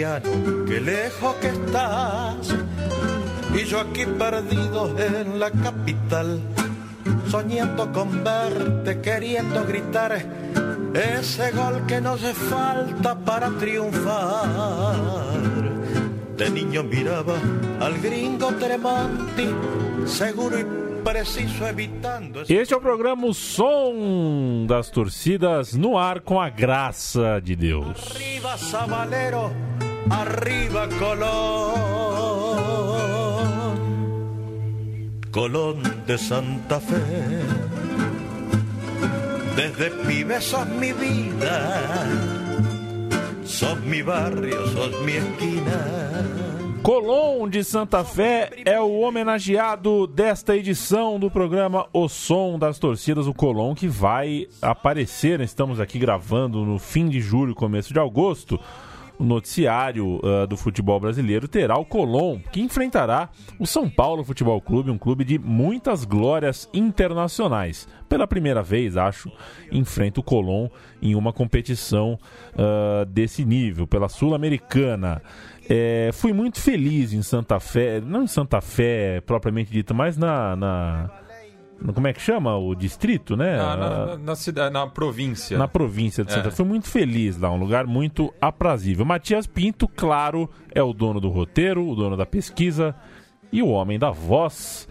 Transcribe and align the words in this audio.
provinciano, 0.00 0.64
que 0.66 0.80
lejos 0.80 1.34
que 1.36 1.48
estás, 1.48 2.54
y 3.54 3.64
yo 3.64 3.80
aquí 3.80 4.06
perdido 4.06 4.94
en 4.98 5.38
la 5.38 5.50
capital, 5.50 6.40
soñando 7.28 7.92
con 7.92 8.24
verte, 8.24 9.00
queriendo 9.00 9.64
gritar 9.64 10.24
ese 10.94 11.50
gol 11.52 11.84
que 11.86 12.00
nos 12.00 12.20
falta 12.20 13.14
para 13.18 13.50
triunfar. 13.50 14.96
De 16.36 16.50
niño 16.50 16.82
miraba 16.82 17.34
al 17.80 18.00
gringo 18.00 18.48
Tremonti, 18.54 19.48
seguro 20.06 20.58
y 20.58 20.64
preciso 21.04 21.66
evitando. 21.66 22.42
Este 22.48 22.72
é 22.72 22.76
o 22.76 22.80
programa 22.80 23.26
O 23.26 23.34
Som 23.34 24.66
das 24.66 24.90
Torcidas 24.90 25.74
no 25.74 25.98
ar 25.98 26.20
com 26.20 26.40
a 26.40 26.48
graça 26.48 27.40
de 27.40 27.56
Deus. 27.56 27.98
Arriba 28.10 28.56
arriba 30.10 30.88
Colón. 30.98 31.80
Colón 35.30 35.82
de 36.06 36.18
Santa 36.18 36.80
Fe. 36.80 36.96
Desde 39.56 39.90
pibe 40.06 40.40
sos 40.40 40.66
mi 40.68 40.92
vida, 40.92 42.06
sos 43.44 43.80
mi 43.80 44.02
barrio, 44.02 44.66
sos 44.68 45.00
mi 45.02 45.12
esquina. 45.12 46.40
Colom 46.82 47.48
de 47.48 47.62
Santa 47.62 48.02
Fé 48.02 48.50
é 48.64 48.80
o 48.80 49.00
homenageado 49.00 50.06
desta 50.06 50.56
edição 50.56 51.20
do 51.20 51.30
programa 51.30 51.86
O 51.92 52.08
Som 52.08 52.58
das 52.58 52.78
Torcidas, 52.78 53.26
o 53.26 53.34
Colom 53.34 53.74
que 53.74 53.86
vai 53.86 54.48
aparecer. 54.62 55.42
Estamos 55.42 55.78
aqui 55.78 55.98
gravando 55.98 56.64
no 56.64 56.78
fim 56.78 57.06
de 57.08 57.20
julho, 57.20 57.54
começo 57.54 57.92
de 57.92 58.00
agosto. 58.00 58.58
O 59.20 59.24
noticiário 59.24 60.18
uh, 60.24 60.46
do 60.46 60.56
futebol 60.56 60.98
brasileiro 60.98 61.46
terá 61.46 61.76
o 61.76 61.84
Colom, 61.84 62.40
que 62.50 62.62
enfrentará 62.62 63.28
o 63.58 63.66
São 63.66 63.86
Paulo 63.86 64.24
Futebol 64.24 64.58
Clube, 64.62 64.90
um 64.90 64.96
clube 64.96 65.24
de 65.24 65.38
muitas 65.38 66.06
glórias 66.06 66.70
internacionais. 66.72 67.86
Pela 68.08 68.26
primeira 68.26 68.62
vez, 68.62 68.96
acho, 68.96 69.30
enfrenta 69.70 70.20
o 70.20 70.22
Colom 70.22 70.70
em 71.02 71.14
uma 71.14 71.34
competição 71.34 72.18
uh, 72.54 73.04
desse 73.04 73.44
nível, 73.44 73.86
pela 73.86 74.08
Sul-Americana. 74.08 75.20
É, 75.68 76.08
fui 76.14 76.32
muito 76.32 76.58
feliz 76.58 77.12
em 77.12 77.20
Santa 77.20 77.60
Fé, 77.60 78.00
não 78.00 78.22
em 78.22 78.26
Santa 78.26 78.62
Fé 78.62 79.20
propriamente 79.20 79.70
dita, 79.70 79.92
mas 79.92 80.16
na, 80.16 80.56
na, 80.56 81.10
na 81.29 81.29
como 81.94 82.06
é 82.06 82.12
que 82.12 82.20
chama 82.20 82.56
o 82.56 82.74
distrito, 82.74 83.36
né? 83.36 83.56
Na, 83.56 83.76
na, 83.76 84.16
na 84.18 84.36
cidade, 84.36 84.72
na 84.72 84.86
província. 84.86 85.56
Na 85.56 85.68
província 85.68 86.24
de 86.24 86.32
Santa 86.32 86.48
É. 86.48 86.50
Fui 86.50 86.64
muito 86.64 86.88
feliz 86.88 87.38
lá, 87.38 87.50
um 87.50 87.58
lugar 87.58 87.86
muito 87.86 88.32
aprazível. 88.40 89.04
Matias 89.04 89.46
Pinto, 89.46 89.88
claro, 89.88 90.48
é 90.74 90.82
o 90.82 90.92
dono 90.92 91.20
do 91.20 91.28
roteiro, 91.28 91.86
o 91.86 91.94
dono 91.94 92.16
da 92.16 92.26
pesquisa 92.26 92.94
e 93.52 93.62
o 93.62 93.68
homem 93.68 93.98
da 93.98 94.10
voz 94.10 94.86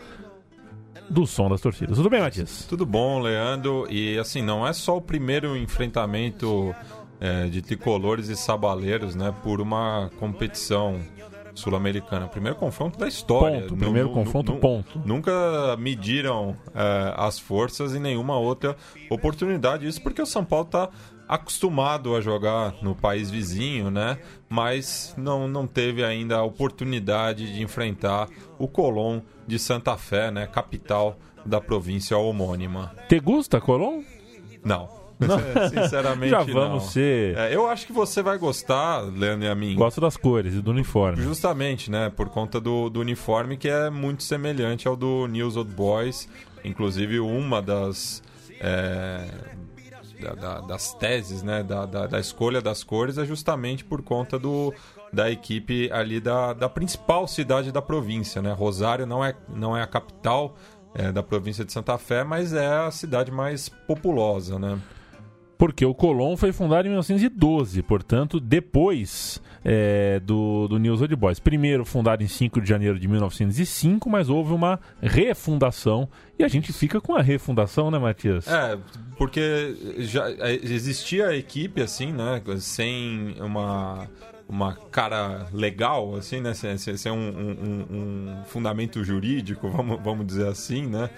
do 1.09 1.25
som 1.25 1.49
das 1.49 1.61
torcidas. 1.61 1.97
Tudo 1.97 2.09
bem, 2.09 2.21
Matias? 2.21 2.65
Tudo 2.67 2.85
bom, 2.85 3.19
Leandro? 3.19 3.87
E 3.89 4.17
assim, 4.17 4.41
não 4.41 4.67
é 4.67 4.73
só 4.73 4.97
o 4.97 5.01
primeiro 5.01 5.57
enfrentamento 5.57 6.73
é, 7.19 7.45
de 7.47 7.61
tricolores 7.61 8.29
e 8.29 8.35
sabaleiros, 8.35 9.15
né, 9.15 9.33
por 9.43 9.59
uma 9.59 10.09
competição 10.19 10.99
sul-americana. 11.59 12.27
Primeiro 12.27 12.57
confronto 12.57 12.97
da 12.97 13.07
história. 13.07 13.61
Ponto, 13.61 13.77
primeiro 13.77 14.09
confronto, 14.09 14.53
ponto. 14.55 15.01
Nunca 15.05 15.75
mediram 15.77 16.55
é, 16.73 17.13
as 17.15 17.37
forças 17.39 17.93
em 17.93 17.99
nenhuma 17.99 18.37
outra 18.37 18.75
oportunidade. 19.09 19.87
Isso 19.87 20.01
porque 20.01 20.21
o 20.21 20.25
São 20.25 20.43
Paulo 20.43 20.65
está 20.65 20.89
acostumado 21.27 22.15
a 22.15 22.21
jogar 22.21 22.73
no 22.81 22.95
país 22.95 23.29
vizinho, 23.29 23.91
né? 23.91 24.17
Mas 24.49 25.13
não, 25.15 25.47
não 25.47 25.67
teve 25.67 26.03
ainda 26.03 26.37
a 26.37 26.43
oportunidade 26.43 27.53
de 27.53 27.61
enfrentar 27.61 28.27
o 28.57 28.67
Colón 28.67 29.21
de 29.45 29.59
Santa 29.59 29.95
Fé, 29.95 30.31
né? 30.31 30.47
Capital 30.47 31.17
da 31.45 31.61
província 31.61 32.17
homônima. 32.17 32.95
Te 33.07 33.19
gusta, 33.19 33.61
Colom? 33.61 34.03
Não. 34.63 34.98
Sinceramente, 35.69 36.29
Já 36.31 36.43
vamos 36.43 36.83
não. 36.83 36.89
ser. 36.89 37.37
É, 37.37 37.53
eu 37.55 37.67
acho 37.67 37.85
que 37.85 37.93
você 37.93 38.21
vai 38.21 38.37
gostar, 38.37 38.99
Leandro 39.01 39.45
e 39.45 39.49
a 39.49 39.55
mim. 39.55 39.75
Gosto 39.75 39.99
das 39.99 40.15
cores 40.15 40.53
e 40.53 40.61
do 40.61 40.71
uniforme. 40.71 41.21
Justamente, 41.21 41.91
né? 41.91 42.09
Por 42.09 42.29
conta 42.29 42.59
do, 42.59 42.89
do 42.89 42.99
uniforme 42.99 43.57
que 43.57 43.67
é 43.67 43.89
muito 43.89 44.23
semelhante 44.23 44.87
ao 44.87 44.95
do 44.95 45.27
News 45.27 45.55
Old 45.57 45.71
Boys. 45.73 46.27
Inclusive, 46.63 47.19
uma 47.19 47.61
das. 47.61 48.21
é, 48.59 49.25
da- 50.21 50.33
da- 50.33 50.61
das 50.61 50.93
teses, 50.93 51.41
né? 51.43 51.63
Da, 51.63 51.85
da, 51.85 52.07
da 52.07 52.19
escolha 52.19 52.61
das 52.61 52.83
cores 52.83 53.17
é 53.17 53.25
justamente 53.25 53.83
por 53.85 54.01
conta 54.01 54.37
do, 54.37 54.73
da 55.13 55.31
equipe 55.31 55.89
ali 55.93 56.19
da, 56.19 56.51
da 56.53 56.67
principal 56.67 57.25
cidade 57.27 57.71
da 57.71 57.81
província, 57.81 58.41
né? 58.41 58.51
Rosário 58.51 59.05
não 59.05 59.23
é, 59.23 59.33
não 59.47 59.75
é 59.77 59.81
a 59.81 59.87
capital 59.87 60.55
é, 60.93 61.11
da 61.11 61.23
província 61.23 61.63
de 61.63 61.71
Santa 61.71 61.97
Fé, 61.97 62.23
mas 62.25 62.51
é 62.51 62.67
a 62.67 62.91
cidade 62.91 63.31
mais 63.31 63.69
populosa, 63.69 64.59
né? 64.59 64.77
Porque 65.59 65.85
o 65.85 65.93
Colom 65.93 66.37
foi 66.37 66.53
fundado 66.53 66.87
em 66.87 66.89
1912, 66.89 67.83
portanto, 67.83 68.39
depois 68.39 69.41
é, 69.63 70.17
do, 70.21 70.69
do 70.69 70.79
News 70.79 71.01
Old 71.01 71.13
Boys. 71.17 71.37
Primeiro 71.37 71.83
fundado 71.83 72.23
em 72.23 72.27
5 72.29 72.61
de 72.61 72.69
janeiro 72.69 72.97
de 72.97 73.05
1905, 73.09 74.09
mas 74.09 74.29
houve 74.29 74.53
uma 74.53 74.79
refundação. 75.01 76.07
E 76.39 76.45
a 76.45 76.47
gente 76.47 76.71
fica 76.71 77.01
com 77.01 77.13
a 77.13 77.21
refundação, 77.21 77.91
né, 77.91 77.99
Matias? 77.99 78.47
É, 78.47 78.77
porque 79.17 79.75
já 79.97 80.31
existia 80.63 81.27
a 81.27 81.35
equipe, 81.35 81.81
assim, 81.81 82.13
né? 82.13 82.41
Sem 82.59 83.35
uma, 83.41 84.07
uma 84.47 84.73
cara 84.73 85.45
legal, 85.51 86.15
assim, 86.15 86.39
né? 86.39 86.53
Sem, 86.53 86.77
sem- 86.77 87.11
um, 87.11 87.15
um- 87.17 87.57
um- 87.91 88.39
um 88.39 88.43
fundamento 88.45 89.03
jurídico, 89.03 89.69
vamos, 89.69 89.99
vamos 90.01 90.25
dizer 90.25 90.47
assim, 90.47 90.87
né? 90.87 91.09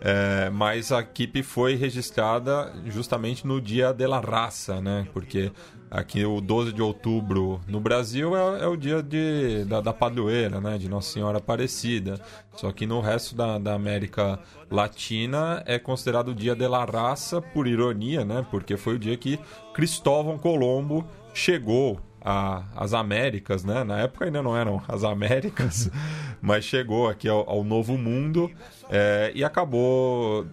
É, 0.00 0.48
mas 0.50 0.92
a 0.92 1.00
equipe 1.00 1.42
foi 1.42 1.74
registrada 1.74 2.72
justamente 2.86 3.46
no 3.46 3.60
dia 3.60 3.92
de 3.92 4.06
la 4.06 4.20
raça, 4.20 4.80
né? 4.80 5.08
Porque 5.12 5.50
aqui 5.90 6.24
o 6.24 6.40
12 6.40 6.72
de 6.72 6.80
outubro 6.80 7.60
no 7.66 7.80
Brasil 7.80 8.36
é, 8.36 8.62
é 8.62 8.66
o 8.66 8.76
dia 8.76 9.02
de, 9.02 9.64
da, 9.64 9.80
da 9.80 9.92
padroeira, 9.92 10.60
né? 10.60 10.78
De 10.78 10.88
Nossa 10.88 11.12
Senhora 11.12 11.38
Aparecida. 11.38 12.20
Só 12.54 12.70
que 12.70 12.86
no 12.86 13.00
resto 13.00 13.34
da, 13.34 13.58
da 13.58 13.74
América 13.74 14.38
Latina 14.70 15.62
é 15.66 15.78
considerado 15.78 16.28
o 16.28 16.34
dia 16.34 16.54
de 16.54 16.68
la 16.68 16.84
raça, 16.84 17.42
por 17.42 17.66
ironia, 17.66 18.24
né? 18.24 18.46
Porque 18.50 18.76
foi 18.76 18.94
o 18.94 18.98
dia 18.98 19.16
que 19.16 19.38
Cristóvão 19.74 20.38
Colombo 20.38 21.04
chegou 21.34 22.00
a- 22.24 22.64
às 22.76 22.92
Américas, 22.94 23.64
né? 23.64 23.84
Na 23.84 23.98
época 24.00 24.24
ainda 24.24 24.42
não 24.42 24.56
eram 24.56 24.82
as 24.88 25.04
Américas, 25.04 25.90
mas 26.40 26.64
chegou 26.64 27.08
aqui 27.08 27.28
ao, 27.28 27.48
ao 27.48 27.64
Novo 27.64 27.96
Mundo 27.98 28.50
é, 28.90 29.32
e 29.34 29.42
acabou 29.44 30.46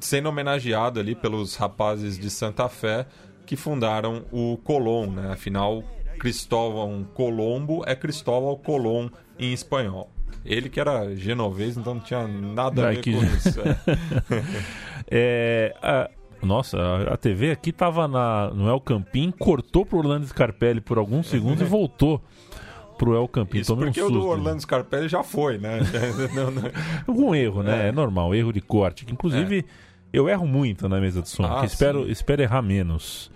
sendo 0.00 0.28
homenageado 0.28 0.98
ali 0.98 1.14
pelos 1.14 1.54
rapazes 1.56 2.18
de 2.18 2.28
Santa 2.30 2.68
Fé 2.68 3.06
que 3.46 3.56
fundaram 3.56 4.24
o 4.32 4.56
Colón, 4.64 5.06
né? 5.10 5.32
Afinal, 5.32 5.82
Cristóvão 6.18 7.04
Colombo 7.14 7.82
é 7.86 7.94
Cristóvão 7.94 8.56
Colón 8.56 9.08
em 9.38 9.52
espanhol. 9.52 10.10
Ele 10.44 10.68
que 10.68 10.80
era 10.80 11.14
genovês, 11.14 11.76
então 11.76 11.94
não 11.94 12.00
tinha 12.00 12.26
nada 12.26 12.88
a 12.88 12.90
ver 12.90 13.02
com 13.02 13.10
isso. 13.24 13.60
é. 13.60 14.42
É, 15.14 15.74
a- 15.82 16.08
nossa, 16.42 16.78
a, 17.12 17.16
TV 17.16 17.50
aqui 17.50 17.72
tava 17.72 18.08
na, 18.08 18.50
no 18.50 18.68
El 18.68 18.80
Campín, 18.80 19.30
cortou 19.30 19.86
pro 19.86 19.98
Orlando 19.98 20.26
Scarpelli 20.26 20.80
por 20.80 20.98
alguns 20.98 21.28
segundos 21.28 21.60
e 21.62 21.64
voltou 21.64 22.20
pro 22.98 23.14
El 23.14 23.28
Campín. 23.28 23.60
Isso 23.60 23.72
Tomei 23.74 23.88
um 23.88 23.92
porque 23.92 24.02
o 24.02 24.08
do 24.08 24.14
susto. 24.14 24.28
Orlando 24.28 24.60
Scarpelli 24.60 25.08
já 25.08 25.22
foi, 25.22 25.58
né? 25.58 25.80
Não, 26.34 26.50
não. 26.50 26.62
Algum 27.06 27.34
erro, 27.34 27.62
né? 27.62 27.86
É, 27.86 27.88
É. 27.88 27.92
normal, 27.92 28.34
erro 28.34 28.52
de 28.52 28.60
corte. 28.60 29.06
Inclusive, 29.10 29.64
eu 30.12 30.28
erro 30.28 30.46
muito 30.46 30.88
na 30.88 31.00
mesa 31.00 31.22
de 31.22 31.28
som. 31.28 31.44
Ah, 31.44 31.64
espero, 31.64 32.10
espero 32.10 32.42
errar 32.42 32.62
menos 32.62 33.30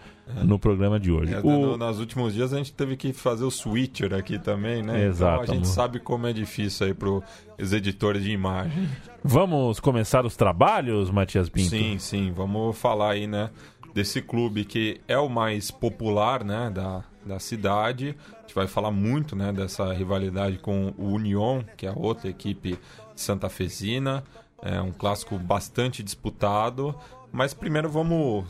no 0.44 0.58
programa 0.58 0.98
de 0.98 1.10
hoje. 1.12 1.32
É, 1.34 1.38
O- 1.40 1.42
no- 1.44 1.76
nos 1.76 2.00
últimos 2.00 2.34
dias 2.34 2.52
a 2.52 2.56
gente 2.58 2.72
teve 2.72 2.96
que 2.96 3.12
fazer 3.12 3.44
o 3.44 3.50
switcher 3.50 4.12
aqui 4.14 4.38
também, 4.38 4.82
né? 4.82 5.04
Exato, 5.06 5.42
Então 5.44 5.54
a 5.54 5.56
gente 5.56 5.68
sabe 5.68 6.00
como 6.00 6.26
é 6.26 6.32
difícil 6.32 6.86
aí 6.88 6.94
para 6.94 7.08
os 7.08 7.72
editores 7.72 8.22
de 8.22 8.30
imagem. 8.32 8.88
Vamos 9.22 9.78
começar 9.80 10.24
os 10.26 10.36
trabalhos, 10.36 11.10
Matias 11.10 11.48
Pinto? 11.48 11.70
Sim, 11.70 11.98
sim. 11.98 12.32
Vamos 12.32 12.76
falar 12.76 13.12
aí, 13.12 13.26
né? 13.26 13.50
Desse 13.94 14.20
clube 14.20 14.64
que 14.64 15.00
é 15.08 15.16
o 15.18 15.28
mais 15.28 15.70
popular, 15.70 16.44
né? 16.44 16.70
Da, 16.74 17.02
da 17.24 17.38
cidade. 17.38 18.14
A 18.36 18.40
gente 18.42 18.54
vai 18.54 18.66
falar 18.66 18.90
muito, 18.90 19.34
né? 19.34 19.52
Dessa 19.52 19.92
rivalidade 19.92 20.58
com 20.58 20.92
o 20.98 21.12
Union, 21.14 21.62
que 21.76 21.86
é 21.86 21.88
a 21.88 21.94
outra 21.96 22.28
equipe 22.28 22.78
santafesina. 23.14 24.22
É 24.62 24.80
um 24.80 24.92
clássico 24.92 25.38
bastante 25.38 26.02
disputado. 26.02 26.94
Mas 27.32 27.52
primeiro 27.52 27.88
vamos 27.90 28.44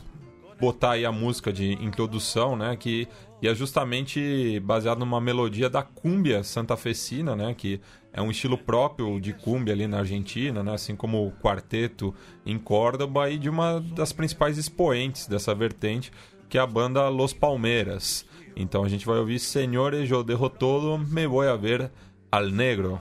botar 0.59 0.91
aí 0.91 1.05
a 1.05 1.11
música 1.11 1.51
de 1.51 1.73
introdução, 1.73 2.55
né? 2.55 2.75
Que 2.75 3.07
e 3.41 3.47
é 3.47 3.53
justamente 3.53 4.59
baseado 4.61 4.99
numa 4.99 5.21
melodia 5.21 5.69
da 5.69 5.83
cúmbia 5.83 6.43
santafesina, 6.43 7.35
né? 7.35 7.53
Que 7.55 7.79
é 8.11 8.21
um 8.21 8.31
estilo 8.31 8.57
próprio 8.57 9.19
de 9.19 9.31
cúmbia 9.31 9.73
ali 9.73 9.85
na 9.85 9.99
Argentina, 9.99 10.63
né? 10.63 10.73
Assim 10.73 10.95
como 10.95 11.27
o 11.27 11.31
quarteto 11.31 12.15
em 12.45 12.57
Córdoba 12.57 13.29
e 13.29 13.37
de 13.37 13.49
uma 13.49 13.79
das 13.79 14.11
principais 14.11 14.57
expoentes 14.57 15.27
dessa 15.27 15.53
vertente, 15.53 16.11
que 16.49 16.57
é 16.57 16.61
a 16.61 16.65
banda 16.65 17.07
Los 17.09 17.31
Palmeiras. 17.31 18.25
Então 18.55 18.83
a 18.83 18.89
gente 18.89 19.05
vai 19.05 19.19
ouvir 19.19 19.37
Senhores, 19.37 20.09
eu 20.09 20.23
derro 20.23 20.49
todo, 20.49 20.97
me 20.97 21.27
vou 21.27 21.47
a 21.47 21.55
ver 21.55 21.91
al 22.31 22.49
negro. 22.49 22.99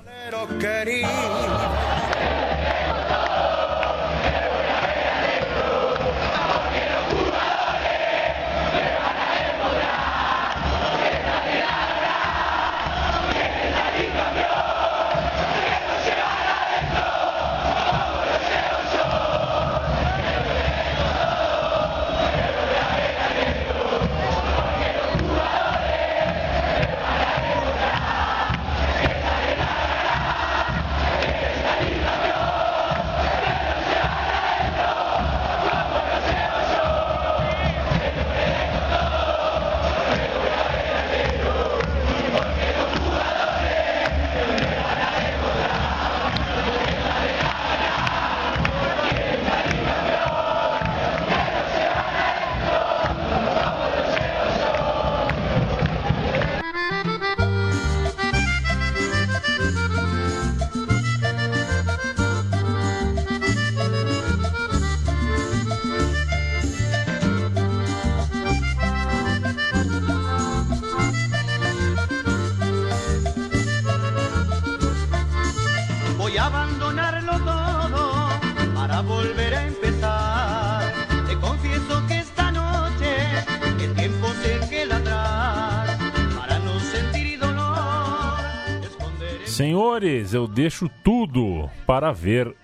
Senhores, 89.97 90.35
eu 90.35 90.47
deixo 90.47 90.91
tudo 91.03 91.71
para 91.87 92.13
ver 92.13 92.55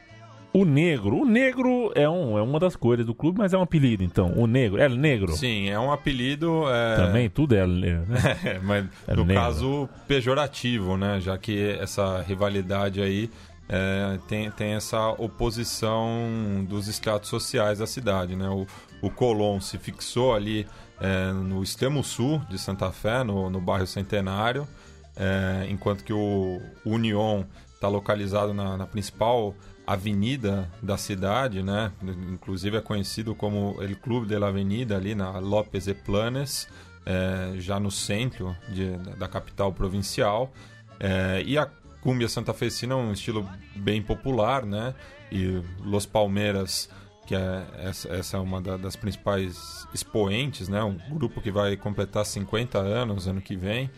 o 0.52 0.66
negro. 0.66 1.22
O 1.22 1.24
negro 1.24 1.90
é, 1.94 2.06
um, 2.06 2.36
é 2.36 2.42
uma 2.42 2.60
das 2.60 2.76
cores 2.76 3.06
do 3.06 3.14
clube, 3.14 3.38
mas 3.38 3.54
é 3.54 3.58
um 3.58 3.62
apelido, 3.62 4.04
então. 4.04 4.34
O 4.36 4.46
negro. 4.46 4.78
É 4.78 4.86
negro? 4.86 5.32
Sim, 5.32 5.70
é 5.70 5.80
um 5.80 5.90
apelido. 5.90 6.64
É... 6.68 6.96
Também 6.96 7.30
tudo 7.30 7.54
é 7.54 7.66
negro, 7.66 8.04
né? 8.06 8.20
é, 8.44 8.58
mas 8.58 8.86
é 9.08 9.14
no 9.14 9.24
negro. 9.24 9.42
caso 9.42 9.88
pejorativo, 10.06 10.98
né? 10.98 11.20
Já 11.20 11.38
que 11.38 11.70
essa 11.80 12.20
rivalidade 12.20 13.00
aí 13.00 13.30
é, 13.66 14.18
tem, 14.28 14.50
tem 14.50 14.74
essa 14.74 15.08
oposição 15.12 16.66
dos 16.68 16.86
estratos 16.86 17.30
sociais 17.30 17.78
da 17.78 17.86
cidade, 17.86 18.36
né? 18.36 18.48
O, 18.50 18.66
o 19.00 19.60
se 19.60 19.78
fixou 19.78 20.34
ali 20.34 20.66
é, 21.00 21.32
no 21.32 21.62
extremo 21.62 22.04
sul 22.04 22.42
de 22.50 22.58
Santa 22.58 22.92
Fé, 22.92 23.24
no, 23.24 23.48
no 23.48 23.60
bairro 23.60 23.86
Centenário 23.86 24.68
é, 25.16 25.66
enquanto 25.68 26.04
que 26.04 26.12
o 26.12 26.60
Union 26.84 27.44
está 27.74 27.88
localizado 27.88 28.54
na, 28.54 28.76
na, 28.76 28.86
principal 28.86 29.54
avenida 29.86 30.70
da 30.80 30.96
cidade, 30.96 31.62
né? 31.62 31.92
Inclusive 32.30 32.76
é 32.76 32.80
conhecido 32.80 33.34
como 33.34 33.76
El 33.82 33.96
Clube 33.96 34.26
de 34.26 34.38
la 34.38 34.48
Avenida 34.48 34.96
ali 34.96 35.14
na 35.14 35.38
López 35.38 35.88
e 35.88 35.94
Planes, 35.94 36.68
é, 37.04 37.54
já 37.58 37.80
no 37.80 37.90
centro 37.90 38.56
de, 38.68 38.96
da 39.18 39.26
capital 39.26 39.72
provincial. 39.72 40.52
É, 41.00 41.42
e 41.44 41.58
a 41.58 41.68
cumbia 42.00 42.28
santafesina 42.28 42.94
é 42.94 42.96
um 42.96 43.12
estilo 43.12 43.48
bem 43.74 44.00
popular, 44.00 44.64
né? 44.64 44.94
E 45.30 45.60
Los 45.84 46.06
Palmeiras, 46.06 46.88
que 47.26 47.34
é 47.34 47.66
essa, 47.78 48.08
essa 48.08 48.36
é 48.36 48.40
uma 48.40 48.60
da, 48.60 48.76
das 48.76 48.94
principais 48.94 49.86
expoentes, 49.92 50.68
né? 50.68 50.82
Um 50.84 50.96
grupo 51.10 51.40
que 51.40 51.50
vai 51.50 51.76
completar 51.76 52.24
50 52.24 52.78
anos 52.78 53.26
ano 53.26 53.40
que 53.40 53.56
vem. 53.56 53.90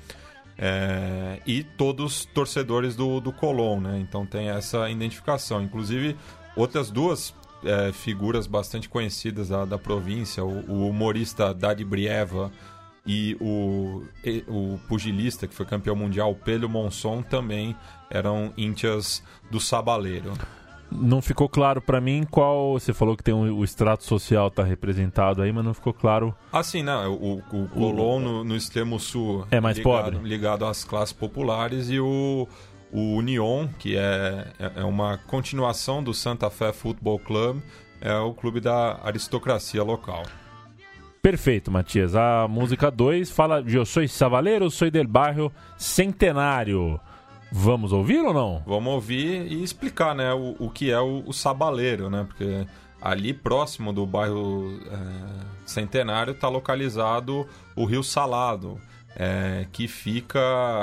É, 0.57 1.41
e 1.47 1.65
todos 1.65 2.25
torcedores 2.27 2.95
do, 2.95 3.21
do 3.21 3.33
Colón, 3.33 3.81
né? 3.81 3.99
Então 3.99 4.25
tem 4.25 4.49
essa 4.51 4.89
identificação. 4.89 5.63
Inclusive, 5.63 6.17
outras 6.57 6.91
duas 6.91 7.35
é, 7.65 7.93
figuras 7.93 8.47
bastante 8.47 8.89
conhecidas 8.89 9.49
da, 9.49 9.65
da 9.65 9.79
província, 9.79 10.45
o, 10.45 10.71
o, 10.71 10.89
humorista 10.89 11.53
Dadi 11.53 11.85
Brieva 11.85 12.53
e 13.07 13.37
o, 13.41 14.05
e, 14.25 14.45
o 14.47 14.79
pugilista 14.89 15.47
que 15.47 15.55
foi 15.55 15.67
campeão 15.67 15.97
mundial, 15.97 16.35
Pelho 16.35 16.69
Monson, 16.69 17.23
também 17.23 17.75
eram 18.09 18.53
íntias 18.57 19.23
do 19.51 19.59
Sabaleiro 19.59 20.33
não 20.95 21.21
ficou 21.21 21.49
claro 21.49 21.81
para 21.81 22.01
mim 22.01 22.27
qual. 22.31 22.75
Você 22.75 22.93
falou 22.93 23.17
que 23.17 23.23
tem 23.23 23.35
um, 23.35 23.53
o 23.53 23.65
extrato 23.65 24.05
social 24.05 24.51
tá 24.51 24.63
representado 24.63 25.43
aí, 25.43 25.53
mas 25.53 25.65
não 25.65 25.75
ficou 25.75 25.93
claro. 25.93 26.35
Ah, 26.53 26.63
sim, 26.63 26.83
não. 26.83 27.13
O, 27.13 27.39
o 27.39 27.69
Colón 27.69 28.21
no, 28.21 28.45
no, 28.45 28.57
extremo 28.57 28.99
sul 28.99 29.47
é 29.51 29.61
mais 29.61 29.77
ligado, 29.77 30.13
pobre. 30.13 30.29
Ligado 30.29 30.65
às 30.65 30.85
classes 30.85 31.13
populares 31.13 31.91
e 31.91 31.99
o, 31.99 32.49
o 32.93 33.17
Union, 33.17 33.69
que 33.79 33.97
é, 33.97 34.47
é, 34.59 34.81
é 34.81 34.85
uma 34.85 35.19
continuação 35.27 36.03
do 36.03 36.15
Santa 36.15 36.49
Fé 36.51 36.73
Football 36.73 37.19
Club, 37.19 37.61
é 38.01 38.17
o 38.17 38.33
clube 38.33 38.61
da 38.61 39.01
aristocracia 39.03 39.83
local. 39.83 40.23
Perfeito, 41.21 41.71
Matias. 41.71 42.15
A 42.15 42.47
música 42.47 42.91
2 42.91 43.31
fala: 43.31 43.65
Eu 43.67 43.87
sou 43.87 44.07
Savaleiro, 44.07 44.71
sou 44.71 44.91
del 44.91 45.09
bairro 45.09 45.51
Centenário. 45.77 47.01
Vamos 47.57 47.93
ouvir 47.93 48.19
ou 48.19 48.35
não? 48.35 48.65
Vamos 48.67 48.95
ouvir 48.95 49.47
e 49.47 49.63
explicar, 49.63 50.13
né, 50.13 50.35
o, 50.35 50.57
o 50.59 50.69
que 50.69 50.91
é 50.91 50.99
o, 50.99 51.23
o 51.25 51.33
sabaleiro, 51.33 52.11
né? 52.11 52.25
Porque 52.27 52.67
ali 53.01 53.33
próximo 53.33 53.93
do 53.93 54.05
bairro 54.05 54.77
é, 54.91 55.45
Centenário 55.65 56.33
está 56.33 56.49
localizado 56.49 57.47
o 57.77 57.85
Rio 57.85 58.03
Salado, 58.03 58.81
é, 59.15 59.69
que 59.71 59.87
fica 59.87 60.41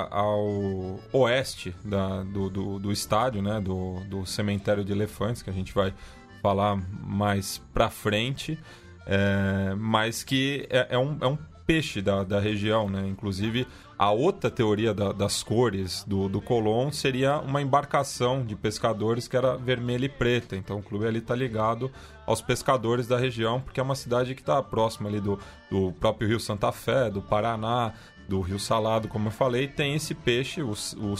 ao 0.09 0.97
oeste 1.11 1.75
da, 1.83 2.23
do, 2.23 2.49
do, 2.49 2.79
do, 2.79 2.89
estádio, 2.89 3.41
né, 3.41 3.59
do, 3.59 3.99
do 4.05 4.25
cemitério 4.25 4.85
de 4.85 4.93
elefantes, 4.93 5.41
que 5.41 5.49
a 5.49 5.53
gente 5.53 5.73
vai 5.73 5.93
falar 6.41 6.81
mais 7.03 7.57
pra 7.73 7.89
frente, 7.89 8.57
é, 9.05 9.75
mas 9.77 10.23
que 10.23 10.65
é, 10.69 10.87
é, 10.91 10.97
um, 10.97 11.17
é 11.19 11.27
um 11.27 11.37
peixe 11.65 12.01
da, 12.01 12.23
da 12.23 12.39
região, 12.39 12.89
né? 12.89 13.07
Inclusive, 13.07 13.67
a 14.01 14.09
outra 14.09 14.49
teoria 14.49 14.95
da, 14.95 15.11
das 15.11 15.43
cores 15.43 16.03
do, 16.07 16.27
do 16.27 16.41
Colón 16.41 16.91
seria 16.91 17.37
uma 17.37 17.61
embarcação 17.61 18.43
de 18.43 18.55
pescadores 18.55 19.27
que 19.27 19.37
era 19.37 19.55
vermelha 19.55 20.05
e 20.05 20.09
preta. 20.09 20.55
Então 20.55 20.79
o 20.79 20.81
clube 20.81 21.05
ali 21.05 21.19
está 21.19 21.35
ligado 21.35 21.91
aos 22.25 22.41
pescadores 22.41 23.05
da 23.05 23.15
região, 23.15 23.61
porque 23.61 23.79
é 23.79 23.83
uma 23.83 23.93
cidade 23.93 24.33
que 24.33 24.41
está 24.41 24.59
próxima 24.63 25.07
ali 25.07 25.21
do, 25.21 25.37
do 25.69 25.91
próprio 25.99 26.27
Rio 26.29 26.39
Santa 26.39 26.71
Fé, 26.71 27.11
do 27.11 27.21
Paraná, 27.21 27.93
do 28.27 28.41
Rio 28.41 28.57
Salado, 28.57 29.07
como 29.07 29.27
eu 29.27 29.31
falei. 29.31 29.67
Tem 29.67 29.93
esse 29.93 30.15
peixe, 30.15 30.63
o, 30.63 30.71
o 30.71 31.15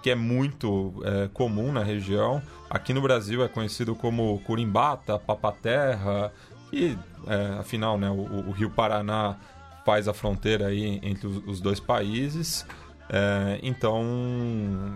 que 0.00 0.10
é 0.10 0.14
muito 0.14 0.94
é, 1.02 1.28
comum 1.34 1.72
na 1.72 1.82
região. 1.82 2.40
Aqui 2.70 2.94
no 2.94 3.02
Brasil 3.02 3.42
é 3.42 3.48
conhecido 3.48 3.96
como 3.96 4.38
curimbata, 4.46 5.18
papaterra, 5.18 6.32
e 6.72 6.96
é, 7.26 7.58
afinal 7.58 7.98
né, 7.98 8.08
o, 8.08 8.48
o 8.48 8.52
Rio 8.52 8.70
Paraná 8.70 9.36
faz 9.84 10.08
a 10.08 10.14
fronteira 10.14 10.66
aí 10.66 11.00
entre 11.02 11.26
os 11.26 11.60
dois 11.60 11.80
países. 11.80 12.66
É, 13.08 13.58
então 13.62 14.02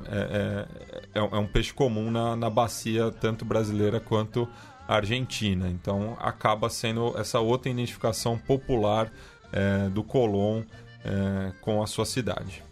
é, 0.09 0.66
é, 1.14 1.21
é, 1.21 1.38
um 1.38 1.47
peixe 1.47 1.73
comum 1.73 2.11
na, 2.11 2.35
na 2.35 2.49
bacia 2.49 3.11
tanto 3.11 3.45
brasileira 3.45 4.00
quanto 4.00 4.49
argentina. 4.88 5.69
Então 5.69 6.16
acaba 6.21 6.71
sendo 6.71 7.19
essa 7.19 7.40
outra 7.40 7.71
identificação 7.71 8.38
popular 8.38 9.12
é, 9.52 9.88
do 9.88 10.02
Colón 10.02 10.62
é, 11.05 11.52
com 11.61 11.83
a 11.83 11.87
sua 11.87 12.07
cidade. 12.07 12.62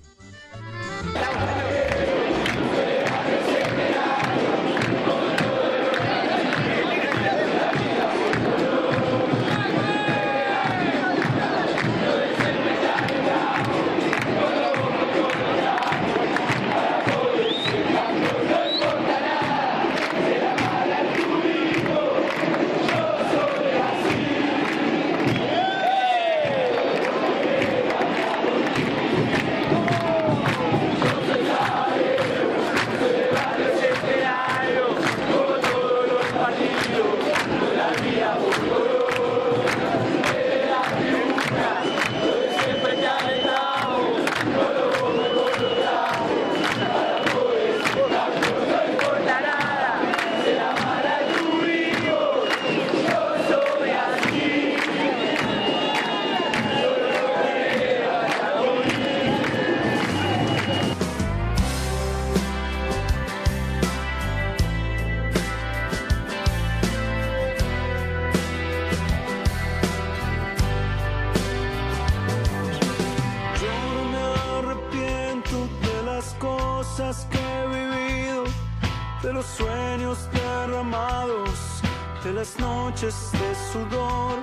Noches 82.75 83.15
de 83.33 83.51
sudor. 83.73 84.43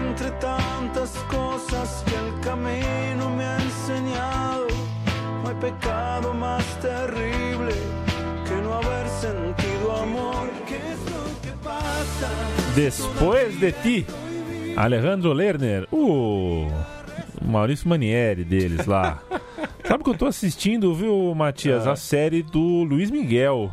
Entre 0.00 0.30
tantas 0.32 1.10
cosas 1.30 2.04
que 2.06 2.14
el 2.24 2.30
camino 2.40 3.30
me 3.36 3.44
ha 3.44 3.56
enseñado, 3.68 4.66
no 5.42 5.48
hay 5.48 5.54
pecado 5.56 6.34
más 6.34 6.64
terrible 6.80 7.72
que 8.46 8.56
no 8.62 8.74
haber 8.74 9.08
sentido 9.08 9.96
amor. 9.96 10.50
¿Qué 10.66 10.76
es 10.76 11.00
lo 11.14 11.24
que 11.42 11.52
pasa? 11.64 12.28
Después 12.74 13.60
de 13.60 13.72
ti, 13.72 14.06
Alejandro 14.76 15.32
Lerner, 15.32 15.88
o 15.90 16.68
Maurício 17.44 17.88
Manieri 17.88 18.44
deles 18.44 18.86
lá. 18.86 19.22
Sabe 19.86 20.04
que 20.04 20.10
eu 20.10 20.18
tô 20.18 20.26
assistindo, 20.26 20.94
viu, 20.94 21.34
Matias? 21.34 21.86
É. 21.86 21.90
A 21.90 21.96
série 21.96 22.42
do 22.42 22.84
Luiz 22.84 23.10
Miguel 23.10 23.72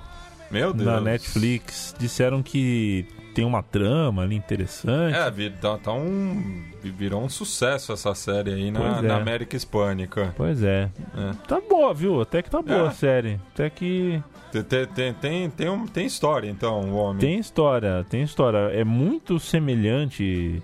Meu 0.49 0.71
Deus. 0.71 0.87
na 0.87 1.01
Netflix. 1.01 1.93
Disseram 1.99 2.41
que 2.41 3.05
tem 3.35 3.45
uma 3.45 3.61
trama 3.61 4.23
ali 4.23 4.35
interessante. 4.35 5.15
É, 5.15 5.29
vi- 5.29 5.51
tá, 5.51 5.77
tá 5.77 5.93
um. 5.93 6.63
Virou 6.81 7.21
um 7.23 7.29
sucesso 7.29 7.91
essa 7.93 8.15
série 8.15 8.53
aí 8.53 8.71
na, 8.71 8.99
é. 8.99 9.01
na 9.01 9.17
América 9.17 9.55
Hispânica. 9.55 10.33
Pois 10.37 10.63
é. 10.63 10.89
É. 11.15 11.33
Tá 11.47 11.59
boa, 11.59 11.93
viu? 11.93 12.21
Até 12.21 12.41
que 12.41 12.49
tá 12.49 12.61
boa 12.61 12.85
É. 12.85 12.87
a 12.87 12.91
série. 12.91 13.39
Até 13.53 13.69
que 13.69 14.21
Tem, 14.51 14.63
tem, 14.87 15.13
tem, 15.13 15.49
tem, 15.49 15.69
um- 15.69 15.85
tem 15.85 16.05
história, 16.05 16.49
então, 16.49 16.81
o 16.91 16.95
homem. 16.95 17.19
tem 17.19 17.37
história, 17.39 18.05
tem 18.09 18.21
história. 18.23 18.57
É 18.71 18.83
muito 18.83 19.37
semelhante. 19.39 20.61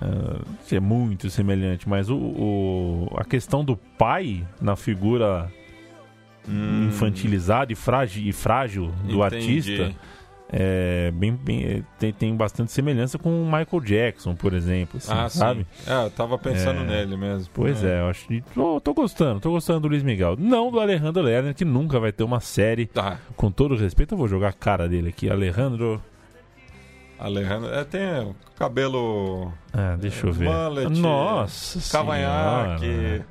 ah, 0.00 0.40
é 0.70 0.80
muito 0.80 1.30
semelhante, 1.30 1.88
mas 1.88 2.10
o, 2.10 2.16
o- 2.16 3.08
a 3.16 3.24
questão 3.24 3.64
do 3.64 3.76
pai 3.76 4.46
na 4.60 4.76
figura 4.76 5.50
Hum, 6.48 6.86
infantilizada 6.88 7.72
e 7.72 7.74
frágil, 7.74 8.22
e 8.22 8.32
frágil 8.32 8.92
do 9.02 9.14
entendi. 9.16 9.22
artista 9.22 9.94
é 10.52 11.10
bem, 11.12 11.32
bem- 11.32 11.64
é, 11.64 11.82
tem, 11.98 12.12
tem 12.12 12.36
bastante 12.36 12.70
semelhança 12.72 13.18
com 13.18 13.42
o 13.42 13.44
Michael 13.44 13.80
Jackson, 13.82 14.34
por 14.34 14.52
exemplo, 14.54 14.98
assim, 14.98 15.12
Ah, 15.12 15.28
sabe? 15.28 15.66
sim. 15.76 15.90
É, 15.90 16.04
eu 16.06 16.10
tava 16.10 16.38
pensando 16.38 16.80
É. 16.82 16.84
nele 16.84 17.16
mesmo. 17.16 17.48
Pois 17.52 17.82
é, 17.82 18.00
eu 18.00 18.06
acho 18.08 18.26
que 18.28 18.40
tô, 18.54 18.80
tô 18.80 18.94
gostando, 18.94 19.40
tô 19.40 19.50
gostando 19.50 19.80
do 19.80 19.88
Luiz 19.88 20.02
Miguel. 20.02 20.36
Não 20.38 20.70
do 20.70 20.78
Alejandro 20.78 21.22
Lerner, 21.22 21.54
que 21.54 21.64
nunca 21.64 21.98
vai 21.98 22.12
ter 22.12 22.22
uma 22.24 22.40
série. 22.40 22.88
Ah, 22.96 23.16
Com 23.36 23.50
todo 23.50 23.74
respeito, 23.76 24.14
eu 24.14 24.18
vou 24.18 24.28
jogar 24.28 24.48
a 24.48 24.52
cara 24.52 24.88
dele 24.88 25.08
aqui. 25.08 25.28
Alejandro. 25.28 26.00
Alejandro. 27.18 27.70
É, 27.72 27.82
tem 27.84 28.34
cabelo. 28.58 29.52
Ah, 29.72 29.96
deixa 29.98 30.26
eu 30.26 30.32
ver. 30.32 30.48
Mullet, 30.50 31.00
Nossa 31.00 31.90
Cavanhaque. 31.90 33.22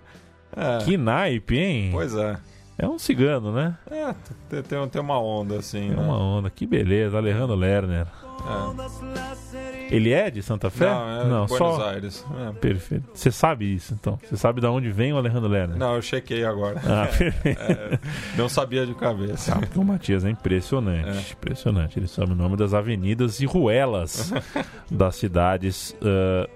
É, 0.57 0.83
Que 0.85 0.97
naipe, 0.97 1.57
hein? 1.57 1.89
Pois 1.91 2.15
é. 2.15 2.37
É 2.77 2.87
um 2.87 2.99
cigano, 2.99 3.51
né? 3.53 3.77
É, 3.89 4.13
tem, 4.49 4.61
tem, 4.61 4.87
tem 4.89 5.01
uma 5.01 5.19
onda 5.19 5.57
assim, 5.59 5.91
É 5.91 5.95
né? 5.95 6.01
uma 6.01 6.17
onda. 6.17 6.49
Que 6.49 6.65
beleza, 6.67 7.17
Alejandro 7.17 7.55
Lerner. 7.55 8.05
É. 8.47 9.95
Ele 9.95 10.11
é 10.11 10.29
de 10.29 10.41
Santa 10.41 10.69
Fé? 10.69 10.85
Não, 10.85 11.45
é 11.45 11.47
Buenos 11.47 11.57
só. 11.57 11.89
Aires. 11.89 12.25
É. 12.47 12.51
Perfeito. 12.53 13.09
Você 13.13 13.31
sabe 13.31 13.73
isso, 13.73 13.93
então? 13.93 14.19
Você 14.23 14.35
sabe 14.35 14.59
de 14.59 14.67
onde 14.67 14.91
vem 14.91 15.13
o 15.13 15.17
Alejandro 15.17 15.49
Lerner? 15.49 15.77
Não, 15.77 15.95
eu 15.95 16.01
chequei 16.01 16.43
agora. 16.43 16.81
Ah, 16.85 17.07
perfeito. 17.17 17.61
É, 17.61 17.99
não 18.37 18.49
sabia 18.49 18.85
de 18.85 18.93
cabeça. 18.93 19.53
Sabe 19.53 19.67
que 19.67 19.79
o 19.79 19.83
Matias 19.83 20.25
é 20.25 20.29
impressionante. 20.29 21.09
É. 21.09 21.31
Impressionante. 21.31 21.97
Ele 21.97 22.07
sabe 22.07 22.33
o 22.33 22.35
nome 22.35 22.57
das 22.57 22.73
avenidas 22.73 23.39
e 23.39 23.45
ruelas 23.45 24.33
das 24.91 25.15
cidades 25.15 25.95
ah, 26.01 26.49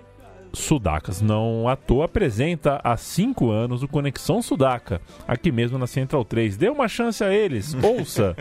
sudacas. 0.53 1.21
Não 1.21 1.67
à 1.67 1.75
toa 1.75 2.05
apresenta 2.05 2.79
há 2.83 2.97
cinco 2.97 3.51
anos 3.51 3.83
o 3.83 3.87
Conexão 3.87 4.41
Sudaca, 4.41 5.01
aqui 5.27 5.51
mesmo 5.51 5.77
na 5.77 5.87
Central 5.87 6.25
3. 6.25 6.57
Dê 6.57 6.69
uma 6.69 6.87
chance 6.87 7.23
a 7.23 7.33
eles, 7.33 7.75
ouça, 7.83 8.35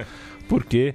porque 0.49 0.95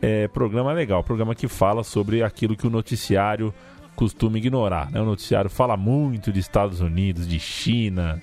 é 0.00 0.28
programa 0.28 0.72
legal, 0.72 1.02
programa 1.02 1.34
que 1.34 1.48
fala 1.48 1.82
sobre 1.82 2.22
aquilo 2.22 2.56
que 2.56 2.66
o 2.66 2.70
noticiário 2.70 3.52
costuma 3.94 4.36
ignorar. 4.38 4.90
Né? 4.90 5.00
O 5.00 5.04
noticiário 5.04 5.48
fala 5.50 5.76
muito 5.76 6.32
de 6.32 6.38
Estados 6.38 6.80
Unidos, 6.80 7.26
de 7.26 7.40
China, 7.40 8.22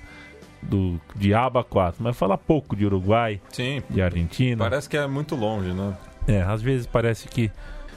do 0.62 1.00
de 1.16 1.34
aba 1.34 1.64
4, 1.64 2.02
mas 2.02 2.16
fala 2.16 2.38
pouco 2.38 2.76
de 2.76 2.86
Uruguai, 2.86 3.42
Sim, 3.52 3.82
de 3.90 4.02
Argentina. 4.02 4.64
parece 4.64 4.88
que 4.88 4.96
é 4.96 5.06
muito 5.08 5.36
longe, 5.36 5.74
né? 5.74 5.94
É, 6.28 6.42
às 6.42 6.62
vezes 6.62 6.88
parece 6.88 7.28
que 7.28 7.52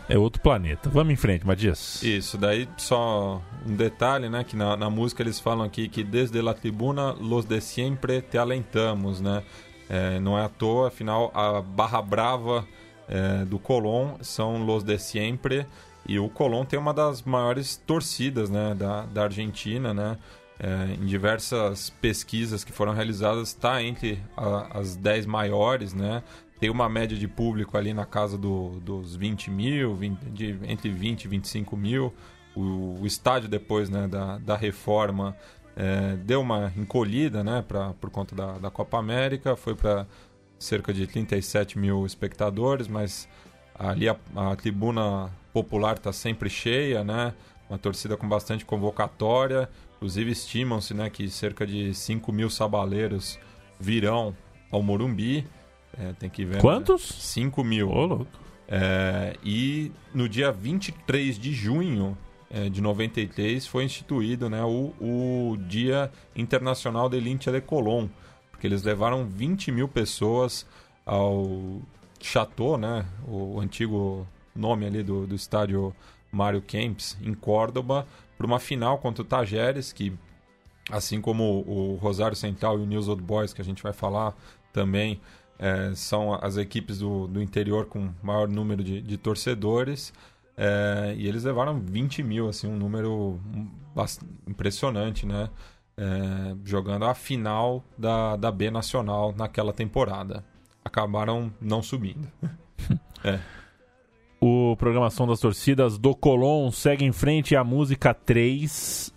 é 0.09 0.17
outro 0.19 0.41
planeta. 0.41 0.89
Vamos 0.89 1.13
em 1.13 1.17
frente, 1.17 1.47
Matias. 1.47 2.03
Isso, 2.03 2.39
daí 2.39 2.69
só 2.77 3.43
um 3.67 3.75
detalhe, 3.75 4.29
né? 4.29 4.45
Que 4.45 4.57
na, 4.57 4.77
na 4.77 4.89
música 4.91 5.23
eles 5.23 5.41
falam 5.41 5.65
aqui 5.67 5.89
que 5.89 6.05
desde 6.05 6.41
la 6.41 6.55
tribuna 6.55 7.13
los 7.13 7.45
de 7.45 7.61
siempre 7.61 8.21
te 8.23 8.39
alentamos, 8.39 9.21
né? 9.21 9.43
É, 9.89 10.19
não 10.21 10.37
é 10.39 10.45
à 10.45 10.49
toa, 10.49 10.89
afinal 10.89 11.31
a 11.35 11.61
barra 11.63 12.03
brava 12.03 12.67
é, 13.09 13.45
do 13.45 13.59
Colón 13.59 14.17
são 14.21 14.65
los 14.65 14.83
de 14.83 14.99
siempre 14.99 15.65
e 16.09 16.19
o 16.19 16.29
Colón 16.29 16.65
tem 16.65 16.77
uma 16.79 16.93
das 16.93 17.23
maiores 17.23 17.77
torcidas, 17.87 18.51
né? 18.51 18.75
Da, 18.75 19.03
da 19.07 19.25
Argentina, 19.25 19.93
né? 19.95 20.17
É, 20.59 20.95
em 20.95 21.05
diversas 21.05 21.91
pesquisas 22.01 22.65
que 22.65 22.73
foram 22.73 22.95
realizadas 22.95 23.49
está 23.49 23.83
entre 23.83 24.19
a- 24.37 24.79
as 24.79 24.97
10 24.97 25.27
maiores, 25.27 25.93
né? 25.93 26.23
Tem 26.59 26.71
uma 26.71 26.89
média 26.89 27.17
de 27.17 27.29
público 27.29 27.77
ali 27.77 27.93
na 27.93 28.07
casa 28.07 28.39
do- 28.39 28.81
dos 28.81 29.15
20 29.15 29.51
mil, 29.51 29.95
20 29.95 30.19
de- 30.31 30.59
entre 30.67 30.89
20 30.91 31.25
e 31.25 31.29
25 31.29 31.77
mil. 31.77 32.13
O, 32.55 32.99
o 33.03 33.07
estádio, 33.07 33.49
depois 33.49 33.91
né, 33.91 34.09
da, 34.09 34.39
da 34.39 34.57
reforma, 34.57 35.37
é, 35.77 36.17
deu 36.17 36.41
uma 36.41 36.73
encolhida 36.77 37.45
né, 37.45 37.63
pra, 37.67 37.93
por 38.01 38.09
conta 38.09 38.35
da, 38.35 38.53
da 38.59 38.71
Copa 38.71 38.99
América. 38.99 39.55
Foi 39.57 39.75
para 39.75 40.07
cerca 40.59 40.93
de 40.95 41.07
37 41.07 41.79
mil 41.79 42.07
espectadores, 42.07 42.89
mas 42.89 43.29
ali 43.79 44.09
a, 44.09 44.17
a 44.35 44.57
tribuna 44.57 45.31
popular 45.53 45.97
está 45.97 46.13
sempre 46.13 46.49
cheia, 46.49 47.05
né? 47.05 47.35
Uma 47.69 47.79
torcida 47.79 48.17
com 48.17 48.27
bastante 48.27 48.65
convocatória. 48.65 49.69
Inclusive, 49.97 50.31
estimam-se 50.31 50.95
né, 50.95 51.11
que 51.11 51.29
cerca 51.29 51.67
de 51.67 51.93
5 51.93 52.33
mil 52.33 52.49
sabaleiros 52.49 53.39
virão 53.79 54.35
ao 54.71 54.83
Morumbi. 54.83 55.47
É, 55.99 56.13
tem 56.13 56.29
que 56.29 56.45
ver. 56.45 56.57
né? 56.57 56.61
Quantos? 56.61 57.03
5 57.03 57.65
mil. 57.65 57.91
Ô, 57.91 58.07
louco. 58.07 58.27
É, 58.69 59.37
e 59.45 59.93
no 60.13 60.29
dia 60.29 60.51
23 60.51 61.39
de 61.39 61.53
junho 61.53 62.17
é, 62.51 62.69
de 62.69 62.81
93 62.81 63.67
foi 63.67 63.85
instituído 63.85 64.51
né, 64.51 64.63
o, 64.65 64.93
o 65.01 65.57
Dia 65.69 66.11
Internacional 66.35 67.09
de 67.09 67.21
Lintia 67.21 67.53
de 67.53 67.61
Colón, 67.61 68.09
porque 68.51 68.67
eles 68.67 68.83
levaram 68.83 69.25
20 69.25 69.71
mil 69.71 69.89
pessoas 69.89 70.67
ao 71.05 71.81
Chateau, 72.21 72.77
né, 72.77 73.07
o 73.29 73.61
antigo 73.61 74.27
nome 74.55 74.87
ali 74.87 75.03
do, 75.03 75.27
do 75.27 75.35
estádio 75.35 75.95
Mário 76.33 76.61
Kempis, 76.61 77.17
em 77.23 77.35
Córdoba, 77.35 78.07
para 78.37 78.47
uma 78.47 78.59
final 78.59 78.99
contra 78.99 79.23
o 79.23 79.25
Tajeres, 79.25 79.93
que 79.93 80.13
assim 80.91 81.21
como 81.21 81.65
o 81.67 81.97
Rosário 81.97 82.37
Central 82.37 82.79
e 82.79 82.83
o 82.83 82.87
News 82.87 83.09
Old 83.09 83.23
Boys, 83.23 83.53
que 83.53 83.61
a 83.61 83.65
gente 83.65 83.83
vai 83.83 83.93
falar 83.93 84.35
também, 84.73 85.21
é, 85.59 85.93
são 85.95 86.35
as 86.35 86.57
equipes 86.57 86.99
do, 86.99 87.27
do 87.27 87.43
interior 87.43 87.87
com 87.87 88.11
maior 88.23 88.49
número 88.49 88.83
de, 88.83 89.01
de 89.01 89.17
torcedores. 89.17 90.13
é, 90.57 91.15
e 91.17 91.27
eles 91.27 91.45
levaram 91.45 91.79
20 91.81 92.23
mil, 92.23 92.49
assim, 92.49 92.67
um 92.67 92.77
número 92.77 93.41
impressionante, 94.47 95.27
né? 95.27 95.49
É, 95.99 96.55
jogando 96.65 97.07
a 97.07 97.15
final 97.15 97.83
da, 97.97 98.37
da 98.37 98.53
B 98.53 98.71
Nacional 98.71 99.35
naquela 99.37 99.73
temporada. 99.73 100.45
Acabaram 100.85 101.53
não 101.61 101.83
subindo. 101.83 102.29
O 104.39 104.77
Programação 104.77 105.27
das 105.27 105.41
Torcidas 105.41 105.97
do 105.97 106.15
Colón 106.15 106.71
segue 106.71 107.07
em 107.07 107.11
frente 107.11 107.57
a 107.57 107.65
música 107.65 108.13
3 108.13 109.13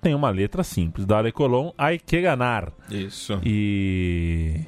tem 0.00 0.14
uma 0.14 0.30
letra 0.30 0.64
simples. 0.64 1.06
Dale 1.06 1.30
Colón, 1.30 1.72
hay 1.76 1.98
que 1.98 2.20
ganar. 2.20 2.72
Isso. 2.90 3.40
E 3.44 4.64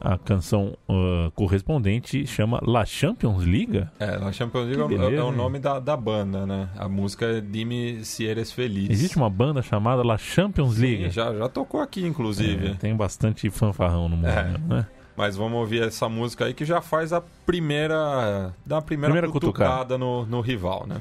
a 0.00 0.16
canção 0.18 0.76
ah, 0.88 1.30
correspondente 1.34 2.26
chama 2.26 2.60
La 2.66 2.84
Champions 2.84 3.44
League? 3.44 3.86
É, 3.98 4.06
a 4.16 4.32
Champions 4.32 4.66
League 4.66 4.88
Que 4.88 4.94
é 4.94 5.06
o- 5.06 5.14
é 5.14 5.22
o 5.22 5.30
nome 5.32 5.58
da, 5.58 5.78
da 5.78 5.96
banda, 5.96 6.46
né? 6.46 6.68
A 6.76 6.88
música 6.88 7.26
é 7.26 7.40
Dime 7.40 8.04
Se 8.04 8.24
Eres 8.24 8.50
Feliz. 8.52 8.88
Existe 8.90 9.16
uma 9.16 9.28
banda 9.30 9.62
chamada 9.62 10.02
La 10.02 10.16
Champions 10.18 10.78
League? 10.78 11.04
Sim, 11.04 11.10
já, 11.10 11.34
já 11.34 11.48
tocou 11.48 11.80
aqui, 11.80 12.04
inclusive. 12.06 12.68
É, 12.68 12.74
tem 12.74 12.94
bastante 12.96 13.48
fanfarrão 13.50 14.08
no 14.08 14.16
mundo, 14.16 14.28
É. 14.28 14.58
né? 14.66 14.86
Mas 15.16 15.36
vamos 15.36 15.58
ouvir 15.58 15.82
essa 15.82 16.08
música 16.08 16.46
aí 16.46 16.54
que 16.54 16.64
já 16.64 16.80
faz 16.80 17.12
a 17.12 17.20
primeira. 17.44 18.54
dá 18.64 18.78
a 18.78 18.82
primeira, 18.82 19.12
Primeira 19.12 19.28
cutucada. 19.30 19.68
cutucada 19.70 19.98
no, 19.98 20.24
no 20.24 20.40
rival, 20.40 20.86
né? 20.88 20.96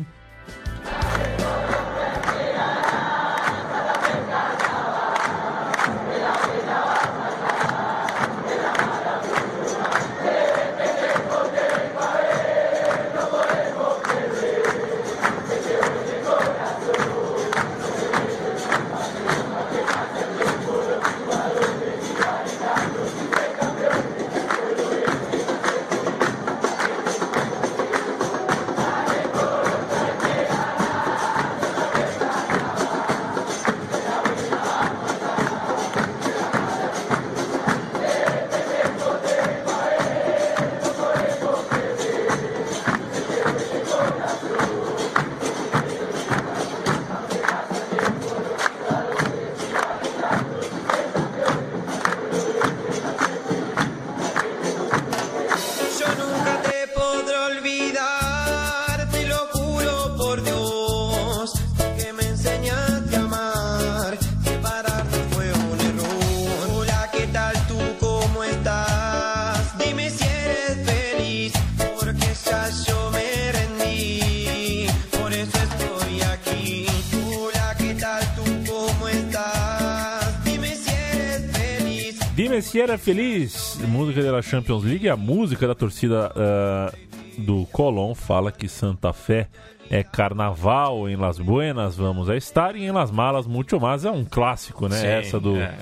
Me 82.60 82.63
si 82.63 82.82
era 82.82 82.98
feliz, 82.98 83.80
música 83.88 84.22
da 84.22 84.41
Champions 84.41 84.84
League, 84.84 85.08
a 85.08 85.15
música 85.15 85.65
da 85.65 85.74
torcida 85.74 86.30
uh, 86.36 87.41
do 87.41 87.65
Colón 87.67 88.13
fala 88.13 88.52
que 88.52 88.67
Santa 88.67 89.13
Fé 89.13 89.48
é 89.89 90.04
carnaval 90.04 91.08
em 91.08 91.15
Las 91.15 91.39
Buenas, 91.39 91.95
vamos 91.95 92.30
a 92.30 92.36
estar 92.36 92.76
e 92.76 92.84
em 92.84 92.91
Las 92.91 93.12
Malas 93.12 93.48
muito 93.48 93.80
mais 93.80 94.04
é 94.04 94.12
um 94.12 94.26
clássico, 94.26 94.89
né? 94.89 94.98
Sim, 94.98 95.08
Essa 95.08 95.39
do 95.39 95.56
é. 95.56 95.74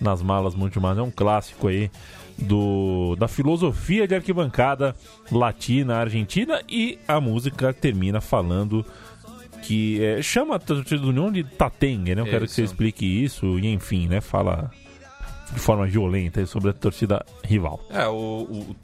Nas 0.00 0.22
Malas 0.22 0.54
muito 0.54 0.80
mais 0.80 0.96
é 0.96 1.02
um 1.02 1.10
clássico 1.10 1.68
aí 1.68 1.90
do 2.38 3.14
da 3.16 3.28
filosofia 3.28 4.08
de 4.08 4.14
arquibancada 4.14 4.96
latina 5.30 5.96
argentina 5.96 6.62
e 6.66 6.98
a 7.06 7.20
música 7.20 7.74
termina 7.74 8.22
falando 8.22 8.86
que 9.62 10.02
é, 10.02 10.22
chama 10.22 10.56
a 10.56 10.58
torcida 10.58 11.02
do 11.02 11.10
União 11.10 11.30
de 11.30 11.44
Tatengue, 11.44 12.14
né? 12.14 12.22
Eu 12.22 12.26
quero 12.26 12.46
que 12.46 12.52
você 12.52 12.62
explique 12.62 13.04
isso 13.04 13.58
e 13.58 13.66
enfim, 13.66 14.08
né? 14.08 14.22
Fala 14.22 14.70
de 15.52 15.58
forma 15.60 15.86
violenta 15.86 16.44
sobre 16.46 16.70
a 16.70 16.72
torcida 16.72 17.24
rival. 17.44 17.80
É, 17.90 18.06
o, 18.08 18.14
o, 18.48 18.76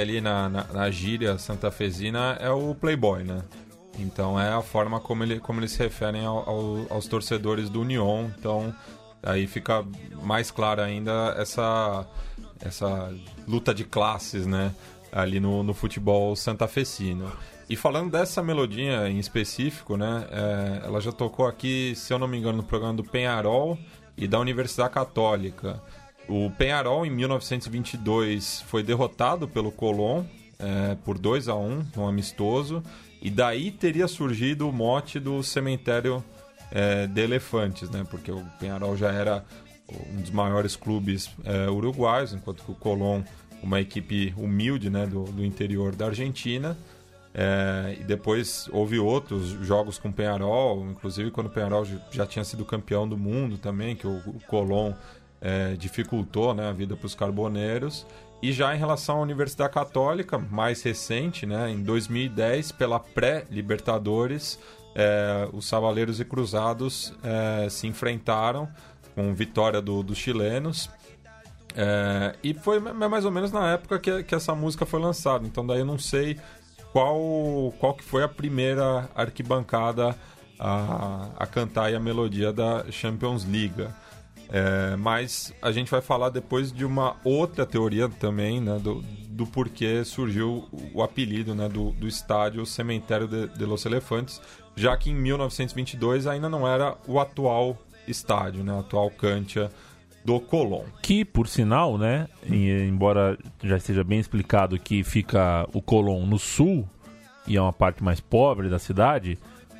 ali 0.00 0.20
na, 0.20 0.48
na, 0.48 0.64
na 0.64 0.90
gíria 0.90 1.38
santafesina 1.38 2.36
é 2.40 2.50
o 2.50 2.74
playboy, 2.74 3.22
né? 3.24 3.42
Então 3.98 4.38
é 4.38 4.52
a 4.52 4.62
forma 4.62 5.00
como, 5.00 5.22
ele, 5.24 5.40
como 5.40 5.60
eles 5.60 5.72
se 5.72 5.78
referem 5.78 6.24
ao- 6.24 6.48
ao- 6.48 6.86
aos 6.90 7.06
torcedores 7.06 7.68
do 7.68 7.80
Union. 7.80 8.26
Então 8.38 8.74
aí 9.22 9.46
fica 9.46 9.84
mais 10.22 10.50
clara 10.50 10.84
ainda 10.84 11.34
essa, 11.36 12.06
essa 12.60 13.12
luta 13.46 13.74
de 13.74 13.84
classes, 13.84 14.46
né? 14.46 14.72
Ali 15.10 15.40
no, 15.40 15.62
no 15.62 15.72
futebol 15.74 16.36
santafesino. 16.36 17.30
E 17.68 17.76
falando 17.76 18.10
dessa 18.12 18.42
melodia 18.42 19.08
em 19.10 19.18
específico, 19.18 19.96
né? 19.96 20.26
é, 20.30 20.86
ela 20.86 21.00
já 21.00 21.12
tocou 21.12 21.46
aqui, 21.46 21.92
se 21.96 22.12
eu 22.12 22.18
não 22.18 22.26
me 22.28 22.38
engano, 22.38 22.58
no 22.58 22.62
programa 22.62 22.94
do 22.94 23.04
Penharol 23.04 23.76
e 24.16 24.26
da 24.26 24.38
Universidade 24.38 24.92
Católica. 24.94 25.82
O 26.28 26.50
Penharol, 26.50 27.06
em 27.06 27.10
1922, 27.10 28.60
foi 28.66 28.82
derrotado 28.82 29.48
pelo 29.48 29.72
Colón 29.72 30.24
é, 30.58 30.94
por 31.04 31.18
2 31.18 31.48
a 31.48 31.54
1 31.54 31.86
no 31.96 32.06
amistoso. 32.06 32.82
E 33.22 33.30
daí 33.30 33.70
teria 33.70 34.06
surgido 34.06 34.68
o 34.68 34.72
mote 34.72 35.18
do 35.18 35.42
cemitério 35.42 36.22
é, 36.70 37.06
de 37.06 37.20
elefantes, 37.22 37.88
né? 37.90 38.04
Porque 38.10 38.30
o 38.30 38.44
Penharol 38.60 38.96
já 38.96 39.10
era 39.10 39.44
um 40.12 40.20
dos 40.20 40.30
maiores 40.30 40.76
clubes 40.76 41.30
é, 41.44 41.68
uruguaios, 41.68 42.34
enquanto 42.34 42.62
que 42.62 42.70
o 42.70 42.74
Colón, 42.74 43.22
uma 43.62 43.80
equipe 43.80 44.34
humilde 44.36 44.90
né, 44.90 45.06
do, 45.06 45.24
do 45.24 45.44
interior 45.44 45.96
da 45.96 46.06
Argentina. 46.06 46.76
É, 47.34 47.96
e 48.00 48.04
depois 48.04 48.68
houve 48.72 48.98
outros 48.98 49.48
jogos 49.64 49.98
com 49.98 50.08
o 50.08 50.12
Penharol, 50.12 50.86
inclusive 50.90 51.30
quando 51.30 51.46
o 51.46 51.50
Penharol 51.50 51.86
já 52.10 52.26
tinha 52.26 52.44
sido 52.44 52.64
campeão 52.64 53.08
do 53.08 53.16
mundo 53.16 53.58
também, 53.58 53.94
que 53.94 54.06
o, 54.06 54.16
o 54.26 54.40
Colón 54.46 54.92
é, 55.40 55.74
dificultou 55.74 56.52
né, 56.54 56.68
a 56.68 56.72
vida 56.72 56.96
para 56.96 57.06
os 57.06 57.14
carboneiros. 57.14 58.06
E 58.40 58.52
já 58.52 58.74
em 58.74 58.78
relação 58.78 59.18
à 59.18 59.20
Universidade 59.20 59.72
Católica, 59.72 60.38
mais 60.38 60.82
recente, 60.82 61.44
né, 61.44 61.70
em 61.70 61.82
2010, 61.82 62.70
pela 62.72 63.00
pré-Libertadores, 63.00 64.58
é, 64.94 65.48
os 65.52 65.66
Savaleiros 65.66 66.20
e 66.20 66.24
Cruzados 66.24 67.12
é, 67.22 67.68
se 67.68 67.86
enfrentaram 67.86 68.68
com 69.14 69.34
vitória 69.34 69.80
do- 69.82 70.02
dos 70.02 70.16
chilenos. 70.18 70.88
É, 71.76 72.34
e 72.42 72.54
foi 72.54 72.78
ma- 72.80 73.08
mais 73.08 73.24
ou 73.24 73.30
menos 73.30 73.52
na 73.52 73.72
época 73.72 73.98
que, 73.98 74.22
que 74.24 74.34
essa 74.34 74.54
música 74.54 74.86
foi 74.86 75.00
lançada. 75.00 75.46
Então 75.46 75.66
daí 75.66 75.80
eu 75.80 75.84
não 75.84 75.98
sei 75.98 76.38
qual, 76.92 77.72
qual 77.78 77.94
que 77.94 78.02
foi 78.02 78.22
a 78.24 78.28
primeira 78.28 79.08
arquibancada 79.14 80.16
a, 80.58 81.28
a 81.36 81.46
cantar 81.46 81.92
a 81.94 82.00
melodia 82.00 82.52
da 82.52 82.84
Champions 82.90 83.44
League. 83.44 83.86
É, 84.50 84.96
mas 84.96 85.52
a 85.60 85.70
gente 85.70 85.90
vai 85.90 86.00
falar 86.00 86.30
depois 86.30 86.72
de 86.72 86.84
uma 86.84 87.16
outra 87.22 87.66
teoria 87.66 88.08
também, 88.08 88.60
né, 88.60 88.78
do, 88.78 89.04
do 89.28 89.46
porquê 89.46 90.04
surgiu 90.04 90.66
o 90.94 91.02
apelido 91.02 91.54
né, 91.54 91.68
do, 91.68 91.90
do 91.90 92.08
estádio 92.08 92.64
Cemitério 92.64 93.28
de, 93.28 93.48
de 93.48 93.64
los 93.66 93.84
Elefantes, 93.84 94.40
já 94.74 94.96
que 94.96 95.10
em 95.10 95.14
1922 95.14 96.26
ainda 96.26 96.48
não 96.48 96.66
era 96.66 96.96
o 97.06 97.20
atual 97.20 97.76
estádio, 98.06 98.64
né, 98.64 98.72
o 98.72 98.78
atual 98.78 99.10
Cantia 99.10 99.70
do 100.24 100.40
Colón. 100.40 100.84
Que, 101.02 101.24
por 101.24 101.46
sinal, 101.46 101.98
né, 101.98 102.26
embora 102.48 103.38
já 103.62 103.76
esteja 103.76 104.02
bem 104.02 104.18
explicado 104.18 104.78
que 104.78 105.04
fica 105.04 105.68
o 105.74 105.82
Colón 105.82 106.26
no 106.26 106.38
sul 106.38 106.88
e 107.46 107.56
é 107.56 107.60
uma 107.60 107.72
parte 107.72 108.02
mais 108.02 108.20
pobre 108.20 108.68
da 108.68 108.78
cidade, 108.78 109.38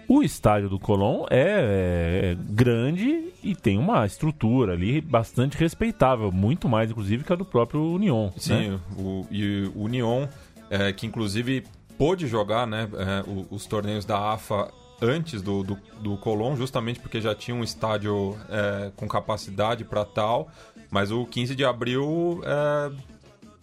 o 0.08 0.22
estádio 0.22 0.70
do 0.70 0.78
Colón 0.78 1.26
é, 1.28 2.32
é 2.32 2.36
grande 2.50 3.30
e 3.44 3.54
tem 3.54 3.76
uma 3.76 4.06
estrutura 4.06 4.72
ali 4.72 5.02
bastante 5.02 5.58
respeitável, 5.58 6.32
muito 6.32 6.66
mais 6.66 6.90
inclusive 6.90 7.22
que 7.22 7.32
a 7.32 7.36
do 7.36 7.44
próprio 7.44 7.92
Union. 7.92 8.30
Sim, 8.38 8.70
né? 8.70 8.80
o, 8.96 9.26
e 9.30 9.70
o 9.74 9.82
Union, 9.82 10.26
é, 10.70 10.92
que 10.94 11.06
inclusive 11.06 11.64
pôde 11.98 12.26
jogar 12.26 12.66
né, 12.66 12.88
é, 12.94 13.24
os 13.50 13.66
torneios 13.66 14.06
da 14.06 14.32
AFA 14.32 14.72
antes 15.02 15.42
do, 15.42 15.62
do, 15.62 15.78
do 16.00 16.16
Colón, 16.16 16.56
justamente 16.56 16.98
porque 16.98 17.20
já 17.20 17.34
tinha 17.34 17.54
um 17.54 17.62
estádio 17.62 18.36
é, 18.48 18.90
com 18.96 19.06
capacidade 19.06 19.84
para 19.84 20.04
tal, 20.04 20.48
mas 20.90 21.12
o 21.12 21.26
15 21.26 21.54
de 21.54 21.64
abril 21.64 22.40
é, 22.44 22.90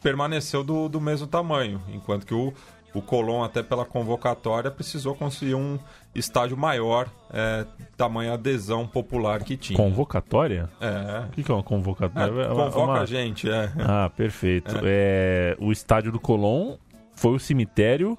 permaneceu 0.01 0.63
do, 0.63 0.87
do 0.87 1.01
mesmo 1.01 1.25
tamanho, 1.25 1.81
enquanto 1.89 2.25
que 2.25 2.33
o, 2.33 2.53
o 2.93 3.01
Colón, 3.01 3.43
até 3.43 3.63
pela 3.63 3.83
convocatória, 3.83 4.71
precisou 4.71 5.15
conseguir 5.15 5.55
um 5.55 5.77
estádio 6.15 6.55
maior, 6.57 7.07
é, 7.33 7.65
tamanho 7.97 8.33
adesão 8.33 8.87
popular 8.87 9.43
que 9.43 9.55
tinha. 9.57 9.77
Convocatória? 9.77 10.69
É, 10.79 11.25
O 11.27 11.31
que 11.31 11.43
que 11.43 11.51
é 11.51 11.53
uma 11.53 11.59
É, 11.61 11.63
convocatória? 11.63 12.31
É 12.43 12.47
uma- 12.51 12.65
convoca 12.65 12.79
uma- 12.91 13.01
a 13.01 13.05
gente, 13.05 13.49
é. 13.49 13.71
Ah, 13.79 14.09
perfeito. 14.15 14.75
É, 14.83 15.55
o 15.59 15.71
estádio 15.71 16.11
do 16.11 16.19
Colón 16.19 16.75
foi 17.15 17.33
o 17.35 17.39
cemitério 17.39 18.17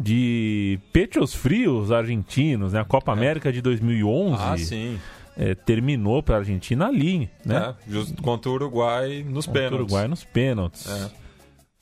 de 0.00 0.78
pechos 0.92 1.34
frios 1.34 1.90
argentinos, 1.90 2.72
né? 2.72 2.80
A 2.80 2.84
Copa 2.84 3.12
América 3.12 3.52
de 3.52 3.60
2011 3.60 4.42
Ah, 4.42 4.56
sim. 4.56 4.98
é, 5.36 5.54
terminou 5.54 6.22
para 6.22 6.36
a 6.36 6.38
Argentina 6.38 6.86
ali, 6.86 7.28
né? 7.44 7.74
É, 7.90 8.22
contra 8.22 8.50
o 8.50 8.54
Uruguai 8.54 9.24
nos 9.28 9.46
Contra 9.46 9.62
pênaltis. 9.62 9.80
Uruguai 9.86 10.08
nos 10.08 10.24
pênaltis. 10.24 10.86
É. 10.88 11.27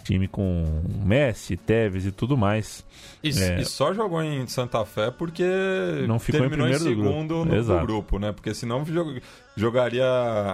Time 0.06 0.28
com 0.28 0.82
Messi, 1.04 1.56
Tevez 1.56 2.06
e 2.06 2.12
tudo 2.12 2.36
mais. 2.36 2.86
E, 3.24 3.30
É. 3.30 3.60
e 3.60 3.64
só 3.64 3.92
jogou 3.92 4.22
em 4.22 4.46
Santa 4.46 4.84
Fé 4.84 5.10
porque 5.10 5.42
Não 6.06 6.20
ficou 6.20 6.40
em 6.46 6.48
terminou 6.48 6.68
em, 6.68 6.70
primeiro 6.74 6.96
grupo. 6.96 7.10
segundo 7.10 7.44
no, 7.44 7.56
Exato. 7.56 7.80
no 7.80 7.86
grupo, 7.86 8.18
né? 8.20 8.30
Porque 8.30 8.54
senão 8.54 8.84
jog- 8.84 9.20
jogaria 9.56 10.04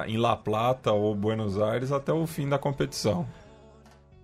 em 0.07 0.17
La 0.17 0.37
Plata 0.37 0.91
ou 0.93 1.15
Buenos 1.15 1.61
Aires 1.61 1.93
até 1.93 2.13
o 2.13 2.27
fim 2.27 2.49
da 2.49 2.59
competição. 2.59 3.27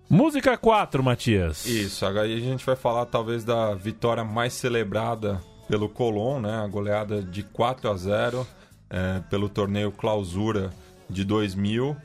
Música 0.09 0.57
4, 0.57 1.03
Matias. 1.03 1.65
Isso, 1.67 2.03
aí 2.05 2.33
a 2.33 2.39
gente 2.39 2.65
vai 2.65 2.75
falar 2.75 3.05
talvez 3.05 3.43
da 3.43 3.75
vitória 3.75 4.23
mais 4.23 4.53
celebrada 4.53 5.39
pelo 5.67 5.87
Colón, 5.87 6.39
né? 6.41 6.55
A 6.63 6.67
goleada 6.67 7.21
de 7.21 7.43
4 7.43 7.87
a 7.91 7.95
0 7.95 8.47
é, 8.89 9.19
pelo 9.29 9.47
torneio 9.47 9.91
Clausura 9.91 10.71
de 11.07 11.23
2000. 11.23 11.95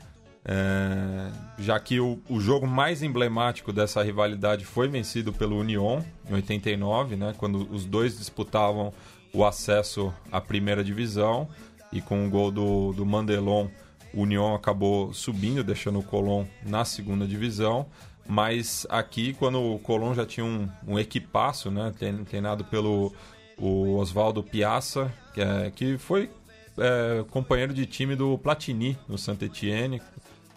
É, 0.47 1.31
já 1.57 1.79
que 1.79 1.99
o, 1.99 2.19
o 2.29 2.39
jogo 2.39 2.67
mais 2.67 3.01
emblemático 3.01 3.73
dessa 3.73 4.03
rivalidade 4.03 4.63
foi 4.63 4.87
vencido 4.87 5.33
pelo 5.33 5.57
Union 5.57 6.01
em 6.29 6.33
89, 6.35 7.15
né? 7.15 7.33
Quando 7.37 7.67
os 7.71 7.85
dois 7.85 8.17
disputavam 8.17 8.93
o 9.33 9.43
acesso 9.43 10.13
à 10.31 10.39
primeira 10.39 10.83
divisão 10.83 11.47
e 11.91 11.99
com 12.01 12.25
o 12.25 12.29
gol 12.29 12.51
do, 12.51 12.93
do 12.93 13.05
Mandelon 13.05 13.67
o 14.13 14.21
Union 14.21 14.55
acabou 14.55 15.11
subindo, 15.13 15.63
deixando 15.63 15.99
o 15.99 16.03
Colón 16.03 16.45
na 16.65 16.85
segunda 16.85 17.25
divisão. 17.27 17.85
Mas 18.27 18.87
aqui, 18.89 19.33
quando 19.33 19.59
o 19.61 19.77
Colón 19.79 20.13
já 20.13 20.25
tinha 20.25 20.45
um, 20.45 20.69
um 20.87 20.97
equipaço, 20.97 21.69
né, 21.69 21.91
trein- 21.97 22.23
treinado 22.23 22.63
pelo 22.63 23.13
Oswaldo 23.57 24.41
Piazza, 24.41 25.11
que, 25.33 25.41
é- 25.41 25.71
que 25.75 25.97
foi 25.97 26.29
é, 26.77 27.23
companheiro 27.29 27.73
de 27.73 27.85
time 27.85 28.15
do 28.15 28.37
Platini 28.37 28.97
no 29.07 29.17
Saint-Etienne. 29.17 30.01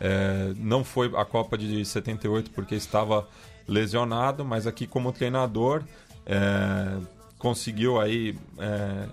É, 0.00 0.52
não 0.56 0.84
foi 0.84 1.10
a 1.16 1.24
Copa 1.24 1.58
de 1.58 1.84
78 1.84 2.50
porque 2.52 2.74
estava 2.74 3.26
lesionado, 3.66 4.44
mas 4.44 4.66
aqui 4.66 4.86
como 4.86 5.12
treinador 5.12 5.82
é, 6.24 6.98
conseguiu 7.38 8.00
aí 8.00 8.36
é, 8.58 9.08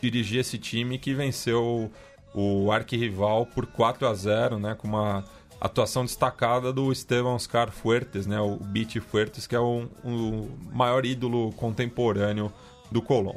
dirigir 0.00 0.40
esse 0.40 0.58
time 0.58 0.98
que 0.98 1.14
venceu 1.14 1.90
o 2.34 2.70
arquirrival 2.70 3.46
por 3.46 3.66
4 3.66 4.06
a 4.06 4.14
0 4.14 4.58
né, 4.58 4.74
com 4.74 4.86
uma 4.86 5.24
atuação 5.60 6.04
destacada 6.04 6.72
do 6.72 6.92
Esteban 6.92 7.34
Oscar 7.34 7.70
Fuertes, 7.70 8.26
né, 8.26 8.38
o 8.38 8.56
Beat 8.56 9.00
Fuertes, 9.00 9.46
que 9.46 9.56
é 9.56 9.60
o, 9.60 9.88
o 10.04 10.48
maior 10.72 11.04
ídolo 11.06 11.52
contemporâneo 11.52 12.52
do 12.90 13.00
Colón. 13.00 13.36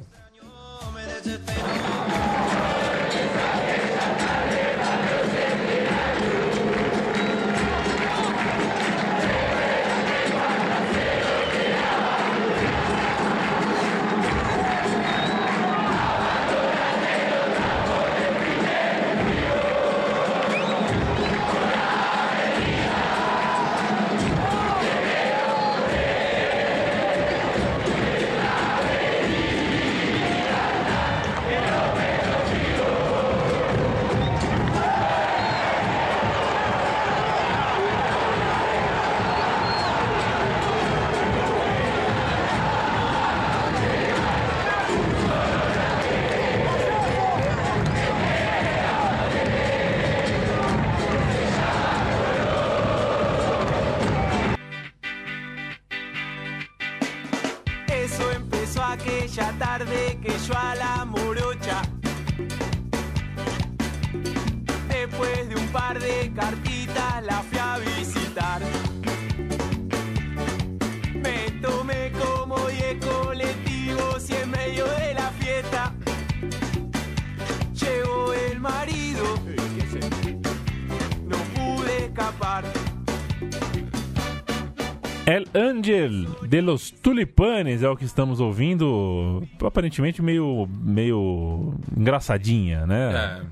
De 86.49 86.61
los 86.61 86.89
Tulipanes 86.89 87.83
é 87.83 87.89
o 87.89 87.95
que 87.95 88.05
estamos 88.05 88.39
ouvindo. 88.39 89.43
Aparentemente 89.63 90.19
meio, 90.19 90.67
meio 90.81 91.75
engraçadinha, 91.95 92.87
né? 92.87 93.45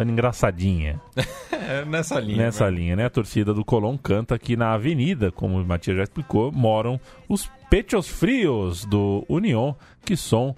Engraçadinha. 0.00 1.00
É, 1.52 1.82
é 1.82 1.84
nessa 1.84 2.18
linha. 2.18 2.36
Nessa 2.38 2.64
né? 2.68 2.76
linha, 2.76 2.96
né? 2.96 3.04
A 3.04 3.10
torcida 3.10 3.54
do 3.54 3.64
Colón 3.64 3.96
canta 3.96 4.36
que 4.40 4.56
na 4.56 4.72
avenida, 4.72 5.30
como 5.30 5.60
o 5.60 5.64
Matias 5.64 5.96
já 5.96 6.02
explicou, 6.02 6.50
moram 6.50 6.98
os 7.28 7.48
pechos 7.70 8.08
frios 8.08 8.84
do 8.86 9.24
União, 9.28 9.76
que 10.04 10.16
são 10.16 10.56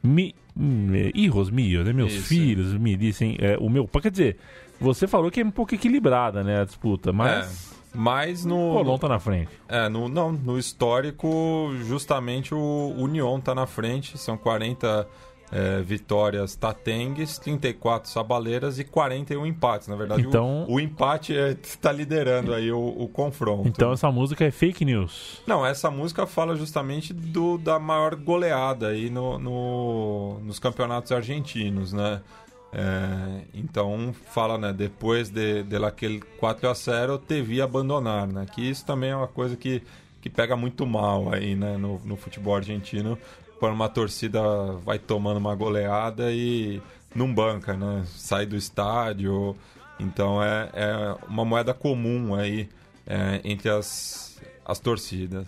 mi, 0.00 0.36
mi, 0.54 1.10
hijos 1.16 1.50
míos, 1.50 1.84
né? 1.84 1.92
Meus 1.92 2.12
Isso. 2.12 2.28
filhos 2.28 2.74
me 2.74 2.96
dizem. 2.96 3.36
É, 3.40 3.56
o 3.58 3.68
meu. 3.68 3.88
Quer 3.88 4.10
dizer, 4.12 4.36
você 4.78 5.08
falou 5.08 5.32
que 5.32 5.40
é 5.40 5.44
um 5.44 5.50
pouco 5.50 5.74
equilibrada, 5.74 6.44
né? 6.44 6.60
A 6.60 6.64
disputa, 6.64 7.12
mas. 7.12 7.72
É, 7.72 7.73
mas 7.94 8.44
O 8.44 8.48
no, 8.48 8.72
Colón 8.72 8.98
tá 8.98 9.08
na 9.08 9.18
frente. 9.18 9.50
É, 9.68 9.88
no, 9.88 10.08
não, 10.08 10.32
no 10.32 10.58
histórico, 10.58 11.70
justamente 11.84 12.54
o 12.54 12.94
Union 12.96 13.40
tá 13.40 13.54
na 13.54 13.66
frente, 13.66 14.18
são 14.18 14.36
40 14.36 15.06
é, 15.52 15.80
vitórias 15.82 16.56
tatengues, 16.56 17.38
34 17.38 18.10
sabaleiras 18.10 18.78
e 18.78 18.84
41 18.84 19.46
empates. 19.46 19.86
Na 19.88 19.94
verdade, 19.94 20.22
Então- 20.22 20.64
o, 20.68 20.74
o 20.74 20.80
empate 20.80 21.32
está 21.62 21.92
liderando 21.92 22.52
aí 22.52 22.72
o, 22.72 22.78
o 22.98 23.06
confronto. 23.08 23.68
Então 23.68 23.92
essa 23.92 24.10
música 24.10 24.44
é 24.44 24.50
fake 24.50 24.84
news. 24.84 25.42
Não, 25.46 25.64
essa 25.64 25.90
música 25.90 26.26
fala 26.26 26.56
justamente 26.56 27.12
do, 27.12 27.56
da 27.58 27.78
maior 27.78 28.16
goleada 28.16 28.88
aí 28.88 29.08
no, 29.10 29.38
no- 29.38 30.40
nos 30.42 30.58
campeonatos 30.58 31.12
argentinos, 31.12 31.92
né? 31.92 32.20
É, 32.76 33.42
então 33.54 34.12
fala, 34.32 34.58
né, 34.58 34.72
depois 34.72 35.30
de, 35.30 35.62
de 35.62 35.76
aquele 35.76 36.20
4 36.40 36.68
a 36.68 36.74
0 36.74 37.18
teve 37.18 37.62
abandonar, 37.62 38.26
né? 38.26 38.46
Que 38.52 38.68
isso 38.68 38.84
também 38.84 39.10
é 39.10 39.16
uma 39.16 39.28
coisa 39.28 39.56
que, 39.56 39.80
que 40.20 40.28
pega 40.28 40.56
muito 40.56 40.84
mal 40.84 41.32
aí, 41.32 41.54
né, 41.54 41.76
no, 41.76 42.00
no 42.04 42.16
futebol 42.16 42.56
argentino, 42.56 43.16
quando 43.60 43.74
uma 43.74 43.88
torcida 43.88 44.42
vai 44.84 44.98
tomando 44.98 45.36
uma 45.36 45.54
goleada 45.54 46.32
e 46.32 46.82
não 47.14 47.32
banca, 47.32 47.74
né? 47.74 48.02
Sai 48.06 48.44
do 48.44 48.56
estádio. 48.56 49.54
Então 50.00 50.42
é, 50.42 50.68
é 50.74 51.16
uma 51.28 51.44
moeda 51.44 51.72
comum 51.72 52.34
aí 52.34 52.68
é, 53.06 53.40
entre 53.44 53.68
as, 53.70 54.40
as 54.64 54.80
torcidas. 54.80 55.46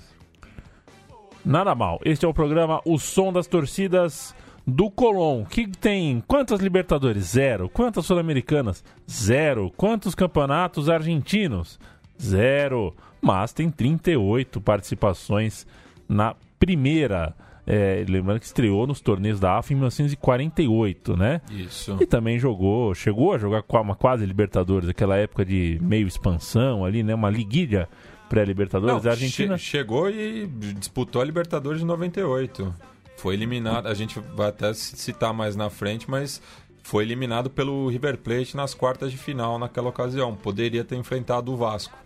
Nada 1.45 1.75
mal. 1.75 2.01
Este 2.05 2.25
é 2.25 2.29
o 2.29 2.35
programa 2.35 2.81
O 2.85 2.99
Som 2.99 3.33
das 3.33 3.49
Torcidas 3.49 4.35
do 4.67 4.91
Colón, 4.91 5.45
que 5.45 5.69
tem 5.69 6.23
quantas 6.27 6.61
Libertadores? 6.61 7.25
Zero. 7.25 7.69
Quantas 7.69 8.05
Sul-Americanas? 8.07 8.83
Zero. 9.09 9.73
Quantos 9.77 10.15
campeonatos 10.15 10.89
argentinos? 10.89 11.79
Zero. 12.21 12.95
Mas 13.23 13.53
tem 13.53 13.71
38 13.71 14.61
participações 14.61 15.67
na 16.09 16.35
primeira. 16.59 17.35
É, 17.69 18.05
lembrando 18.09 18.39
que 18.39 18.47
estreou 18.47 18.87
nos 18.87 19.01
torneios 19.01 19.41
da 19.41 19.59
AFA 19.59 19.73
em 19.73 19.77
1948, 19.77 21.17
né? 21.17 21.41
Isso. 21.51 21.97
E 22.01 22.07
também 22.07 22.39
jogou, 22.39 22.95
chegou 22.95 23.33
a 23.33 23.39
jogar 23.39 23.63
qua- 23.63 23.81
uma 23.81 23.97
quase 23.97 24.25
Libertadores, 24.25 24.89
aquela 24.89 25.17
época 25.17 25.45
de 25.45 25.77
meio 25.83 26.07
expansão 26.07 26.85
ali, 26.85 27.03
né? 27.03 27.13
Uma 27.15 27.29
liguilha 27.31 27.89
pré-Libertadores. 28.29 29.05
A 29.07 29.11
Argentina. 29.11 29.57
che- 29.59 29.65
chegou 29.65 30.09
e 30.11 30.47
disputou 30.79 31.21
a 31.21 31.25
Libertadores 31.25 31.81
de 31.81 31.87
98. 31.87 32.73
Foi 33.17 33.35
eliminado, 33.35 33.87
a 33.87 33.95
gente 33.95 34.19
vai 34.35 34.49
até 34.49 34.73
citar 34.75 35.33
mais 35.33 35.57
na 35.57 35.71
frente, 35.71 36.09
mas 36.11 36.41
foi 36.83 37.05
eliminado 37.05 37.49
pelo 37.51 37.89
River 37.89 38.19
Plate 38.19 38.57
nas 38.57 38.75
quartas 38.75 39.11
de 39.11 39.17
final 39.19 39.59
naquela 39.59 39.89
ocasião. 39.89 40.35
Poderia 40.37 40.85
ter 40.85 40.97
enfrentado 40.97 41.53
o 41.53 41.57
Vasco, 41.57 41.97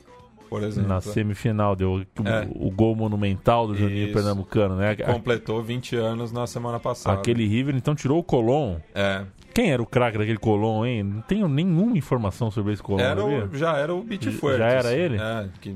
por 0.48 0.62
exemplo. 0.62 0.88
Na 0.88 1.00
semifinal, 1.00 1.74
deu 1.76 1.92
o, 1.94 2.00
É. 2.28 2.48
o 2.54 2.70
gol 2.70 2.94
monumental 2.96 3.66
do 3.66 3.74
Juninho 3.74 4.04
Isso. 4.06 4.14
Pernambucano, 4.14 4.76
né? 4.76 4.92
A- 4.92 5.12
Completou 5.12 5.62
20 5.62 5.96
anos 5.96 6.32
na 6.32 6.46
semana 6.46 6.78
passada. 6.80 7.18
Aquele 7.18 7.46
River, 7.46 7.74
então, 7.76 7.94
tirou 7.94 8.18
o 8.20 8.24
Colón. 8.24 8.76
É. 8.94 9.24
Quem 9.52 9.72
era 9.72 9.82
o 9.82 9.86
craque 9.86 10.16
daquele 10.16 10.38
Colón, 10.38 10.86
hein? 10.86 11.02
Não 11.02 11.20
tenho 11.22 11.48
nenhuma 11.48 11.98
informação 11.98 12.50
sobre 12.52 12.72
esse 12.72 12.82
Colón. 12.82 13.00
Era 13.00 13.24
o, 13.24 13.54
já 13.56 13.76
era 13.76 13.92
o 13.92 14.00
Beat 14.02 14.22
Já 14.56 14.66
era 14.68 14.94
ele? 14.94 15.16
É, 15.18 15.48
que 15.60 15.74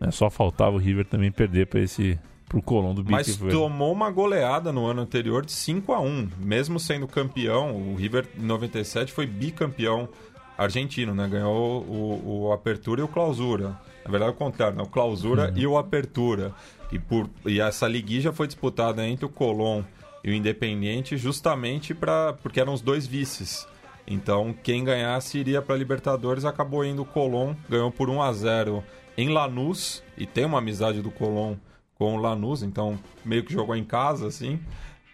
É, 0.00 0.10
só 0.12 0.30
faltava 0.30 0.76
o 0.76 0.78
River 0.78 1.04
também 1.04 1.30
perder 1.32 1.66
para 1.66 1.80
esse 1.80 2.18
pro 2.54 2.62
Colón 2.62 2.94
do 2.94 3.04
Mas 3.04 3.36
Beat 3.36 3.52
tomou 3.52 3.92
uma 3.92 4.10
goleada 4.10 4.72
no 4.72 4.86
ano 4.86 5.02
anterior 5.02 5.44
de 5.44 5.52
5 5.52 5.92
a 5.92 6.00
1 6.00 6.30
Mesmo 6.38 6.78
sendo 6.78 7.08
campeão, 7.08 7.74
o 7.76 7.96
River 7.96 8.28
em 8.38 8.44
97 8.44 9.12
foi 9.12 9.26
bicampeão 9.26 10.08
argentino, 10.56 11.12
né? 11.12 11.26
Ganhou 11.26 11.82
o, 11.82 12.44
o 12.46 12.52
Apertura 12.52 13.00
e 13.00 13.04
o 13.04 13.08
Clausura. 13.08 13.76
Na 14.04 14.10
verdade, 14.10 14.30
é 14.30 14.34
o 14.34 14.36
contrário, 14.36 14.76
né? 14.76 14.84
O 14.84 14.86
Clausura 14.86 15.52
e 15.56 15.66
o 15.66 15.76
Apertura. 15.76 16.54
E, 16.92 16.98
por, 16.98 17.28
e 17.44 17.60
essa 17.60 17.88
liguilla 17.88 18.32
foi 18.32 18.46
disputada 18.46 19.04
entre 19.04 19.24
o 19.24 19.28
Colón 19.28 19.82
e 20.22 20.30
o 20.30 20.32
Independiente 20.32 21.16
justamente 21.16 21.92
pra, 21.92 22.34
porque 22.34 22.60
eram 22.60 22.72
os 22.72 22.80
dois 22.80 23.04
vices. 23.04 23.66
Então, 24.06 24.54
quem 24.62 24.84
ganhasse 24.84 25.38
iria 25.38 25.60
para 25.60 25.76
Libertadores, 25.76 26.44
acabou 26.44 26.84
indo 26.84 27.02
o 27.02 27.06
Colón, 27.06 27.54
ganhou 27.68 27.90
por 27.90 28.08
1 28.08 28.22
a 28.22 28.32
0 28.32 28.84
em 29.16 29.30
Lanús, 29.30 30.02
e 30.16 30.26
tem 30.26 30.44
uma 30.44 30.58
amizade 30.58 31.00
do 31.00 31.10
Colón 31.10 31.56
com 31.98 32.14
o 32.14 32.18
Lanús, 32.18 32.62
então 32.62 32.98
meio 33.24 33.44
que 33.44 33.52
jogou 33.52 33.76
em 33.76 33.84
casa, 33.84 34.26
assim, 34.26 34.58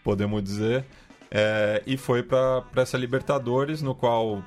podemos 0.03 0.43
dizer. 0.43 0.85
É, 1.31 1.83
e 1.87 1.97
foi 1.97 2.23
para 2.23 2.65
essa 2.77 2.97
Libertadores, 2.99 3.83
no 3.83 3.95
qual 3.95 4.43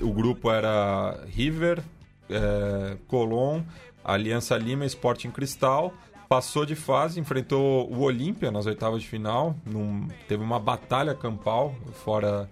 o 0.00 0.12
grupo 0.12 0.50
era 0.50 1.24
River, 1.26 1.82
é, 2.30 2.96
Colón, 3.08 3.62
Aliança 4.04 4.56
Lima 4.56 4.84
e 4.84 4.86
Sporting 4.86 5.30
Cristal. 5.30 5.92
Passou 6.28 6.66
de 6.66 6.74
fase, 6.76 7.18
enfrentou 7.18 7.90
o 7.90 8.00
Olímpia 8.02 8.50
nas 8.50 8.66
oitavas 8.66 9.02
de 9.02 9.08
final. 9.08 9.56
num- 9.64 10.06
teve 10.28 10.42
uma 10.44 10.60
batalha 10.60 11.14
campal 11.14 11.74
fora 12.04 12.48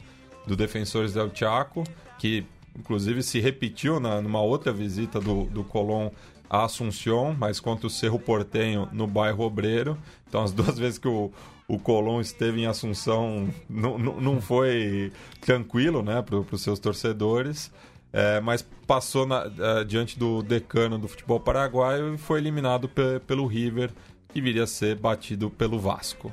do 0.46 0.57
Defensores 0.57 1.12
del 1.12 1.31
Chaco, 1.35 1.85
que 2.18 2.44
inclusive 2.77 3.22
se 3.22 3.38
repetiu 3.38 4.01
na, 4.01 4.20
numa 4.20 4.40
outra 4.40 4.72
visita 4.72 5.20
do, 5.20 5.44
do 5.44 5.62
Colón 5.62 6.11
a 6.48 6.64
Assunción, 6.64 7.35
mas 7.38 7.59
contra 7.61 7.87
o 7.87 7.90
Cerro 7.90 8.18
Portenho 8.18 8.88
no 8.92 9.06
bairro 9.06 9.44
Obreiro. 9.44 9.96
Então, 10.28 10.42
as 10.42 10.52
duas 10.52 10.78
vezes 10.78 10.98
que 10.98 11.09
o, 11.09 11.30
o 11.68 11.78
Colón 11.78 12.20
esteve 12.20 12.61
em 12.62 12.66
Assunção, 12.66 13.48
não, 13.68 13.98
não, 13.98 14.40
foi 14.40 15.12
tranquilo 15.40 16.02
né, 16.02 16.22
para 16.22 16.37
os 16.37 16.62
seus 16.62 16.78
torcedores. 16.78 17.72
É, 18.12 18.40
mas 18.40 18.62
passou 18.87 19.26
na- 19.26 19.50
eh, 19.59 19.85
diante 19.85 20.18
do 20.18 20.40
decano 20.42 20.96
do 20.98 21.06
futebol 21.09 21.38
paraguaio 21.38 22.14
e 22.14 22.18
foi 22.18 22.38
eliminado 22.40 22.88
pe- 22.88 23.20
pelo 23.26 23.46
River, 23.46 23.90
que 24.32 24.40
viria 24.40 24.62
a 24.62 24.66
ser 24.66 24.96
batido 24.96 25.50
pelo 25.50 25.78
Vasco. 25.78 26.32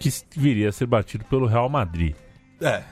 que 0.00 0.10
viria 0.36 0.70
a 0.70 0.72
ser 0.72 0.86
batido 0.86 1.24
pelo 1.26 1.46
Real 1.46 1.68
Madrid. 1.68 2.16
É, 2.64 2.82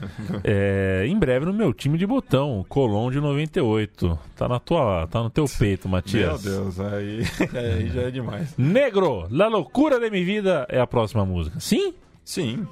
É, 0.45 1.07
em 1.07 1.19
breve 1.19 1.47
no 1.47 1.53
meu 1.53 1.73
time 1.73 1.97
de 1.99 2.07
botão, 2.07 2.61
o 2.61 2.65
Colón 2.65 3.11
de 3.11 3.21
98. 3.21 4.19
Tá 4.37 4.49
na 4.49 4.59
tua, 4.59 5.07
tá 5.11 5.23
no 5.23 5.31
teu 5.31 5.47
peito, 5.59 5.89
meu 5.89 5.93
Matias. 5.93 6.43
Deus, 6.43 6.79
aí, 6.81 7.23
aí 7.55 7.89
já 7.89 8.03
é 8.03 8.11
demais. 8.11 8.55
Negro, 8.59 9.27
La 9.31 9.49
Loucura 9.49 9.99
de 9.99 10.11
Mi 10.11 10.23
Vida 10.25 10.67
é 10.69 10.81
a 10.81 10.87
próxima 10.87 11.25
música. 11.25 11.59
Sim? 11.61 11.95
Sim, 12.25 12.67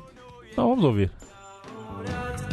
Então 0.53 0.69
vamos 0.69 0.85
ouvir. 0.85 1.11
Vivo 1.11 2.50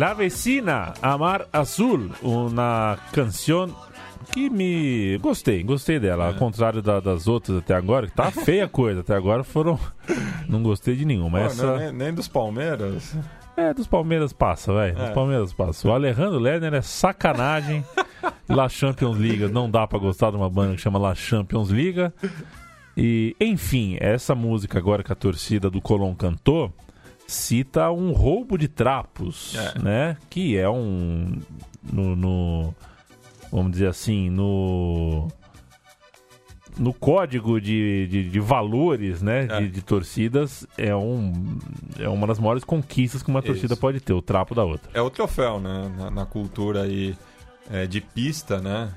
La 0.00 0.14
Vecina, 0.14 0.94
Amar 1.02 1.46
Azul, 1.52 2.08
uma 2.22 2.96
canção 3.12 3.68
que 4.32 4.48
me 4.48 5.18
gostei, 5.18 5.62
gostei 5.62 6.00
dela, 6.00 6.28
ao 6.28 6.34
contrário 6.36 6.80
da- 6.80 7.00
das 7.00 7.28
outras 7.28 7.58
até 7.58 7.74
agora, 7.74 8.06
que 8.06 8.14
tá 8.14 8.30
feia 8.30 8.64
a 8.64 8.68
coisa, 8.68 9.00
até 9.00 9.14
agora 9.14 9.44
foram 9.44 9.78
não 10.48 10.62
gostei 10.62 10.96
de 10.96 11.04
nenhuma. 11.04 11.40
Pô, 11.40 11.44
Essa 11.44 11.76
nem, 11.76 11.92
nem 11.92 12.14
dos 12.14 12.28
Palmeiras. 12.28 13.14
é 13.54 13.74
dos 13.74 13.86
Palmeiras 13.86 14.32
passa, 14.32 14.72
velho. 14.72 14.94
Dos 14.96 15.10
É. 15.10 15.12
Palmeiras 15.12 15.52
passa. 15.52 15.86
O 15.86 15.92
Alejandro 15.92 16.38
Lerner 16.38 16.72
é 16.72 16.80
sacanagem. 16.80 17.84
La 18.48 18.70
Champions 18.70 19.18
League, 19.18 19.48
não 19.48 19.70
dá 19.70 19.86
pra 19.86 19.98
gostar 19.98 20.30
de 20.30 20.36
uma 20.38 20.48
banda 20.48 20.76
que 20.76 20.80
chama 20.80 20.98
La 20.98 21.14
Champions 21.14 21.68
League. 21.68 22.10
E, 22.96 23.36
enfim, 23.38 23.98
essa 24.00 24.34
música 24.34 24.78
agora 24.78 25.02
que 25.02 25.12
a 25.12 25.16
torcida 25.16 25.68
do 25.68 25.78
Colón 25.82 26.14
cantou 26.14 26.72
cita 27.30 27.90
um 27.90 28.12
roubo 28.12 28.58
de 28.58 28.66
trapos, 28.68 29.54
É. 29.56 29.78
né? 29.78 30.16
Que 30.28 30.56
é 30.56 30.68
um 30.68 31.38
no, 31.92 32.14
no- 32.16 32.74
vamos 33.52 33.72
dizer 33.72 33.86
assim, 33.88 34.28
no 34.30 35.28
no 36.78 36.94
código 36.94 37.60
de, 37.60 38.06
de, 38.06 38.30
de 38.30 38.40
valores, 38.40 39.20
né, 39.20 39.46
É. 39.50 39.60
de, 39.60 39.68
de 39.68 39.82
torcidas 39.82 40.66
é 40.78 40.94
um 40.94 41.58
é 41.98 42.08
uma 42.08 42.26
das 42.26 42.38
maiores 42.38 42.64
conquistas 42.64 43.22
que 43.22 43.28
uma 43.28 43.42
torcida 43.42 43.74
Isso. 43.74 43.80
pode 43.80 44.00
ter, 44.00 44.12
o 44.12 44.22
trapo 44.22 44.54
da 44.54 44.64
outra. 44.64 44.88
É 44.94 45.00
o 45.02 45.10
troféu, 45.10 45.60
né? 45.60 45.92
Na, 45.98 46.10
na 46.10 46.26
cultura 46.26 46.82
aí 46.82 47.16
é, 47.70 47.86
de 47.86 48.00
pista, 48.00 48.60
né? 48.60 48.92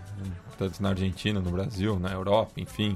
Tanto 0.57 0.81
na 0.81 0.89
Argentina, 0.89 1.39
no 1.41 1.49
Brasil, 1.51 1.99
na 1.99 2.11
Europa, 2.11 2.53
enfim. 2.57 2.95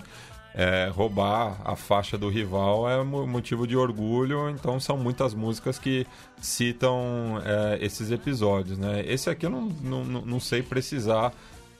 É, 0.60 0.89
roubar 0.91 1.62
a 1.63 1.76
faixa 1.76 2.17
do 2.17 2.28
rival 2.30 2.89
é 2.89 3.04
mo- 3.04 3.28
motivo 3.28 3.67
de 3.67 3.78
orgulho, 3.78 4.50
então 4.50 4.80
são 4.80 4.98
muitas 4.98 5.36
músicas 5.36 5.78
que 5.78 6.08
citam 6.41 7.39
é, 7.46 7.78
esses 7.80 8.10
episódios, 8.10 8.76
né? 8.76 9.04
Esse 9.06 9.30
aqui 9.30 9.46
eu 9.46 9.52
não, 9.52 9.67
não, 9.84 10.04
não- 10.04 10.39
sei 10.39 10.63
precisar 10.63 11.32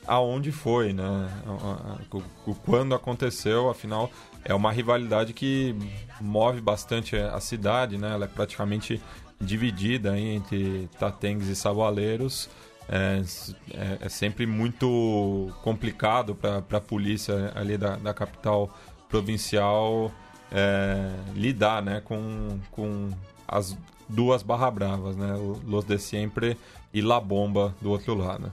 aonde 0.06 0.52
foi, 0.52 0.94
né? 0.94 1.28
Quando 2.66 2.94
aconteceu, 2.94 3.70
afinal, 3.70 4.12
é 4.46 4.54
uma 4.54 4.72
rivalidade 4.72 5.34
que 5.34 5.76
move 6.22 6.62
bastante 6.62 7.16
a 7.16 7.40
cidade, 7.40 7.98
né? 7.98 8.12
Ela 8.14 8.26
é 8.26 8.28
praticamente 8.28 9.02
dividida 9.42 10.20
entre 10.20 10.88
tatengues 11.00 11.48
e 11.48 11.56
saboaleiros. 11.56 12.50
É, 12.90 13.22
é- 13.74 13.98
é 14.02 14.10
sempre 14.10 14.46
muito 14.46 15.52
complicado 15.64 16.34
para 16.36 16.64
a 16.78 16.82
polícia 16.82 17.52
ali 17.56 17.78
da, 17.78 17.96
da 17.98 18.14
capital 18.14 18.70
provincial 19.10 20.12
é, 20.52 21.12
lidar 21.34 21.82
né, 21.82 22.02
com, 22.04 22.60
com 22.72 23.10
as 23.48 23.78
duas 24.08 24.42
barra 24.44 24.72
bravas, 24.72 25.16
né? 25.18 25.34
Los 25.66 25.86
de 25.86 25.98
Siempre 26.00 26.58
e 26.94 27.02
La 27.02 27.20
Bomba 27.20 27.76
do 27.82 27.92
outro 27.92 28.16
lado. 28.16 28.52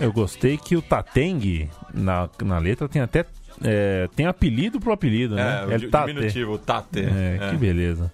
Eu 0.00 0.12
gostei 0.12 0.56
que 0.56 0.76
o 0.76 0.82
Tateng 0.82 1.68
na, 1.92 2.28
na 2.42 2.58
letra 2.58 2.88
tem 2.88 3.02
até 3.02 3.24
é, 3.62 4.08
tem 4.16 4.26
apelido 4.26 4.80
pro 4.80 4.92
apelido, 4.92 5.34
né? 5.34 5.66
É, 5.68 5.76
o 5.76 5.90
Tate. 5.90 6.12
diminutivo, 6.12 6.58
Tate. 6.58 7.00
É, 7.00 7.38
É. 7.40 7.50
que 7.50 7.56
beleza. 7.56 8.10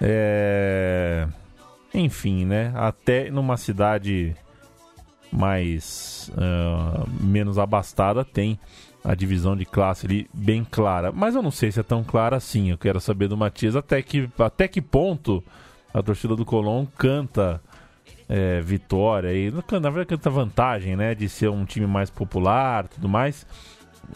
É, 0.00 1.26
Enfim, 1.92 2.44
né? 2.44 2.72
Até 2.74 3.30
numa 3.30 3.56
cidade 3.56 4.34
mais 5.30 6.30
ah, 6.36 7.04
menos 7.20 7.58
abastada 7.58 8.24
tem 8.24 8.58
a 9.04 9.14
divisão 9.14 9.56
de 9.56 9.64
classe 9.64 10.06
ali 10.06 10.28
bem 10.32 10.66
clara. 10.68 11.12
Mas 11.12 11.34
eu 11.34 11.42
não 11.42 11.50
sei 11.50 11.70
se 11.70 11.78
é 11.78 11.82
tão 11.82 12.02
clara 12.02 12.36
assim. 12.36 12.70
Eu 12.70 12.78
quero 12.78 13.00
saber 13.00 13.28
do 13.28 13.36
Matias 13.36 13.76
até 13.76 14.02
que, 14.02 14.28
até 14.38 14.66
que 14.66 14.80
ponto 14.80 15.42
a 15.92 16.02
torcida 16.02 16.34
do 16.34 16.44
Colón 16.44 16.86
canta 16.98 17.60
é, 18.28 18.60
vitória 18.60 19.32
e 19.32 19.50
na 19.50 19.90
verdade 19.90 20.06
canta 20.06 20.30
vantagem, 20.30 20.96
né? 20.96 21.14
De 21.14 21.28
ser 21.28 21.48
um 21.48 21.64
time 21.64 21.86
mais 21.86 22.10
popular, 22.10 22.88
tudo 22.88 23.08
mais 23.08 23.46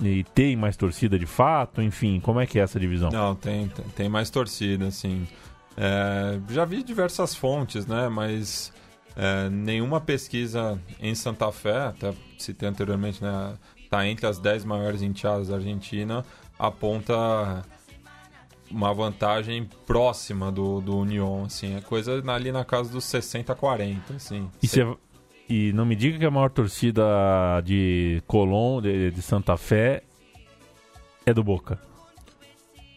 e 0.01 0.25
tem 0.35 0.57
mais 0.57 0.77
torcida 0.77 1.19
de 1.19 1.27
fato. 1.27 1.81
Enfim, 1.83 2.21
como 2.21 2.41
é 2.41 2.47
que 2.47 2.59
é 2.59 2.63
essa 2.63 2.79
divisão? 2.79 3.11
Não, 3.11 3.35
tem, 3.35 3.69
tem, 3.69 3.85
tem 3.97 4.09
mais 4.09 4.31
torcida, 4.31 4.87
assim. 4.87 5.27
É, 5.77 6.39
já 6.51 6.65
vi 6.65 6.83
diversas 6.83 7.35
fontes, 7.35 7.87
né? 7.87 8.09
Mas 8.09 8.73
é, 9.17 9.49
nenhuma 9.49 10.01
pesquisa 10.01 10.79
em 11.01 11.15
Santa 11.15 11.51
Fé, 11.53 11.87
até 11.87 12.13
citei 12.39 12.69
anteriormente, 12.69 13.23
né? 13.23 13.55
Tá 13.91 14.07
entre 14.07 14.27
as 14.27 14.39
10 14.39 14.65
maiores 14.65 15.01
enteadas 15.03 15.49
da 15.49 15.55
Argentina, 15.57 16.25
aponta 16.59 17.65
uma 18.71 18.93
vantagem 18.93 19.67
próxima 19.87 20.53
do, 20.53 20.81
do 20.83 20.99
Union, 20.99 21.45
assim. 21.47 21.75
É 21.77 21.81
coisa 21.81 22.23
ali 22.33 22.53
na 22.53 22.65
casa 22.65 22.91
dos 22.91 23.05
60 23.05 23.53
a 23.53 23.57
40, 23.57 24.15
assim. 24.15 24.51
E, 24.63 24.69
cê- 24.69 24.87
e 25.49 25.73
não 25.73 25.85
me 25.87 25.97
diga 25.97 26.19
que 26.19 26.25
a 26.25 26.31
maior 26.31 26.51
torcida 26.51 27.03
de 27.65 28.23
Colón, 28.27 28.83
de, 28.83 29.11
de 29.11 29.23
Santa 29.23 29.57
Fé, 29.57 30.03
é 31.25 31.33
do 31.33 31.43
Boca. 31.43 31.79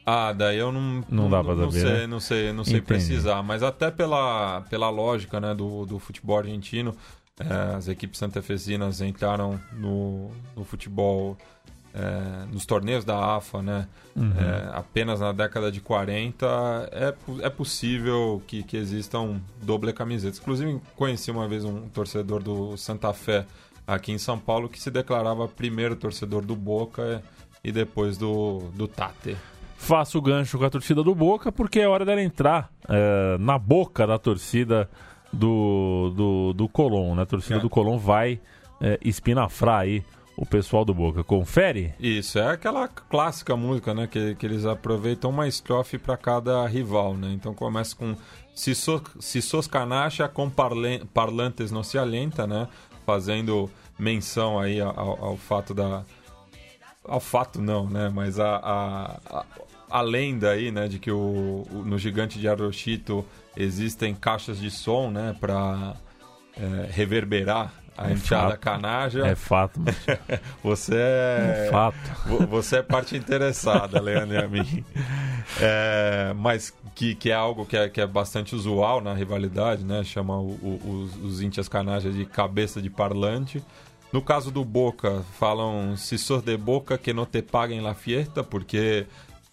Ah, 0.06 0.34
daí 0.34 0.58
eu 0.58 0.72
não, 0.72 1.04
Não 1.10 1.30
dá 1.30 1.44
pra 1.44 1.54
não 1.56 1.70
saber, 1.72 1.82
sei, 1.82 1.94
né? 2.00 2.08
não 2.08 2.20
sei, 2.20 2.52
não 2.54 2.64
sei 2.64 2.74
Entendi. 2.78 2.88
precisar, 2.88 3.42
mas 3.44 3.62
até 3.62 3.92
pela, 3.92 4.62
pela 4.70 4.90
lógica, 4.90 5.40
né, 5.40 5.54
do, 5.54 5.86
do 5.86 6.00
futebol 6.00 6.38
argentino, 6.40 6.96
eh, 7.40 7.76
as 7.76 7.88
equipes 7.88 8.18
santafesinas 8.20 9.00
entraram 9.00 9.60
no, 9.74 10.32
no 10.56 10.64
futebol 10.66 11.38
eh, 11.94 12.46
nos 12.52 12.66
torneios 12.66 13.04
da 13.06 13.36
AFA, 13.38 13.62
né, 13.62 13.88
Uhum. 14.16 14.32
eh, 14.38 14.70
apenas 14.74 15.20
na 15.22 15.32
década 15.32 15.72
de 15.72 15.80
40, 15.80 16.46
é, 16.92 17.14
é 17.42 17.50
possível 17.50 18.42
que, 18.46 18.62
que 18.64 18.76
existam 18.78 19.40
doble 19.62 19.94
camisetas. 19.94 20.38
Inclusive, 20.40 20.80
conheci 20.96 21.32
uma 21.32 21.48
vez 21.48 21.64
um 21.64 21.88
torcedor 21.90 22.44
do 22.44 22.76
Santa 22.78 23.14
Fé 23.14 23.46
aqui 23.88 24.12
em 24.12 24.18
São 24.18 24.38
Paulo 24.38 24.68
que 24.70 24.80
se 24.82 24.92
declarava 24.92 25.48
primeiro 25.48 25.96
torcedor 25.96 26.42
do 26.46 26.56
Boca 26.56 27.22
e 27.64 27.72
depois 27.72 28.18
do, 28.18 28.70
do 28.76 28.88
Tate. 28.88 29.38
Faço 29.78 30.18
o 30.18 30.22
gancho 30.22 30.58
com 30.58 30.66
a 30.66 30.70
torcida 30.70 31.02
do 31.04 31.16
Boca, 31.16 31.52
porque 31.52 31.80
é 31.80 31.88
hora 31.88 32.06
dela 32.06 32.22
entrar 32.22 32.70
é, 32.88 33.38
na 33.40 33.58
boca 33.58 34.06
da 34.06 34.20
torcida 34.20 34.90
do, 35.34 36.14
do, 36.16 36.54
do 36.54 36.68
Colón. 36.70 37.16
Né? 37.16 37.24
A 37.24 37.26
torcida 37.26 37.56
É. 37.58 37.60
do 37.60 37.70
Colón 37.70 37.98
vai 37.98 38.40
é, 38.80 39.00
espinafrar 39.04 39.80
aí 39.82 40.04
o 40.42 40.46
pessoal 40.46 40.84
do 40.84 40.92
Boca. 40.94 41.24
Confere? 41.24 41.94
Isso, 42.00 42.40
é 42.40 42.48
aquela 42.48 42.88
clássica 42.88 43.56
música, 43.56 43.94
né? 43.94 44.08
Que, 44.08 44.34
que 44.34 44.46
eles 44.46 44.66
aproveitam 44.66 45.30
uma 45.30 45.48
estrofe 45.48 46.00
para 46.00 46.18
cada 46.18 46.66
rival, 46.66 47.16
né? 47.16 47.32
Então 47.32 47.54
começa 47.54 47.96
com 47.96 48.16
Se 48.56 48.74
sos, 48.74 49.02
se 49.20 49.40
sos 49.42 49.68
canacha 49.68 50.28
com 50.28 50.50
parlantes 51.14 51.72
no 51.72 51.84
se 51.84 51.98
alenta, 51.98 52.48
né? 52.48 52.68
Fazendo 53.06 53.70
menção 54.00 54.60
aí 54.60 54.82
ao, 54.82 55.24
ao 55.24 55.38
fato 55.38 55.74
da... 55.74 56.04
Ao 57.04 57.20
fato 57.20 57.62
não, 57.62 57.88
né? 57.88 58.10
Mas 58.14 58.40
a, 58.40 58.56
a, 58.58 59.20
a, 59.30 59.46
a 59.90 60.02
lenda 60.02 60.50
aí, 60.52 60.72
né? 60.72 60.88
De 60.88 60.98
que 61.00 61.12
o, 61.12 61.66
o- 61.72 61.84
no 61.86 61.98
Gigante 62.00 62.40
de 62.40 62.48
Arochito 62.48 63.24
existem 63.56 64.16
caixas 64.16 64.60
de 64.60 64.72
som, 64.72 65.12
né? 65.12 65.36
Para 65.40 65.96
reverberar 66.92 67.74
a 67.98 68.10
É 68.10 68.14
enteada 68.14 68.58
canaja. 68.58 69.28
É 69.28 69.36
fato, 69.36 69.80
mas 69.80 69.96
Você 70.64 70.96
é 70.96 71.66
é... 71.68 71.70
fato. 71.72 71.96
Vo- 72.26 72.48
Você 72.48 72.78
é 72.78 72.82
parte 72.84 73.16
interessada, 73.16 74.02
Leandro 74.02 74.36
e 74.36 74.38
a 74.40 74.48
mim. 74.48 74.84
É, 75.60 76.34
mas 76.36 76.74
que, 76.96 77.16
que 77.16 77.30
é 77.30 77.34
algo 77.34 77.66
que 77.66 77.76
é, 77.78 77.90
que 77.90 78.00
é 78.02 78.08
bastante 78.08 78.56
usual 78.56 79.02
na 79.02 79.14
rivalidade, 79.14 79.84
né? 79.84 80.04
Chama 80.04 80.38
o- 80.40 80.52
o- 80.62 81.02
os, 81.04 81.16
os 81.24 81.42
íntias 81.42 81.68
canajas 81.68 82.14
de 82.16 82.26
cabeça 82.26 82.82
de 82.82 82.90
parlante. 82.90 83.64
No 84.12 84.22
caso 84.22 84.52
do 84.52 84.64
Boca, 84.66 85.24
falam 85.40 85.96
se 85.96 86.18
sos 86.18 86.42
de 86.44 86.58
Boca 86.58 86.98
que 86.98 87.14
não 87.14 87.26
te 87.26 87.42
paguem 87.42 87.80
la 87.82 87.94
fiesta, 87.94 88.44
porque 88.44 89.06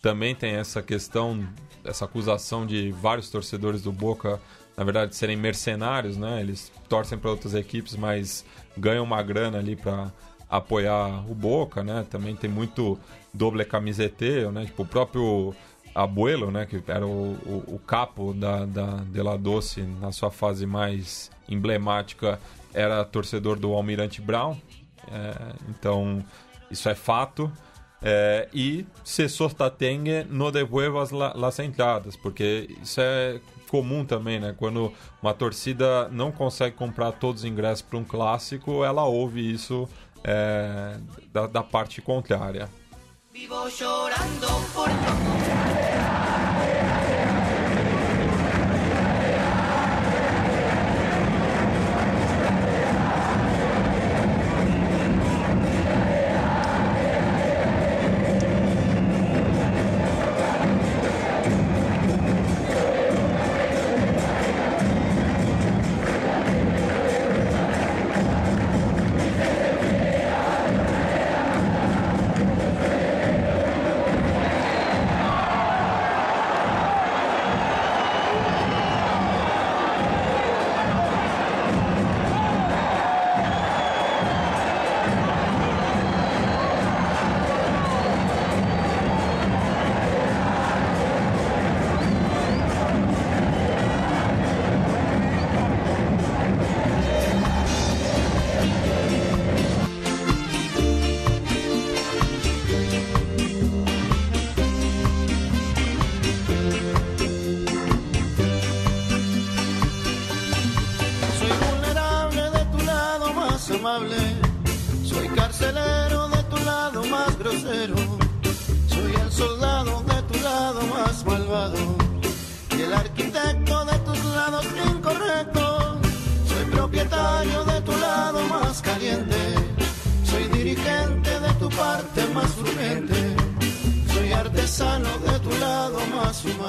também 0.02 0.34
tem 0.34 0.54
essa 0.54 0.82
questão, 0.82 1.46
essa 1.84 2.04
acusação 2.04 2.66
de 2.66 2.90
vários 2.92 3.30
torcedores 3.30 3.82
do 3.82 3.92
Boca, 3.92 4.40
na 4.78 4.84
verdade, 4.84 5.16
serem 5.16 5.36
mercenários, 5.36 6.16
né? 6.16 6.40
Eles 6.40 6.70
torcem 6.88 7.18
para 7.18 7.28
outras 7.28 7.52
equipes, 7.52 7.96
mas 7.96 8.44
ganham 8.76 9.02
uma 9.02 9.20
grana 9.24 9.58
ali 9.58 9.74
para 9.74 10.12
apoiar 10.48 11.28
o 11.28 11.34
Boca, 11.34 11.82
né? 11.82 12.06
Também 12.08 12.36
tem 12.36 12.48
muito 12.48 12.96
doble 13.34 13.64
camiseteiro, 13.64 14.52
né? 14.52 14.66
Tipo, 14.66 14.84
o 14.84 14.86
próprio 14.86 15.52
Abuelo, 15.92 16.52
né? 16.52 16.64
Que 16.64 16.80
era 16.86 17.04
o, 17.04 17.32
o, 17.44 17.74
o 17.74 17.78
capo 17.84 18.32
da, 18.32 18.64
da 18.66 18.86
De 18.98 19.20
La 19.20 19.36
Doce 19.36 19.82
na 19.82 20.12
sua 20.12 20.30
fase 20.30 20.64
mais 20.64 21.28
emblemática, 21.48 22.38
era 22.72 23.04
torcedor 23.04 23.58
do 23.58 23.74
Almirante 23.74 24.20
Brown. 24.22 24.56
É, 25.10 25.54
então, 25.70 26.24
isso 26.70 26.88
é 26.88 26.94
fato. 26.94 27.50
É, 28.00 28.48
e 28.54 28.86
se 29.02 29.28
sostenga, 29.28 30.24
no 30.30 30.52
devuelvas 30.52 31.10
la, 31.10 31.32
las 31.34 31.58
entradas, 31.58 32.14
porque 32.14 32.68
isso 32.80 33.00
é 33.00 33.40
comum 33.68 34.04
também, 34.04 34.40
né? 34.40 34.54
Quando 34.56 34.92
uma 35.22 35.32
torcida 35.34 36.08
não 36.08 36.32
consegue 36.32 36.74
comprar 36.76 37.12
todos 37.12 37.42
os 37.42 37.48
ingressos 37.48 37.82
para 37.82 37.98
um 37.98 38.04
clássico, 38.04 38.84
ela 38.84 39.04
ouve 39.04 39.52
isso 39.52 39.88
é, 40.24 40.96
da, 41.32 41.46
da 41.46 41.62
parte 41.62 42.02
contrária. 42.02 42.68
Vivo 43.32 43.54
llorando 43.80 44.46
por 44.74 44.88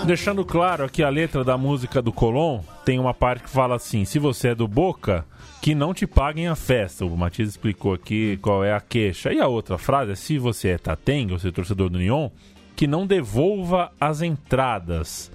Deixando 0.10 0.43
claro 0.43 0.86
aqui 0.86 1.03
a 1.03 1.10
letra 1.10 1.43
da 1.43 1.55
música 1.55 2.01
do 2.01 2.12
Colom, 2.12 2.64
tem 2.84 2.97
uma 2.97 3.14
parte 3.14 3.43
que 3.43 3.49
fala 3.51 3.76
assim: 3.76 4.05
se 4.05 4.18
você 4.18 4.47
é 4.47 4.55
do 4.55 4.68
Boca, 4.68 5.24
que 5.62 5.76
não 5.76 5.93
te 5.93 6.07
paguem 6.07 6.47
a 6.47 6.55
festa. 6.55 7.05
O 7.05 7.16
Matias 7.16 7.49
explicou 7.49 7.93
aqui 7.93 8.36
qual 8.41 8.64
é 8.64 8.74
a 8.74 8.82
queixa. 8.82 9.32
E 9.32 9.39
a 9.39 9.47
outra 9.47 9.78
frase 9.78 10.14
é: 10.14 10.16
se 10.16 10.39
você 10.39 10.70
é 10.70 10.78
Tatengue, 10.80 11.34
ou 11.34 11.38
seja, 11.38 11.53
torcedor 11.53 11.91
do 11.91 11.99
Union, 11.99 12.32
que 12.76 12.88
não 12.88 13.05
devolva 13.05 13.91
as 14.01 14.24
entradas. 14.24 15.32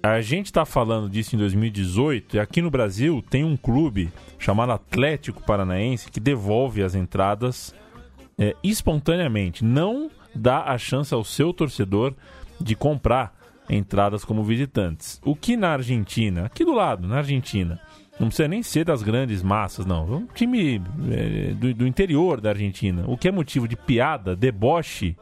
A 0.00 0.20
gente 0.20 0.46
está 0.46 0.64
falando 0.64 1.10
disso 1.10 1.34
em 1.34 1.38
2018 1.40 2.36
e 2.36 2.38
aqui 2.38 2.62
no 2.62 2.70
Brasil 2.70 3.20
tem 3.28 3.42
um 3.42 3.56
clube 3.56 4.12
chamado 4.38 4.70
Atlético 4.70 5.42
Paranaense 5.42 6.12
que 6.12 6.20
devolve 6.20 6.80
as 6.84 6.94
entradas 6.94 7.74
é, 8.38 8.54
espontaneamente. 8.62 9.64
Não 9.64 10.08
dá 10.32 10.62
a 10.62 10.78
chance 10.78 11.12
ao 11.12 11.24
seu 11.24 11.52
torcedor 11.52 12.14
de 12.60 12.76
comprar 12.76 13.39
entradas 13.70 14.24
como 14.24 14.42
visitantes. 14.42 15.20
O 15.24 15.36
que 15.36 15.56
na 15.56 15.70
Argentina, 15.70 16.46
aqui 16.46 16.64
do 16.64 16.72
lado, 16.72 17.06
na 17.06 17.18
Argentina, 17.18 17.80
não 18.18 18.26
precisa 18.26 18.48
nem 18.48 18.62
ser 18.62 18.84
das 18.84 19.02
grandes 19.02 19.42
massas, 19.42 19.86
não. 19.86 20.12
É 20.12 20.16
um 20.16 20.26
time 20.26 20.82
é, 21.10 21.54
do, 21.54 21.72
do 21.72 21.86
interior 21.86 22.40
da 22.40 22.50
Argentina. 22.50 23.04
O 23.06 23.16
que 23.16 23.28
é 23.28 23.30
motivo 23.30 23.68
de 23.68 23.76
piada, 23.76 24.34
deboche, 24.34 25.16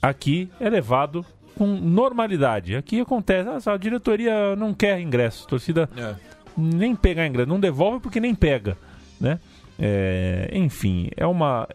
aqui 0.00 0.48
é 0.60 0.70
levado 0.70 1.26
com 1.56 1.66
normalidade. 1.66 2.76
Aqui 2.76 3.00
acontece, 3.00 3.68
ah, 3.68 3.74
a 3.74 3.76
diretoria 3.76 4.54
não 4.56 4.72
quer 4.72 5.00
ingresso, 5.00 5.44
a 5.44 5.48
torcida 5.50 5.90
É. 5.96 6.14
nem 6.56 6.94
pegar 6.94 7.26
ingresso, 7.26 7.48
não 7.48 7.60
devolve 7.60 8.00
porque 8.00 8.20
nem 8.20 8.34
pega, 8.34 8.78
né? 9.20 9.38
É, 9.78 10.50
enfim, 10.52 11.10
é 11.16 11.26
uma 11.26 11.66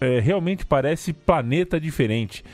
é, 0.00 0.20
realmente 0.20 0.66
parece 0.66 1.12
planeta 1.12 1.80
diferente 1.80 2.44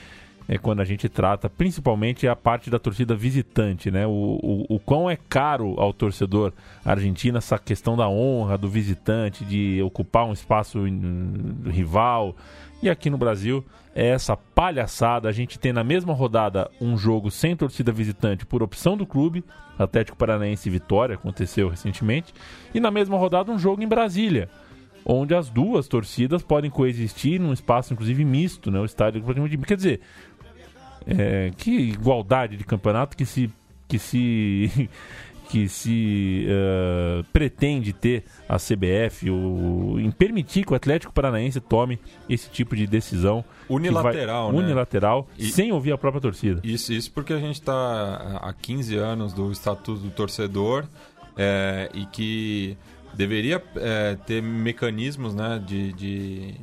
é 0.48 0.58
quando 0.58 0.80
a 0.80 0.84
gente 0.84 1.08
trata 1.08 1.48
principalmente 1.48 2.28
a 2.28 2.36
parte 2.36 2.68
da 2.68 2.78
torcida 2.78 3.14
visitante, 3.14 3.90
né? 3.90 4.06
O, 4.06 4.10
o, 4.10 4.76
o 4.76 4.78
quão 4.78 5.08
é 5.08 5.16
caro 5.16 5.74
ao 5.78 5.92
torcedor 5.92 6.52
argentino 6.84 7.38
essa 7.38 7.58
questão 7.58 7.96
da 7.96 8.08
honra 8.08 8.58
do 8.58 8.68
visitante, 8.68 9.44
de 9.44 9.80
ocupar 9.82 10.26
um 10.26 10.32
espaço 10.32 10.80
hum, 10.80 11.62
rival. 11.66 12.36
E 12.82 12.90
aqui 12.90 13.08
no 13.08 13.16
Brasil 13.16 13.64
é 13.94 14.08
essa 14.08 14.36
palhaçada. 14.36 15.28
A 15.28 15.32
gente 15.32 15.58
tem 15.58 15.72
na 15.72 15.82
mesma 15.82 16.12
rodada 16.12 16.70
um 16.80 16.98
jogo 16.98 17.30
sem 17.30 17.56
torcida 17.56 17.90
visitante 17.90 18.44
por 18.44 18.62
opção 18.62 18.96
do 18.96 19.06
clube, 19.06 19.42
Atlético 19.78 20.16
Paranaense 20.16 20.68
e 20.68 20.72
Vitória, 20.72 21.14
aconteceu 21.14 21.68
recentemente, 21.68 22.32
e 22.74 22.78
na 22.78 22.90
mesma 22.90 23.16
rodada 23.16 23.50
um 23.50 23.58
jogo 23.58 23.82
em 23.82 23.88
Brasília 23.88 24.48
onde 25.04 25.34
as 25.34 25.50
duas 25.50 25.86
torcidas 25.86 26.42
podem 26.42 26.70
coexistir 26.70 27.38
num 27.38 27.52
espaço, 27.52 27.92
inclusive, 27.92 28.24
misto, 28.24 28.70
né? 28.70 28.80
O 28.80 28.84
estádio 28.84 29.22
praticamente... 29.22 29.58
Quer 29.58 29.76
dizer, 29.76 30.00
é, 31.06 31.50
que 31.56 31.70
igualdade 31.70 32.56
de 32.56 32.64
campeonato 32.64 33.16
que 33.16 33.24
se... 33.26 33.50
Que 33.88 33.98
se 33.98 34.88
que 35.46 35.68
se 35.68 36.46
eh, 36.48 37.22
pretende 37.30 37.92
ter 37.92 38.24
a 38.48 38.56
CBF 38.56 39.30
o, 39.30 40.00
em 40.00 40.10
permitir 40.10 40.64
que 40.64 40.72
o 40.72 40.74
Atlético 40.74 41.12
Paranaense 41.12 41.60
tome 41.60 42.00
esse 42.28 42.48
tipo 42.48 42.74
de 42.74 42.86
decisão 42.86 43.42
que 43.42 43.68
vai- 43.68 43.76
Unilateral, 43.76 44.50
né? 44.52 44.58
unilateral 44.58 45.28
E- 45.38 45.44
sem 45.50 45.70
ouvir 45.70 45.92
a 45.92 45.98
própria 45.98 46.20
torcida. 46.20 46.60
Isso, 46.64 46.92
isso 46.94 47.12
porque 47.12 47.34
a 47.34 47.38
gente 47.38 47.56
está 47.60 48.40
há 48.42 48.52
15 48.54 48.96
anos 48.96 49.32
do 49.34 49.52
Estatuto 49.52 50.00
do 50.00 50.10
Torcedor 50.10 50.86
é, 51.36 51.90
e 51.92 52.06
que 52.06 52.76
deveria 53.12 53.62
é, 53.76 54.16
ter 54.26 54.42
mecanismos 54.42 55.34
né, 55.34 55.62
de, 55.64 55.92
de- 55.92 56.54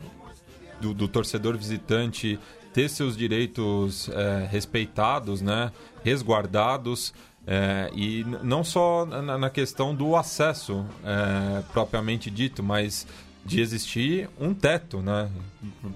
do, 0.82 0.94
do 0.94 1.08
torcedor 1.08 1.56
visitante 1.56 2.40
ter 2.74 2.90
seus 2.90 3.16
direitos 3.18 4.10
é, 4.10 4.48
respeitados, 4.50 5.42
né, 5.42 5.72
resguardados. 6.04 7.14
é, 7.46 7.90
e 7.96 8.24
não 8.44 8.64
só 8.64 9.06
na, 9.06 9.38
na 9.38 9.50
questão 9.50 9.96
do 9.96 10.16
acesso 10.16 10.86
é, 11.04 11.62
propriamente 11.74 12.30
dito, 12.30 12.62
mas 12.64 13.06
de 13.44 13.60
existir 13.60 14.30
um 14.40 14.54
teto 14.54 15.02
né, 15.02 15.28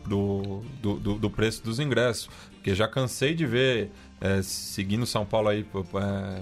do, 0.08 0.64
do, 0.82 0.96
do- 1.00 1.16
do 1.20 1.30
preço 1.30 1.64
dos 1.64 1.80
ingressos. 1.80 2.28
Porque 2.56 2.74
já 2.74 2.88
cansei 2.88 3.36
de 3.36 3.46
ver, 3.46 3.92
é, 4.20 4.42
seguindo 4.42 5.06
São 5.06 5.24
Paulo 5.26 5.50
aí 5.50 5.64
é, 5.64 6.42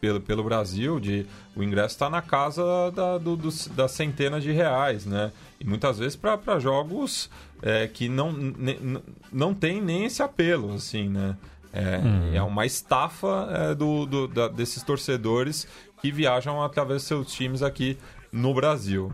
pelo, 0.00 0.20
pelo 0.20 0.44
Brasil, 0.44 1.00
de 1.00 1.26
o 1.56 1.62
ingresso 1.62 1.94
está 1.96 2.08
na 2.08 2.22
casa 2.22 2.62
da, 2.94 3.18
do- 3.18 3.36
dos- 3.36 3.66
das 3.66 3.90
centenas 3.90 4.42
de 4.44 4.52
reais, 4.52 5.04
né? 5.04 5.32
E 5.64 5.66
muitas 5.66 5.98
vezes 5.98 6.14
para 6.14 6.58
jogos 6.58 7.30
é, 7.62 7.88
que 7.88 8.06
não, 8.06 8.30
ne- 8.30 9.00
não 9.32 9.54
tem 9.54 9.80
nem 9.80 10.04
esse 10.04 10.22
apelo, 10.22 10.74
assim, 10.74 11.08
né? 11.08 11.36
É, 11.72 12.36
é 12.36 12.42
uma 12.42 12.66
estafa 12.66 13.48
é, 13.50 13.74
do, 13.74 14.04
do- 14.04 14.28
da- 14.28 14.48
desses 14.48 14.82
torcedores 14.82 15.66
que 16.02 16.12
viajam 16.12 16.62
através 16.62 17.00
dos 17.00 17.08
seus 17.08 17.32
times 17.32 17.62
aqui 17.62 17.96
no 18.30 18.52
Brasil. 18.54 19.10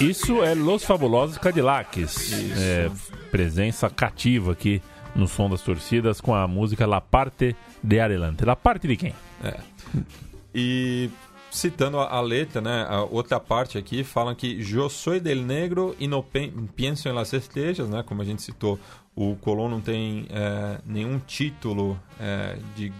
Isso 0.00 0.42
é 0.42 0.54
Los 0.54 0.84
Fabulosos 0.84 1.38
Cadillacs. 1.38 2.32
É, 2.58 2.90
presença 3.30 3.88
cativa 3.90 4.52
aqui 4.52 4.82
no 5.14 5.28
som 5.28 5.48
das 5.48 5.60
torcidas 5.62 6.20
com 6.20 6.34
a 6.34 6.46
música 6.48 6.86
La 6.86 7.00
Parte 7.00 7.54
de 7.82 8.00
Adelante. 8.00 8.44
La 8.44 8.56
Parte 8.56 8.88
de 8.88 8.96
quem? 8.96 9.14
E 10.54 11.10
citando 11.52 11.98
a, 12.00 12.08
a 12.08 12.20
letra, 12.20 12.60
né, 12.60 12.86
a 12.88 13.02
outra 13.02 13.38
parte 13.38 13.76
aqui, 13.76 14.02
falam 14.02 14.34
que 14.34 14.58
Eu 14.72 14.88
soy 14.88 15.20
del 15.20 15.42
negro 15.42 15.94
e 16.00 16.08
no 16.08 16.22
pen- 16.22 16.68
pienso 16.74 17.08
en 17.08 17.14
las 17.14 17.32
estrellas, 17.34 17.88
né, 17.88 18.02
como 18.02 18.22
a 18.22 18.24
gente 18.24 18.42
citou, 18.42 18.78
o 19.14 19.36
Colón 19.36 19.68
não 19.68 19.80
tem 19.80 20.26
é, 20.30 20.80
nenhum 20.86 21.18
título 21.18 22.00
é, 22.18 22.56
de 22.74 22.90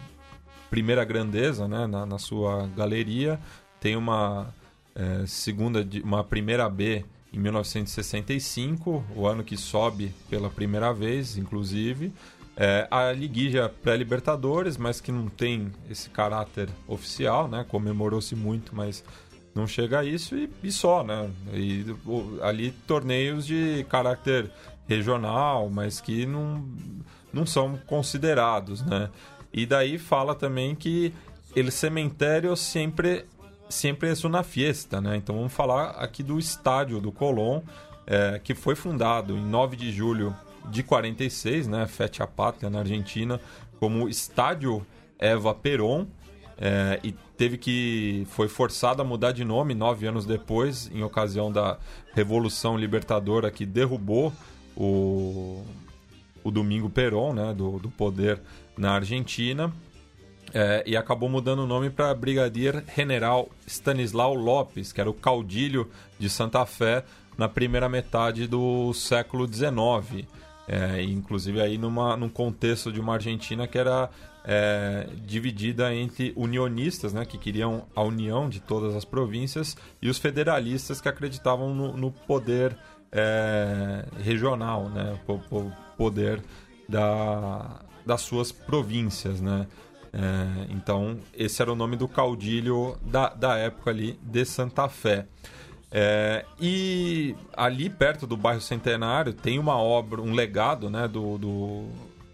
primeira 0.68 1.02
grandeza, 1.04 1.66
né, 1.66 1.86
na, 1.86 2.04
na 2.04 2.18
sua 2.18 2.66
galeria, 2.76 3.40
tem 3.80 3.96
uma 3.96 4.54
é, 4.94 5.24
segunda, 5.26 5.86
uma 6.04 6.22
primeira 6.22 6.68
B 6.68 7.04
em 7.32 7.38
1965, 7.38 9.02
o 9.16 9.26
ano 9.26 9.42
que 9.42 9.56
sobe 9.56 10.12
pela 10.28 10.50
primeira 10.50 10.92
vez, 10.92 11.38
inclusive. 11.38 12.12
É, 12.54 12.86
a 12.90 13.12
liguilha 13.12 13.68
pré-Libertadores, 13.68 14.76
mas 14.76 15.00
que 15.00 15.10
não 15.10 15.28
tem 15.28 15.72
esse 15.90 16.10
caráter 16.10 16.68
oficial, 16.86 17.48
né? 17.48 17.64
Comemorou-se 17.66 18.36
muito, 18.36 18.74
mas 18.74 19.02
não 19.54 19.66
chega 19.66 20.00
a 20.00 20.04
isso 20.04 20.36
e, 20.36 20.50
e 20.62 20.70
só, 20.70 21.02
né? 21.02 21.30
E 21.52 21.84
o, 22.04 22.38
ali 22.42 22.72
torneios 22.86 23.46
de 23.46 23.86
caráter 23.88 24.50
regional, 24.86 25.70
mas 25.70 26.00
que 26.00 26.26
não, 26.26 26.68
não 27.32 27.46
são 27.46 27.78
considerados, 27.86 28.82
né? 28.82 29.08
E 29.52 29.64
daí 29.66 29.98
fala 29.98 30.34
também 30.34 30.74
que 30.74 31.12
el 31.54 31.70
cemitério 31.70 32.56
sempre 32.56 33.26
sempre 33.68 34.10
é 34.10 34.26
uma 34.26 34.42
fiesta, 34.42 35.00
né? 35.00 35.16
Então 35.16 35.34
vamos 35.36 35.52
falar 35.52 35.90
aqui 35.92 36.22
do 36.22 36.38
estádio 36.38 37.00
do 37.00 37.10
Colón, 37.10 37.62
é, 38.06 38.38
que 38.42 38.54
foi 38.54 38.74
fundado 38.74 39.36
em 39.36 39.44
9 39.44 39.76
de 39.76 39.90
julho 39.90 40.36
de 40.68 40.82
46, 40.82 41.68
né? 41.68 41.86
Fete 41.86 42.22
a 42.22 42.26
Pátria 42.26 42.70
na 42.70 42.80
Argentina, 42.80 43.40
como 43.78 44.08
Estádio 44.08 44.86
Eva 45.18 45.54
Perón. 45.54 46.06
É, 46.58 47.00
e 47.02 47.12
teve 47.36 47.58
que 47.58 48.26
foi 48.30 48.46
forçado 48.46 49.02
a 49.02 49.04
mudar 49.04 49.32
de 49.32 49.44
nome 49.44 49.74
nove 49.74 50.06
anos 50.06 50.24
depois, 50.24 50.90
em 50.94 51.02
ocasião 51.02 51.50
da 51.50 51.78
Revolução 52.14 52.76
Libertadora 52.76 53.50
que 53.50 53.66
derrubou 53.66 54.32
o, 54.76 55.64
o 56.44 56.50
Domingo 56.50 56.88
Perón, 56.88 57.32
né, 57.32 57.54
do, 57.54 57.78
do 57.78 57.90
poder 57.90 58.40
na 58.76 58.92
Argentina. 58.92 59.72
É, 60.54 60.82
e 60.86 60.96
acabou 60.96 61.28
mudando 61.28 61.60
o 61.60 61.66
nome 61.66 61.88
para 61.88 62.14
Brigadier 62.14 62.84
General 62.94 63.48
Stanislau 63.66 64.34
Lopes, 64.34 64.92
que 64.92 65.00
era 65.00 65.08
o 65.08 65.14
caudilho 65.14 65.90
de 66.18 66.28
Santa 66.28 66.66
Fé 66.66 67.04
na 67.38 67.48
primeira 67.48 67.88
metade 67.88 68.46
do 68.46 68.92
século 68.92 69.50
XIX. 69.50 70.26
É, 70.68 71.02
inclusive 71.02 71.60
aí 71.60 71.76
numa, 71.76 72.16
num 72.16 72.28
contexto 72.28 72.92
de 72.92 73.00
uma 73.00 73.14
Argentina 73.14 73.66
que 73.66 73.76
era 73.76 74.08
é, 74.44 75.08
dividida 75.24 75.94
entre 75.94 76.32
unionistas, 76.36 77.12
né, 77.12 77.24
que 77.24 77.38
queriam 77.38 77.86
a 77.94 78.02
união 78.02 78.48
de 78.48 78.60
todas 78.60 78.94
as 78.94 79.04
províncias, 79.04 79.76
e 80.00 80.08
os 80.08 80.18
federalistas 80.18 81.00
que 81.00 81.08
acreditavam 81.08 81.74
no, 81.74 81.96
no 81.96 82.10
poder 82.10 82.76
é, 83.10 84.04
regional, 84.20 84.88
né, 84.88 85.18
o, 85.26 85.70
poder 85.96 86.42
da, 86.88 87.80
das 88.04 88.22
suas 88.22 88.50
províncias, 88.52 89.40
né. 89.40 89.66
É, 90.14 90.66
então, 90.68 91.18
esse 91.32 91.62
era 91.62 91.72
o 91.72 91.74
nome 91.74 91.96
do 91.96 92.06
caudilho 92.06 92.98
da, 93.00 93.30
da 93.30 93.56
época 93.56 93.90
ali 93.90 94.18
de 94.22 94.44
Santa 94.44 94.86
Fé. 94.86 95.26
É, 95.94 96.46
e 96.58 97.36
ali 97.54 97.90
perto 97.90 98.26
do 98.26 98.34
bairro 98.34 98.62
Centenário 98.62 99.34
tem 99.34 99.58
uma 99.58 99.76
obra, 99.76 100.22
um 100.22 100.32
legado 100.32 100.88
né, 100.88 101.06
do, 101.06 101.36
do, 101.36 101.84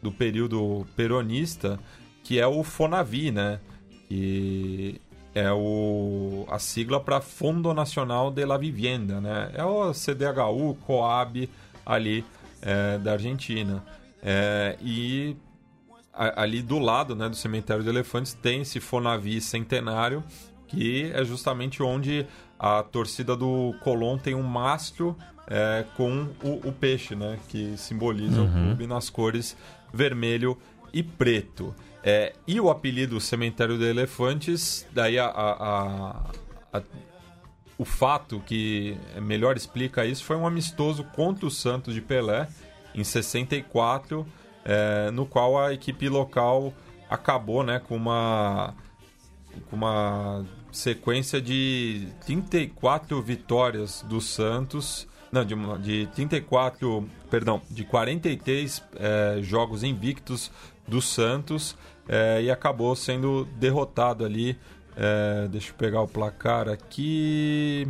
do 0.01 0.13
período 0.13 0.87
peronista, 0.95 1.79
que 2.23 2.39
é 2.39 2.47
o 2.47 2.63
Fonavi, 2.63 3.33
né? 3.33 3.59
Que 4.09 5.01
é 5.35 5.53
o, 5.53 6.47
a 6.49 6.59
sigla 6.59 7.01
para 7.01 7.21
Fundo 7.21 7.75
Nacional 7.75 8.31
de 8.31 8.45
la 8.45 8.57
Vivienda, 8.57 9.21
né? 9.21 9.51
É 9.55 9.65
o 9.65 9.93
CDHU, 9.93 10.77
Coab 10.87 11.51
ali 11.85 12.25
é, 12.63 12.99
da 12.99 13.13
Argentina. 13.13 13.85
É, 14.23 14.77
e 14.81 15.37
ali 16.13 16.63
do 16.63 16.79
lado 16.79 17.15
né, 17.15 17.29
do 17.29 17.37
cemitério 17.37 17.83
de 17.83 17.89
elefantes 17.89 18.35
tem 18.35 18.63
esse 18.63 18.81
Fonavi 18.81 19.41
centenário, 19.41 20.23
que 20.67 21.11
é 21.15 21.25
justamente 21.25 21.83
onde 21.83 22.27
a 22.59 22.83
torcida 22.83 23.37
do 23.37 23.75
Colón 23.81 24.19
tem 24.19 24.35
um 24.35 24.43
mastro 24.43 25.17
é, 25.47 25.85
com 25.97 26.29
o, 26.43 26.69
o, 26.69 26.73
peixe, 26.73 27.15
né, 27.15 27.39
que 27.49 27.77
simboliza 27.77 28.41
uhum. 28.41 28.47
o 28.47 28.67
clube 28.67 28.87
nas 28.87 29.09
cores 29.09 29.57
vermelho 29.93 30.59
e 30.93 31.03
preto. 31.03 31.75
É, 32.03 32.35
e 32.47 32.61
o 32.61 32.71
apelido 32.71 33.21
Cemitério 33.21 33.79
de 33.79 33.85
Elefantes, 33.85 34.87
daí 34.93 35.19
a, 35.19 35.27
a, 35.27 36.31
a, 36.73 36.83
o 37.77 37.85
fato 37.85 38.41
que 38.45 38.97
melhor 39.23 39.57
explica 39.57 40.05
isso 40.05 40.25
foi 40.25 40.37
um 40.37 40.47
amistoso 40.47 41.05
contra 41.05 41.47
o 41.47 41.51
Santos 41.51 41.95
de 41.95 42.01
Pelé 42.01 42.49
em 42.95 43.05
64 43.05 44.27
é, 44.65 45.11
no 45.11 45.25
qual 45.25 45.59
a 45.59 45.73
equipe 45.73 46.09
local 46.09 46.75
acabou 47.09 47.63
né, 47.63 47.79
com 47.79 47.97
uma 47.97 48.75
com 49.71 49.77
uma 49.77 50.45
sequência 50.73 51.41
de 51.41 52.09
34 52.25 53.21
vitórias 53.23 54.03
do 54.09 54.21
Santos, 54.21 55.07
não, 55.31 55.45
de, 55.45 55.55
de 55.83 56.07
34, 56.15 57.09
perdão, 57.31 57.61
de 57.71 57.85
43 57.85 58.83
é, 58.97 59.39
jogos 59.43 59.83
invictos 59.83 60.51
do 60.87 61.03
Santos 61.03 61.77
é, 62.09 62.43
e 62.43 62.51
acabou 62.51 62.97
sendo 62.97 63.45
derrotado 63.57 64.25
ali. 64.25 64.59
É, 64.97 65.47
deixa 65.49 65.71
eu 65.71 65.75
pegar 65.75 66.01
o 66.01 66.09
placar 66.09 66.69
aqui. 66.69 67.87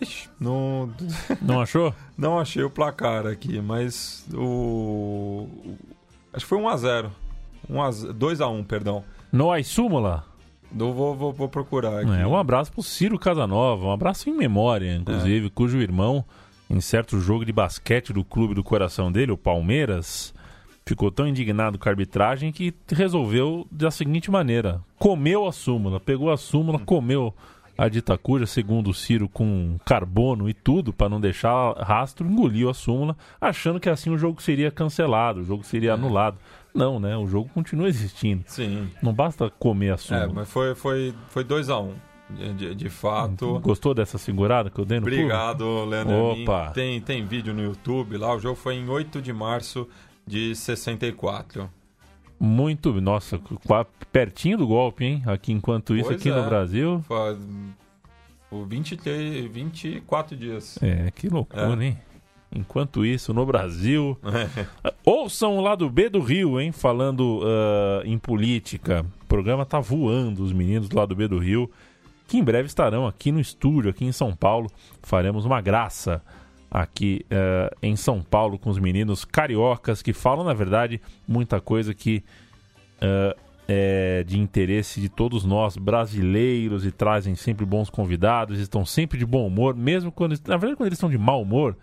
Ixi, 0.00 0.28
não. 0.38 0.92
Não 1.40 1.60
achou? 1.60 1.94
não 2.16 2.38
achei 2.38 2.62
o 2.62 2.70
placar 2.70 3.26
aqui, 3.26 3.60
mas 3.60 4.24
o. 4.34 5.48
Acho 6.32 6.44
que 6.44 6.48
foi 6.48 6.58
1x0. 6.58 7.10
2x1, 7.68 8.66
perdão. 8.66 9.04
No 9.32 9.50
ai 9.50 9.62
súmula? 10.72 10.92
vou, 10.92 11.14
vou, 11.14 11.32
vou, 11.32 11.48
procurar 11.48 12.00
aqui. 12.00 12.10
É, 12.12 12.26
um 12.26 12.36
abraço 12.36 12.72
pro 12.72 12.82
Ciro 12.82 13.18
Casanova, 13.18 13.86
um 13.86 13.92
abraço 13.92 14.28
em 14.28 14.36
memória, 14.36 14.96
inclusive, 14.96 15.46
é. 15.46 15.50
cujo 15.50 15.78
irmão, 15.78 16.24
em 16.68 16.80
certo 16.80 17.18
jogo 17.20 17.44
de 17.44 17.52
basquete 17.52 18.12
do 18.12 18.24
clube 18.24 18.54
do 18.54 18.62
coração 18.62 19.10
dele, 19.10 19.32
o 19.32 19.36
Palmeiras, 19.36 20.34
ficou 20.86 21.10
tão 21.10 21.28
indignado 21.28 21.78
com 21.78 21.88
a 21.88 21.92
arbitragem 21.92 22.50
que 22.50 22.74
resolveu 22.90 23.66
da 23.70 23.90
seguinte 23.90 24.30
maneira: 24.30 24.80
comeu 24.98 25.46
a 25.46 25.52
súmula, 25.52 26.00
pegou 26.00 26.30
a 26.30 26.36
súmula, 26.36 26.78
comeu 26.78 27.34
a 27.76 27.88
dita 27.88 28.18
cuja, 28.18 28.44
segundo 28.44 28.90
o 28.90 28.94
Ciro, 28.94 29.28
com 29.28 29.78
carbono 29.84 30.48
e 30.48 30.54
tudo, 30.54 30.92
para 30.92 31.08
não 31.08 31.20
deixar 31.20 31.74
rastro, 31.74 32.26
engoliu 32.26 32.68
a 32.68 32.74
súmula, 32.74 33.16
achando 33.40 33.78
que 33.78 33.88
assim 33.88 34.10
o 34.10 34.18
jogo 34.18 34.42
seria 34.42 34.68
cancelado, 34.68 35.40
o 35.40 35.44
jogo 35.44 35.62
seria 35.62 35.92
é. 35.92 35.96
Não, 36.74 37.00
né? 37.00 37.16
O 37.16 37.26
jogo 37.26 37.50
continua 37.52 37.88
existindo. 37.88 38.44
Sim. 38.46 38.90
Não 39.02 39.12
basta 39.12 39.50
comer 39.50 39.92
a. 39.92 40.14
É, 40.14 40.26
mas 40.26 40.48
foi 40.48 40.68
2 40.68 40.78
foi, 40.78 41.14
foi 41.28 41.44
dois 41.44 41.68
a 41.68 41.78
1 41.78 41.88
um. 41.88 41.94
De, 42.56 42.74
de, 42.74 42.90
fato. 42.90 43.58
Gostou 43.60 43.94
dessa 43.94 44.18
segurada 44.18 44.68
que 44.68 44.78
eu 44.78 44.84
dei 44.84 45.00
no 45.00 45.06
Obrigado? 45.06 45.84
Leandro. 45.86 46.42
Opa! 46.42 46.70
Tem, 46.72 47.00
tem 47.00 47.24
vídeo 47.24 47.54
no 47.54 47.62
YouTube 47.62 48.18
lá. 48.18 48.34
O 48.34 48.38
jogo 48.38 48.54
foi 48.54 48.74
em 48.74 48.86
8 48.86 49.22
de 49.22 49.32
março 49.32 49.88
de 50.26 50.54
64. 50.54 51.70
Muito, 52.38 53.00
nossa, 53.00 53.40
pertinho 54.12 54.58
do 54.58 54.66
golpe, 54.66 55.04
hein? 55.04 55.22
Aqui 55.26 55.52
enquanto 55.52 55.96
isso, 55.96 56.08
pois 56.08 56.20
aqui 56.20 56.28
é. 56.28 56.34
no 56.34 56.44
Brasil. 56.46 57.04
O 58.50 58.64
23, 58.64 59.50
24 59.50 60.36
dias. 60.36 60.78
É, 60.82 61.10
que 61.10 61.28
loucura, 61.28 61.82
é. 61.82 61.86
hein? 61.86 61.98
Enquanto 62.54 63.04
isso, 63.04 63.34
no 63.34 63.44
Brasil. 63.44 64.18
É. 64.24 64.92
Ouçam 65.04 65.58
o 65.58 65.60
lado 65.60 65.88
B 65.90 66.08
do 66.08 66.20
Rio, 66.20 66.60
hein? 66.60 66.72
Falando 66.72 67.40
uh, 67.40 68.06
em 68.06 68.18
política. 68.18 69.04
O 69.22 69.26
programa 69.26 69.66
tá 69.66 69.80
voando, 69.80 70.42
os 70.42 70.52
meninos 70.52 70.88
do 70.88 70.96
lado 70.96 71.14
B 71.14 71.28
do 71.28 71.38
Rio. 71.38 71.70
Que 72.26 72.38
em 72.38 72.44
breve 72.44 72.66
estarão 72.66 73.06
aqui 73.06 73.30
no 73.30 73.40
estúdio, 73.40 73.90
aqui 73.90 74.04
em 74.04 74.12
São 74.12 74.34
Paulo. 74.34 74.70
Faremos 75.02 75.44
uma 75.44 75.60
graça 75.60 76.22
aqui 76.70 77.24
uh, 77.26 77.74
em 77.82 77.96
São 77.96 78.22
Paulo 78.22 78.58
com 78.58 78.70
os 78.70 78.78
meninos 78.78 79.24
cariocas 79.24 80.02
que 80.02 80.12
falam, 80.12 80.44
na 80.44 80.52
verdade, 80.52 81.00
muita 81.26 81.60
coisa 81.60 81.94
que 81.94 82.22
uh, 83.02 83.38
é 83.66 84.24
de 84.26 84.38
interesse 84.38 85.00
de 85.00 85.10
todos 85.10 85.44
nós 85.44 85.76
brasileiros 85.76 86.86
e 86.86 86.90
trazem 86.90 87.34
sempre 87.34 87.66
bons 87.66 87.90
convidados, 87.90 88.58
estão 88.58 88.84
sempre 88.84 89.18
de 89.18 89.26
bom 89.26 89.46
humor, 89.46 89.74
mesmo 89.74 90.10
quando. 90.10 90.32
Na 90.46 90.56
verdade, 90.56 90.76
quando 90.76 90.86
eles 90.86 90.96
estão 90.96 91.10
de 91.10 91.18
mau 91.18 91.42
humor, 91.42 91.76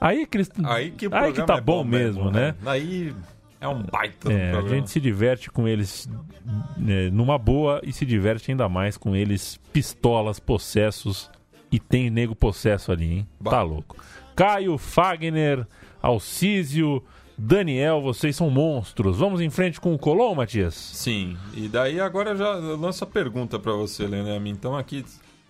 aí 0.00 0.26
que, 0.26 0.36
eles, 0.36 0.50
aí 0.64 0.90
que, 0.90 1.08
aí 1.12 1.32
que 1.32 1.42
tá 1.42 1.56
é 1.56 1.60
bom, 1.60 1.78
bom 1.78 1.84
mesmo, 1.84 2.30
né? 2.30 2.54
né? 2.62 2.70
Aí 2.70 3.14
é 3.60 3.68
um 3.68 3.82
baita 3.82 4.32
é, 4.32 4.52
A 4.56 4.62
gente 4.68 4.90
se 4.90 5.00
diverte 5.00 5.50
com 5.50 5.66
eles 5.66 6.08
né, 6.76 7.10
numa 7.10 7.36
boa 7.38 7.80
e 7.82 7.92
se 7.92 8.06
diverte 8.06 8.50
ainda 8.50 8.68
mais 8.68 8.96
com 8.96 9.16
eles 9.16 9.58
pistolas, 9.72 10.38
possessos 10.38 11.30
e 11.70 11.78
tem 11.78 12.10
nego 12.10 12.34
possesso 12.34 12.92
ali, 12.92 13.18
hein? 13.18 13.28
Bah. 13.40 13.50
Tá 13.50 13.62
louco. 13.62 13.96
Caio, 14.34 14.78
Fagner, 14.78 15.66
Alcísio, 16.00 17.02
Daniel, 17.36 18.00
vocês 18.00 18.36
são 18.36 18.48
monstros. 18.48 19.18
Vamos 19.18 19.40
em 19.40 19.50
frente 19.50 19.80
com 19.80 19.92
o 19.94 19.98
Colom, 19.98 20.34
Matias? 20.34 20.74
Sim. 20.74 21.36
E 21.54 21.68
daí 21.68 22.00
agora 22.00 22.36
já 22.36 22.52
lanço 22.52 23.04
a 23.04 23.06
pergunta 23.06 23.58
para 23.58 23.72
você, 23.72 24.06
Lenem. 24.06 24.50
Então 24.50 24.76
aqui 24.76 25.04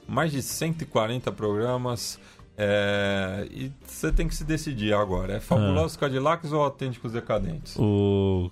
mais 0.06 0.32
de 0.32 0.42
140 0.42 1.30
programas 1.32 2.18
é... 2.58 3.46
e 3.50 3.72
você 3.86 4.10
tem 4.10 4.26
que 4.26 4.34
se 4.34 4.42
decidir 4.44 4.92
agora. 4.92 5.34
É 5.36 5.40
Fabulosos 5.40 5.96
ah. 5.96 6.00
Cadillacs 6.00 6.52
ou 6.52 6.60
Autênticos 6.60 7.12
Decadentes? 7.12 7.76
O... 7.78 8.50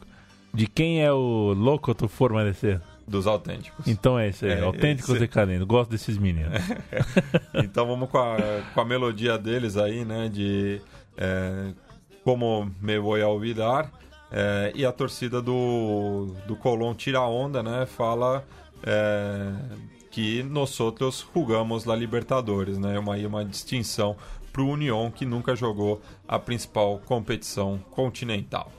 De 0.54 0.66
quem 0.66 1.04
é 1.04 1.12
o 1.12 1.52
louco 1.52 1.92
tu 1.94 2.08
formadecer? 2.08 2.80
Dos 3.06 3.26
autênticos. 3.26 3.86
Então 3.86 4.18
é 4.18 4.28
isso 4.28 4.44
aí, 4.44 4.52
É, 4.52 4.62
autênticos 4.62 5.10
esse- 5.10 5.20
decadentes. 5.20 5.66
Gosto 5.66 5.90
desses 5.90 6.16
meninos. 6.18 6.54
Então 7.54 7.86
vamos 7.86 8.08
com 8.10 8.18
a, 8.18 8.36
com 8.74 8.80
a 8.80 8.84
melodia 8.84 9.36
deles 9.38 9.76
aí, 9.76 10.04
né? 10.04 10.28
De 10.28 10.80
é, 11.16 11.72
Como 12.22 12.70
Me 12.80 12.98
Voy 12.98 13.22
a 13.22 13.28
Olvidar. 13.28 13.90
É, 14.30 14.72
e 14.74 14.84
a 14.84 14.92
torcida 14.92 15.40
do, 15.40 16.34
do 16.46 16.56
Colón 16.56 16.94
tira 16.94 17.18
a 17.18 17.28
onda, 17.28 17.62
né? 17.62 17.86
Fala 17.86 18.44
é, 18.82 19.52
que 20.16 20.42
nós 20.42 20.80
outros 20.80 21.26
jugamos 21.34 21.84
la 21.84 21.94
Libertadores, 21.94 22.78
né? 22.78 22.98
Uma, 22.98 23.16
aí 23.16 23.26
uma 23.26 23.44
distinção 23.44 24.16
para 24.50 24.62
o 24.62 24.70
União 24.70 25.12
que 25.14 25.26
nunca 25.26 25.54
jogou 25.54 26.00
a 26.26 26.38
principal 26.38 26.98
competição 27.04 27.78
continental. 27.90 28.72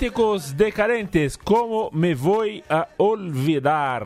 Autênticos 0.00 0.52
decadentes, 0.52 1.36
como 1.36 1.90
me 1.92 2.14
voy 2.14 2.64
a 2.70 2.88
olvidar? 2.96 4.02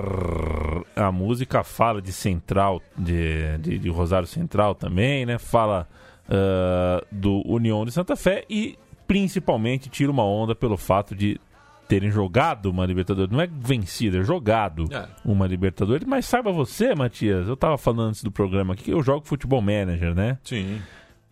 A 0.97 1.13
música 1.13 1.63
fala 1.63 2.03
de 2.03 2.13
Central, 2.13 2.83
de, 2.99 3.57
de, 3.59 3.79
de 3.79 3.89
Rosário 3.89 4.27
Central 4.27 4.75
também, 4.75 5.25
né? 5.25 5.39
Fala 5.39 5.89
ah, 6.29 7.01
do 7.13 7.43
União 7.47 7.85
de 7.85 7.93
Santa 7.93 8.17
Fé 8.17 8.45
e 8.51 8.77
principalmente 9.07 9.89
tira 9.89 10.11
uma 10.11 10.25
onda 10.25 10.53
pelo 10.53 10.77
fato 10.77 11.15
de 11.15 11.41
terem 11.87 12.11
jogado 12.11 12.71
uma 12.71 12.85
Libertadores. 12.85 13.31
Não 13.31 13.41
é 13.41 13.47
vencido, 13.47 14.19
é 14.19 14.25
jogado 14.25 14.87
É. 14.91 15.07
uma 15.25 15.47
Libertadores. 15.47 16.05
Mas 16.05 16.27
saiba 16.27 16.51
você, 16.51 16.93
Matias, 16.93 17.47
eu 17.47 17.57
tava 17.57 17.79
falando 17.79 18.09
antes 18.09 18.25
do 18.25 18.33
programa 18.33 18.75
aqui 18.75 18.85
que 18.85 18.93
eu 18.93 19.01
jogo 19.03 19.25
Futebol 19.29 19.63
Manager, 19.63 20.13
né? 20.13 20.39
Sim. 20.43 20.83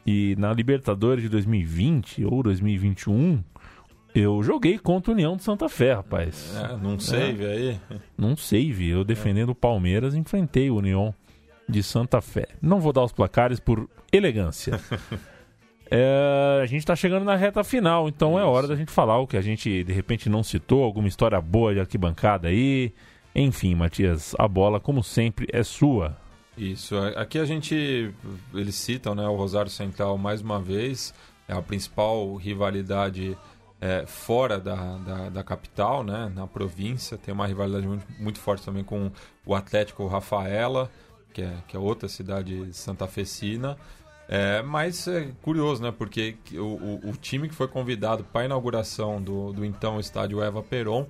E 0.06 0.36
na 0.38 0.52
Libertadores 0.52 1.24
de 1.24 1.28
2020 1.28 2.24
ou 2.24 2.44
2021, 2.44 3.42
eu 4.14 4.42
joguei 4.42 4.78
contra 4.78 5.12
a 5.12 5.14
União 5.14 5.36
de 5.36 5.42
Santa 5.42 5.68
Fé, 5.68 5.94
rapaz. 5.94 6.54
É, 6.56 6.76
num 6.76 6.98
save 6.98 7.46
aí. 7.46 7.80
Num 8.16 8.36
save, 8.36 8.88
eu 8.88 9.04
defendendo 9.04 9.50
o 9.50 9.54
Palmeiras, 9.54 10.14
enfrentei 10.14 10.70
o 10.70 10.76
União 10.76 11.14
de 11.68 11.82
Santa 11.82 12.20
Fé. 12.20 12.48
Não 12.60 12.80
vou 12.80 12.92
dar 12.92 13.04
os 13.04 13.12
placares 13.12 13.58
por 13.58 13.88
elegância. 14.12 14.78
É, 15.94 16.60
a 16.62 16.64
gente 16.64 16.86
tá 16.86 16.96
chegando 16.96 17.22
na 17.22 17.36
reta 17.36 17.62
final, 17.62 18.08
então 18.08 18.38
é 18.38 18.42
hora 18.42 18.66
da 18.66 18.74
gente 18.74 18.90
falar 18.90 19.18
o 19.18 19.26
que 19.26 19.36
a 19.36 19.42
gente 19.42 19.84
de 19.84 19.92
repente 19.92 20.26
não 20.26 20.42
citou, 20.42 20.82
alguma 20.82 21.06
história 21.06 21.38
boa 21.38 21.74
de 21.74 21.80
arquibancada 21.80 22.48
aí. 22.48 22.94
Enfim, 23.34 23.74
Matias, 23.74 24.34
a 24.38 24.48
bola, 24.48 24.80
como 24.80 25.04
sempre, 25.04 25.46
é 25.52 25.62
sua. 25.62 26.16
Isso. 26.56 26.96
Aqui 26.96 27.38
a 27.38 27.44
gente. 27.44 28.10
Eles 28.54 28.74
citam 28.74 29.14
né, 29.14 29.26
o 29.28 29.36
Rosário 29.36 29.70
Central 29.70 30.16
mais 30.16 30.40
uma 30.40 30.58
vez. 30.58 31.12
É 31.46 31.52
a 31.52 31.60
principal 31.60 32.36
rivalidade 32.36 33.36
é, 33.82 34.06
fora 34.06 34.60
da, 34.60 34.96
da, 34.98 35.28
da 35.28 35.42
capital, 35.42 36.04
né, 36.04 36.30
na 36.32 36.46
província. 36.46 37.18
Tem 37.18 37.34
uma 37.34 37.48
rivalidade 37.48 37.84
muito, 37.84 38.06
muito 38.16 38.38
forte 38.38 38.64
também 38.64 38.84
com 38.84 39.10
o 39.44 39.56
Atlético 39.56 40.06
Rafaela, 40.06 40.88
que 41.34 41.42
é, 41.42 41.52
que 41.66 41.76
é 41.76 41.80
outra 41.80 42.08
cidade 42.08 42.72
santafecina. 42.72 43.76
É, 44.28 44.62
mas 44.62 45.08
é 45.08 45.32
curioso, 45.42 45.82
né? 45.82 45.90
Porque 45.90 46.36
que 46.44 46.60
o, 46.60 46.76
o, 46.76 47.10
o 47.10 47.12
time 47.16 47.48
que 47.48 47.54
foi 47.56 47.66
convidado 47.66 48.22
para 48.22 48.42
a 48.42 48.44
inauguração 48.44 49.20
do, 49.20 49.52
do 49.52 49.64
então 49.64 49.98
estádio 49.98 50.40
Eva 50.40 50.62
Peron 50.62 51.08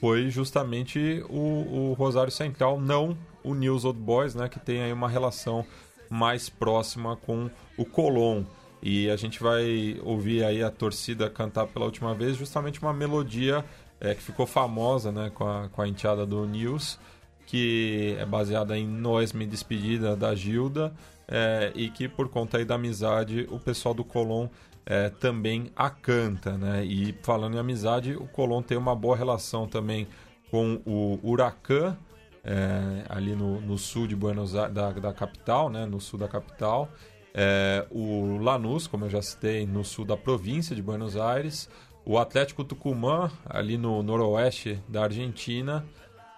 foi 0.00 0.30
justamente 0.30 1.22
o, 1.28 1.90
o 1.90 1.92
Rosário 1.92 2.32
Central, 2.32 2.80
não 2.80 3.16
o 3.44 3.54
News 3.54 3.84
Old 3.84 4.00
Boys, 4.00 4.34
né? 4.34 4.48
Que 4.48 4.58
tem 4.58 4.82
aí 4.82 4.92
uma 4.94 5.10
relação 5.10 5.64
mais 6.08 6.48
próxima 6.48 7.16
com 7.16 7.50
o 7.76 7.84
Colón. 7.84 8.44
E 8.86 9.08
a 9.08 9.16
gente 9.16 9.42
vai 9.42 9.98
ouvir 10.02 10.44
aí 10.44 10.62
a 10.62 10.70
torcida 10.70 11.30
cantar 11.30 11.66
pela 11.66 11.86
última 11.86 12.14
vez 12.14 12.36
justamente 12.36 12.82
uma 12.82 12.92
melodia 12.92 13.64
é, 13.98 14.14
que 14.14 14.20
ficou 14.20 14.46
famosa 14.46 15.10
né, 15.10 15.30
com, 15.34 15.48
a, 15.48 15.70
com 15.70 15.80
a 15.80 15.88
enteada 15.88 16.26
do 16.26 16.44
News, 16.44 16.98
que 17.46 18.14
é 18.18 18.26
baseada 18.26 18.76
em 18.76 18.86
Nós 18.86 19.32
Me 19.32 19.46
Despedida 19.46 20.14
da 20.14 20.34
Gilda, 20.34 20.92
é, 21.26 21.72
e 21.74 21.88
que 21.88 22.06
por 22.06 22.28
conta 22.28 22.58
aí 22.58 22.64
da 22.66 22.74
amizade 22.74 23.48
o 23.50 23.58
pessoal 23.58 23.94
do 23.94 24.04
Colón 24.04 24.48
é, 24.84 25.08
também 25.08 25.70
a 25.74 25.88
canta. 25.88 26.58
Né? 26.58 26.84
E 26.84 27.14
falando 27.22 27.54
em 27.54 27.58
amizade, 27.58 28.14
o 28.14 28.26
Colón 28.26 28.60
tem 28.60 28.76
uma 28.76 28.94
boa 28.94 29.16
relação 29.16 29.66
também 29.66 30.06
com 30.50 30.82
o 30.84 31.18
Huracan, 31.22 31.96
é, 32.44 33.06
ali 33.08 33.34
no, 33.34 33.62
no 33.62 33.78
sul 33.78 34.06
de 34.06 34.14
Buenos 34.14 34.54
Aires, 34.54 34.74
da, 34.74 34.90
da 34.92 35.12
capital, 35.14 35.70
né, 35.70 35.86
no 35.86 35.98
sul 36.02 36.18
da 36.18 36.28
capital. 36.28 36.90
É, 37.34 37.84
o 37.90 38.38
Lanús, 38.38 38.86
como 38.86 39.06
eu 39.06 39.10
já 39.10 39.20
citei, 39.20 39.66
no 39.66 39.84
sul 39.84 40.04
da 40.04 40.16
província 40.16 40.74
de 40.74 40.80
Buenos 40.80 41.16
Aires. 41.16 41.68
O 42.06 42.18
Atlético 42.18 42.62
Tucumã, 42.62 43.30
ali 43.44 43.76
no 43.76 44.02
noroeste 44.02 44.80
da 44.88 45.02
Argentina. 45.04 45.84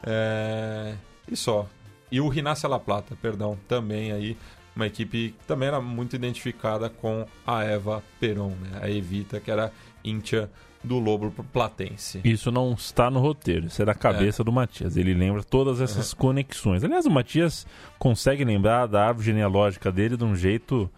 É, 0.02 0.94
e 1.30 1.36
só. 1.36 1.66
E 2.10 2.20
o 2.20 2.28
Rinácia 2.28 2.68
La 2.68 2.78
Plata, 2.78 3.16
perdão, 3.20 3.58
também 3.68 4.12
aí. 4.12 4.36
Uma 4.76 4.86
equipe 4.86 5.34
que 5.38 5.46
também 5.46 5.68
era 5.68 5.80
muito 5.80 6.14
identificada 6.14 6.90
com 6.90 7.26
a 7.46 7.64
Eva 7.64 8.04
Peron, 8.20 8.50
né? 8.50 8.78
a 8.82 8.90
Evita, 8.90 9.40
que 9.40 9.50
era 9.50 9.72
íntia 10.04 10.50
do 10.84 10.98
Lobo 10.98 11.32
Platense. 11.52 12.20
Isso 12.22 12.52
não 12.52 12.72
está 12.74 13.10
no 13.10 13.18
roteiro, 13.18 13.66
isso 13.66 13.82
é 13.82 13.84
da 13.84 13.94
cabeça 13.94 14.44
do 14.44 14.52
Matias. 14.52 14.96
Ele 14.96 15.14
lembra 15.14 15.42
todas 15.42 15.80
essas 15.80 16.14
conexões. 16.14 16.84
Aliás, 16.84 17.06
o 17.06 17.10
Matias 17.10 17.66
consegue 17.98 18.44
lembrar 18.44 18.86
da 18.86 19.06
árvore 19.06 19.26
genealógica 19.26 19.90
dele 19.90 20.16
de 20.16 20.24
um 20.24 20.36
jeito 20.36 20.88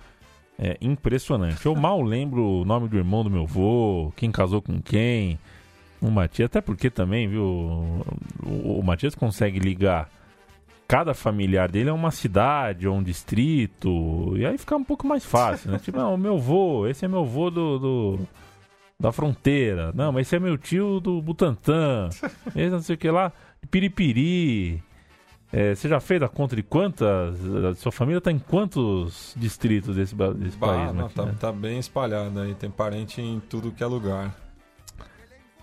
é, 0.58 0.76
impressionante. 0.80 1.64
Eu 1.64 1.74
mal 1.74 2.02
lembro 2.04 2.44
o 2.44 2.64
nome 2.64 2.88
do 2.88 2.96
irmão 2.96 3.24
do 3.24 3.30
meu 3.30 3.44
avô, 3.44 4.12
quem 4.16 4.30
casou 4.30 4.60
com 4.60 4.80
quem. 4.82 5.38
O 6.00 6.10
Matias, 6.10 6.46
até 6.46 6.60
porque 6.60 6.90
também, 6.90 7.26
viu, 7.26 7.42
o, 7.42 8.78
o 8.78 8.82
Matias 8.84 9.14
consegue 9.14 9.58
ligar 9.58 10.08
cada 10.88 11.12
familiar 11.12 11.70
dele 11.70 11.90
a 11.90 11.94
uma 11.94 12.10
cidade 12.10 12.88
ou 12.88 12.96
um 12.96 13.02
distrito, 13.02 14.34
e 14.38 14.46
aí 14.46 14.56
fica 14.56 14.74
um 14.74 14.82
pouco 14.84 15.06
mais 15.06 15.22
fácil, 15.24 15.70
né? 15.70 15.78
Tipo, 15.78 15.98
não, 15.98 16.14
o 16.14 16.18
meu 16.18 16.36
avô, 16.36 16.86
esse 16.86 17.04
é 17.04 17.08
meu 17.08 17.20
avô 17.20 17.50
do- 17.50 17.78
do 17.78 18.18
da 18.98 19.12
fronteira. 19.12 19.92
Não, 19.94 20.10
mas 20.10 20.26
esse 20.26 20.34
é 20.34 20.40
meu 20.40 20.56
tio 20.58 20.98
do 20.98 21.20
Butantã. 21.22 22.08
Esse 22.56 22.70
não 22.70 22.80
sei 22.82 22.94
o 22.96 22.98
que 22.98 23.08
lá, 23.10 23.30
Piripiri. 23.70 24.82
É, 25.52 25.74
você 25.74 25.88
já 25.88 26.00
fez 26.00 26.20
a 26.22 26.28
conta 26.28 26.56
de 26.56 26.62
quantas? 26.62 27.38
a 27.64 27.74
Sua 27.76 27.92
família 27.92 28.18
está 28.18 28.30
em 28.32 28.38
quantos 28.38 29.34
distritos 29.36 29.94
desse, 29.96 30.14
desse 30.34 30.56
Bah, 30.58 30.66
país? 30.66 30.86
não, 30.94 31.02
Matias? 31.04 31.14
tá, 31.14 31.32
tá 31.48 31.52
bem 31.52 31.78
espalhado 31.78 32.38
aí, 32.40 32.54
tem 32.54 32.70
parente 32.70 33.20
em 33.22 33.38
tudo 33.40 33.70
que 33.72 33.82
é 33.82 33.86
lugar. 33.86 34.34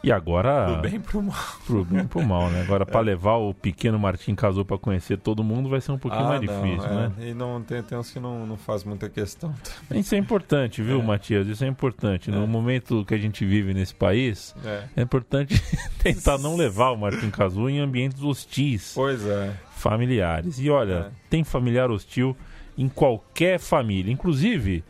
E 0.06 0.12
agora. 0.12 0.68
Do 0.76 0.82
bem 0.82 1.00
pro 1.00 1.22
mal. 1.22 1.36
Pro 1.66 1.84
bem 1.84 2.06
pro 2.06 2.22
mal, 2.24 2.50
né? 2.52 2.62
Agora, 2.62 2.86
pra 2.86 3.00
levar 3.00 3.36
o 3.38 3.54
pequeno 3.54 3.98
Martim 3.98 4.36
Casou 4.36 4.64
pra 4.64 4.78
conhecer 4.78 5.18
todo 5.18 5.44
mundo 5.44 5.68
vai 5.68 5.82
ser 5.82 5.92
um 5.94 5.98
pouquinho 5.98 6.26
mais 6.26 6.42
não, 6.42 6.62
difícil, 6.62 6.90
é. 6.90 6.94
né? 6.94 7.12
E 7.22 7.34
não, 7.34 7.62
tem, 7.62 7.82
tem 7.82 7.98
uns 7.98 8.12
que 8.12 8.20
não, 8.20 8.46
não 8.46 8.56
faz 8.56 8.84
muita 8.84 9.10
questão. 9.10 9.54
Isso 9.92 10.14
é 10.14 10.18
importante, 10.18 10.82
viu, 10.84 11.00
É. 11.00 11.04
Matias? 11.04 11.48
Isso 11.48 11.64
é 11.64 11.68
importante. 11.68 12.30
No 12.30 12.44
É. 12.44 12.48
momento 12.48 13.04
que 13.06 13.16
a 13.16 13.18
gente 13.18 13.44
vive 13.46 13.74
nesse 13.74 13.96
país, 13.96 14.56
É. 14.64 14.84
é 14.98 15.02
importante 15.02 15.56
tentar 16.04 16.38
não 16.38 16.56
levar 16.56 16.92
o 16.92 16.98
Martim 16.98 17.32
Cazu 17.32 17.68
em 17.68 17.80
ambientes 17.80 18.22
hostis, 18.22 18.92
Pois 18.94 19.26
é. 19.26 19.54
familiares. 19.76 20.60
E 20.60 20.70
olha, 20.70 20.94
É. 20.94 21.10
tem 21.30 21.44
familiar 21.44 21.90
hostil 21.90 22.36
em 22.78 22.88
qualquer 22.90 23.60
família. 23.60 24.12
Inclusive, 24.12 24.84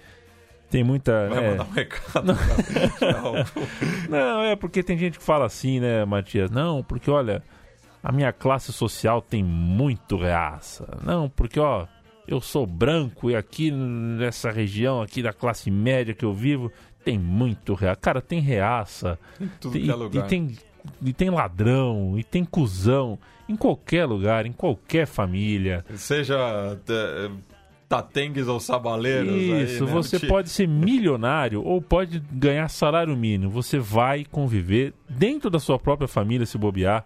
tem 0.76 0.84
muita. 0.84 1.30
Vai 1.30 1.46
é, 1.46 1.50
mandar 1.52 1.64
um 1.64 1.72
recado. 1.72 2.28
Não. 4.10 4.10
Não, 4.10 4.42
é 4.42 4.58
porque 4.58 4.84
tem 4.84 4.98
gente 4.98 5.18
que 5.18 5.24
fala 5.24 5.46
assim, 5.46 5.80
né, 5.80 6.04
Matias? 6.04 6.52
Não, 6.52 6.84
porque 6.84 7.10
olha, 7.10 7.42
a 8.04 8.12
minha 8.12 8.34
classe 8.34 8.74
social 8.74 9.22
tem 9.22 9.42
muito 9.42 10.18
reaça. 10.18 10.86
Não, 11.02 11.30
porque 11.30 11.62
ó, 11.62 11.88
eu 12.28 12.42
sou 12.42 12.68
branco 12.68 13.32
e 13.32 13.38
aqui 13.38 13.72
nessa 13.72 14.52
região 14.52 15.02
aqui 15.02 15.24
da 15.24 15.32
classe 15.32 15.72
média 15.72 16.14
que 16.14 16.26
eu 16.26 16.34
vivo 16.34 16.70
tem 17.06 17.18
muito 17.18 17.74
reaça. 17.74 18.02
Cara, 18.02 18.22
tem 18.22 18.42
reaça. 18.42 19.18
Tudo 19.62 19.72
Tem- 19.72 19.84
que 19.84 19.90
é 19.90 19.94
e, 19.94 19.96
lugar. 19.96 20.26
e 20.26 20.28
tem 20.28 20.58
e 21.02 21.14
tem 21.14 21.30
ladrão, 21.30 22.16
e 22.20 22.24
tem 22.24 22.44
cuzão, 22.44 23.18
em 23.48 23.56
qualquer 23.56 24.06
lugar, 24.06 24.46
em 24.46 24.52
qualquer 24.52 25.08
família. 25.08 25.86
Seja 25.96 26.36
é, 26.90 27.32
tatengues 27.88 28.48
ou 28.48 28.60
sabaleiros. 28.60 29.30
aí, 29.34 29.64
Isso, 29.64 29.86
né? 29.86 29.92
você 29.92 30.20
pode 30.20 30.50
ser 30.50 30.68
milionário 30.68 31.64
ou 31.64 31.82
pode 31.82 32.20
ganhar 32.32 32.68
salário 32.68 33.16
mínimo. 33.16 33.52
Você 33.52 33.80
vai 33.80 34.26
conviver 34.26 34.94
dentro 35.10 35.50
da 35.50 35.60
sua 35.60 35.78
própria 35.78 36.08
família, 36.08 36.46
se 36.46 36.58
bobear, 36.58 37.06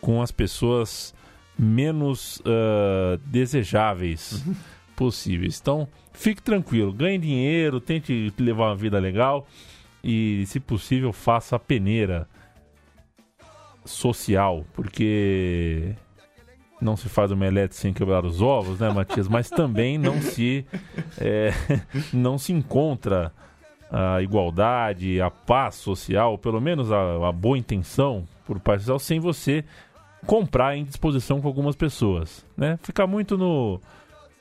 com 0.00 0.22
as 0.22 0.30
pessoas 0.30 1.14
menos 1.58 2.42
ah, 2.44 3.18
desejáveis 3.26 4.44
possíveis. 4.96 5.58
Então, 5.60 5.88
fique 6.12 6.42
tranquilo, 6.42 6.92
ganhe 6.92 7.18
dinheiro, 7.18 7.80
tente 7.80 8.32
levar 8.38 8.68
uma 8.68 8.76
vida 8.76 8.98
legal 8.98 9.46
e, 10.02 10.44
se 10.46 10.60
possível, 10.60 11.12
faça 11.12 11.56
a 11.56 11.58
peneira 11.58 12.28
social, 13.84 14.64
porque 14.72 15.94
não 16.82 16.96
se 16.96 17.08
faz 17.08 17.30
omelete 17.30 17.74
sem 17.74 17.92
quebrar 17.92 18.24
os 18.24 18.42
ovos, 18.42 18.80
né, 18.80 18.90
Matias? 18.90 19.28
Mas 19.28 19.48
também 19.48 19.96
não 19.96 20.20
se 20.20 20.66
é, 21.18 21.52
não 22.12 22.36
se 22.36 22.52
encontra 22.52 23.32
a 23.90 24.22
igualdade, 24.22 25.20
a 25.20 25.30
paz 25.30 25.76
social, 25.76 26.38
pelo 26.38 26.60
menos 26.60 26.90
a, 26.90 27.28
a 27.28 27.32
boa 27.32 27.58
intenção 27.58 28.26
por 28.46 28.58
parte 28.58 28.80
social, 28.80 28.98
sem 28.98 29.20
você 29.20 29.64
comprar 30.26 30.76
em 30.76 30.84
disposição 30.84 31.40
com 31.40 31.48
algumas 31.48 31.76
pessoas, 31.76 32.44
né? 32.56 32.78
Ficar 32.82 33.06
muito 33.06 33.36
no 33.36 33.80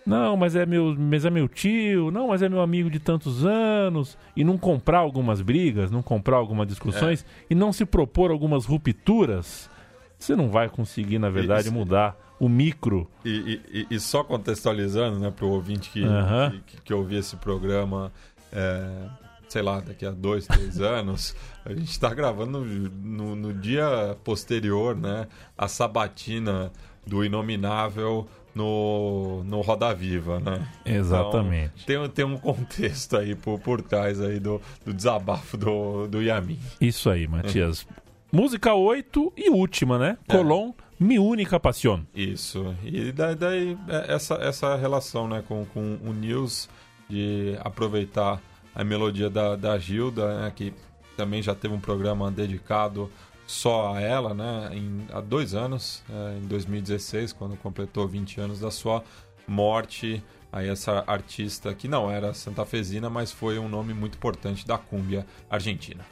não, 0.05 0.35
mas 0.35 0.55
é 0.55 0.65
meu, 0.65 0.95
mas 0.97 1.25
é 1.25 1.29
meu 1.29 1.47
tio, 1.47 2.09
não, 2.09 2.29
mas 2.29 2.41
é 2.41 2.49
meu 2.49 2.61
amigo 2.61 2.89
de 2.89 2.99
tantos 2.99 3.45
anos 3.45 4.17
e 4.35 4.43
não 4.43 4.57
comprar 4.57 4.99
algumas 4.99 5.41
brigas, 5.41 5.91
não 5.91 6.01
comprar 6.01 6.37
algumas 6.37 6.67
discussões 6.67 7.25
e 7.49 7.53
não 7.53 7.71
se 7.71 7.85
propor 7.85 8.31
algumas 8.31 8.65
rupturas, 8.65 9.69
você 10.17 10.35
não 10.35 10.49
vai 10.49 10.69
conseguir, 10.69 11.19
na 11.19 11.29
verdade, 11.29 11.67
Isso. 11.67 11.73
mudar 11.73 12.15
o 12.43 12.49
micro. 12.49 13.07
E, 13.23 13.61
e- 13.71 13.87
e- 13.95 13.99
só 13.99 14.23
contextualizando, 14.23 15.19
né, 15.19 15.29
pro 15.29 15.47
ouvinte 15.47 15.89
que, 15.91 16.03
Aham. 16.03 16.59
que, 16.65 16.81
que 16.81 16.93
ouvir 16.93 17.17
esse 17.17 17.35
programa, 17.35 18.11
é, 18.51 19.07
sei 19.47 19.61
lá, 19.61 19.79
daqui 19.79 20.05
a 20.05 20.11
dois, 20.11 20.47
três 20.47 20.79
anos, 20.81 21.35
a 21.63 21.69
gente 21.73 21.91
está 21.91 22.11
gravando 22.13 22.65
no, 22.65 23.35
no- 23.35 23.53
dia 23.53 24.17
posterior, 24.23 24.95
né, 24.95 25.27
a 25.55 25.67
sabatina 25.67 26.71
do 27.05 27.23
Inominável 27.23 28.27
no, 28.55 29.43
no 29.43 29.61
Roda 29.61 29.93
Viva, 29.93 30.39
né? 30.39 30.67
Exatamente. 30.85 31.73
Então, 31.83 32.03
tem, 32.07 32.09
tem 32.09 32.25
um 32.25 32.37
contexto 32.37 33.17
aí 33.17 33.35
por, 33.35 33.59
por 33.59 33.81
trás 33.81 34.19
aí 34.19 34.39
do, 34.39 34.59
do 34.85 34.93
desabafo 34.93 35.57
do, 35.57 36.07
do 36.07 36.21
Yamin. 36.21 36.59
Isso 36.79 37.09
aí, 37.09 37.27
Matias. 37.27 37.85
Música 38.31 38.73
8 38.73 39.33
e 39.37 39.49
última, 39.49 39.97
né? 39.97 40.17
É. 40.27 40.35
Colon, 40.35 40.71
Mi 41.01 41.17
Única 41.17 41.59
Passión. 41.59 42.05
Isso. 42.13 42.75
E 42.83 43.11
daí, 43.11 43.35
daí, 43.35 43.77
é, 43.87 44.13
essa, 44.13 44.35
essa 44.35 44.75
relação 44.75 45.27
né, 45.27 45.43
com, 45.47 45.65
com 45.65 45.97
o 46.03 46.13
Nils 46.13 46.69
de 47.09 47.57
aproveitar 47.61 48.39
a 48.75 48.83
melodia 48.83 49.27
da, 49.27 49.55
da 49.55 49.79
Gilda, 49.79 50.41
né, 50.41 50.53
que 50.55 50.71
também 51.17 51.41
já 51.41 51.55
teve 51.55 51.73
um 51.73 51.79
programa 51.79 52.29
dedicado 52.29 53.09
só 53.47 53.95
a 53.95 53.99
ela, 53.99 54.35
né, 54.35 54.69
em, 54.73 55.07
há 55.11 55.19
dois 55.19 55.55
anos, 55.55 56.03
é, 56.07 56.37
em 56.37 56.47
2016, 56.47 57.33
quando 57.33 57.57
completou 57.57 58.07
20 58.07 58.39
anos 58.39 58.59
da 58.59 58.69
sua 58.69 59.03
morte. 59.47 60.23
Aí 60.51 60.69
essa 60.69 61.03
artista 61.07 61.73
que 61.73 61.87
não 61.87 62.11
era 62.11 62.31
santafesina, 62.31 63.09
mas 63.09 63.31
foi 63.31 63.57
um 63.57 63.67
nome 63.67 63.91
muito 63.91 64.17
importante 64.17 64.67
da 64.67 64.77
cúmbia 64.77 65.25
argentina. 65.49 66.05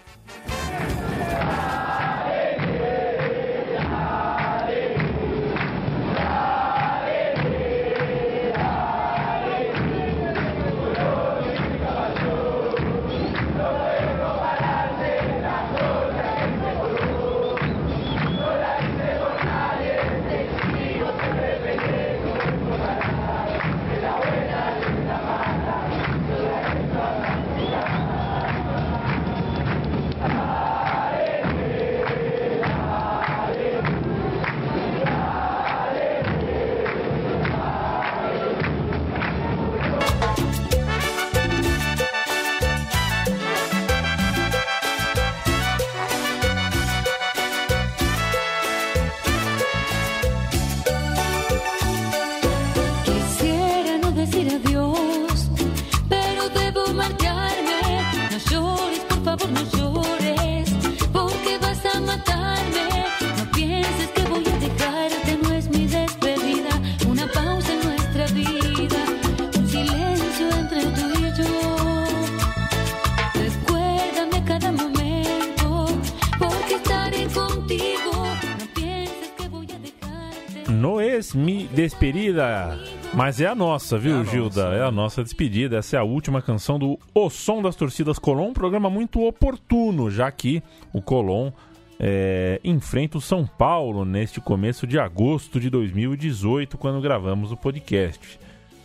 Despedida. 81.87 82.77
Mas 83.13 83.39
é 83.41 83.47
a 83.47 83.55
nossa, 83.55 83.97
viu, 83.97 84.17
É 84.17 84.21
a 84.21 84.23
Gilda? 84.23 84.63
nossa. 84.65 84.75
É 84.75 84.83
a 84.83 84.91
nossa 84.91 85.23
despedida. 85.23 85.77
Essa 85.77 85.97
é 85.97 85.99
a 85.99 86.03
última 86.03 86.41
canção 86.41 86.77
do 86.77 86.99
O 87.13 87.29
Som 87.29 87.61
das 87.61 87.75
Torcidas 87.75 88.19
Colom. 88.19 88.49
Um 88.49 88.53
programa 88.53 88.89
muito 88.89 89.21
oportuno, 89.25 90.09
já 90.09 90.31
que 90.31 90.61
o 90.93 91.01
Colom 91.01 91.51
é, 91.99 92.59
enfrenta 92.63 93.17
o 93.17 93.21
São 93.21 93.45
Paulo 93.45 94.05
neste 94.05 94.39
começo 94.39 94.87
de 94.87 94.97
agosto 94.99 95.59
de 95.59 95.69
2018, 95.69 96.77
quando 96.77 97.01
gravamos 97.01 97.51
o 97.51 97.57
podcast. 97.57 98.39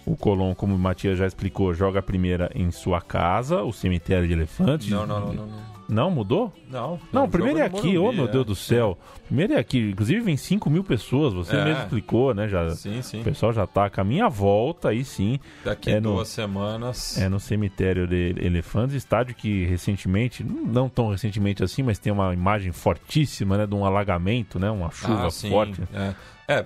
O 0.07 0.17
Colom, 0.17 0.55
como 0.55 0.75
o 0.75 0.79
Matias 0.79 1.19
já 1.19 1.27
explicou, 1.27 1.73
joga 1.73 2.01
a 2.01 2.03
primeira 2.03 2.51
em 2.55 2.71
sua 2.71 3.01
casa, 3.01 3.63
o 3.63 3.73
cemitério 3.73 4.27
de 4.27 4.35
elefantes. 4.35 4.89
Não, 4.91 5.07
não, 5.07 5.21
não, 5.21 5.33
não. 5.33 5.47
não. 5.47 5.74
Não, 5.89 6.11
mudou? 6.11 6.53
Não, 6.70 6.99
Não, 7.12 7.28
primeiro 7.28 7.59
é 7.59 7.68
no 7.68 7.76
aqui, 7.78 7.97
ô 7.99 8.03
Morumbi, 8.05 8.16
meu 8.16 8.24
é. 8.26 8.30
Deus 8.32 8.47
do 8.47 8.55
céu. 8.55 8.99
Primeiro 9.26 9.53
é 9.53 9.59
aqui, 9.59 9.91
inclusive 9.91 10.20
vem 10.20 10.37
5 10.37 10.70
mil 10.70 10.82
pessoas, 10.82 11.32
você 11.35 11.55
É. 11.57 11.64
mesmo 11.64 11.82
explicou, 11.82 12.35
né? 12.35 12.49
Já, 12.49 12.70
Sim, 12.70 13.03
sim. 13.03 13.20
o 13.20 13.24
pessoal 13.24 13.53
já 13.53 13.66
tá 13.66 13.91
com 13.91 14.01
a 14.01 14.05
minha 14.05 14.28
volta, 14.28 14.89
aí 14.89 15.05
sim, 15.05 15.39
Daqui 15.64 15.91
É 15.91 16.01
no- 16.01 16.14
duas 16.14 16.28
semanas. 16.28 17.18
é 17.18 17.28
no 17.28 17.39
cemitério 17.39 18.07
de 18.07 18.35
Elefantes, 18.39 18.95
estádio 18.97 19.35
que 19.35 19.64
recentemente, 19.66 20.43
não 20.45 20.89
tão 20.89 21.11
recentemente 21.11 21.62
assim, 21.62 21.82
mas 21.82 21.99
tem 21.99 22.12
uma 22.12 22.32
imagem 22.32 22.72
fortíssima, 22.72 23.59
né? 23.59 23.66
De 23.66 23.74
um 23.74 23.85
alagamento, 23.85 24.59
né? 24.59 24.70
Uma 24.70 24.91
chuva 24.91 25.26
Ah, 25.26 25.30
forte. 25.30 25.82
É, 25.93 26.14
é 26.49 26.65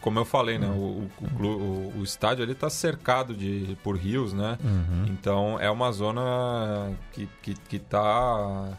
como 0.00 0.18
eu 0.18 0.24
falei, 0.24 0.58
né? 0.58 0.66
O, 0.68 1.08
o, 1.20 1.36
o 1.46 1.92
o- 2.00 2.02
estádio 2.04 2.42
ali 2.44 2.54
tá 2.54 2.68
cercado 2.68 3.34
de, 3.34 3.76
por 3.82 3.96
rios, 3.96 4.32
né? 4.32 4.58
Uhum. 4.62 5.06
Então 5.08 5.58
é 5.60 5.70
uma 5.70 5.92
zona 5.92 6.92
que, 7.12 7.28
que, 7.42 7.54
que 7.54 7.78
tá 7.78 8.76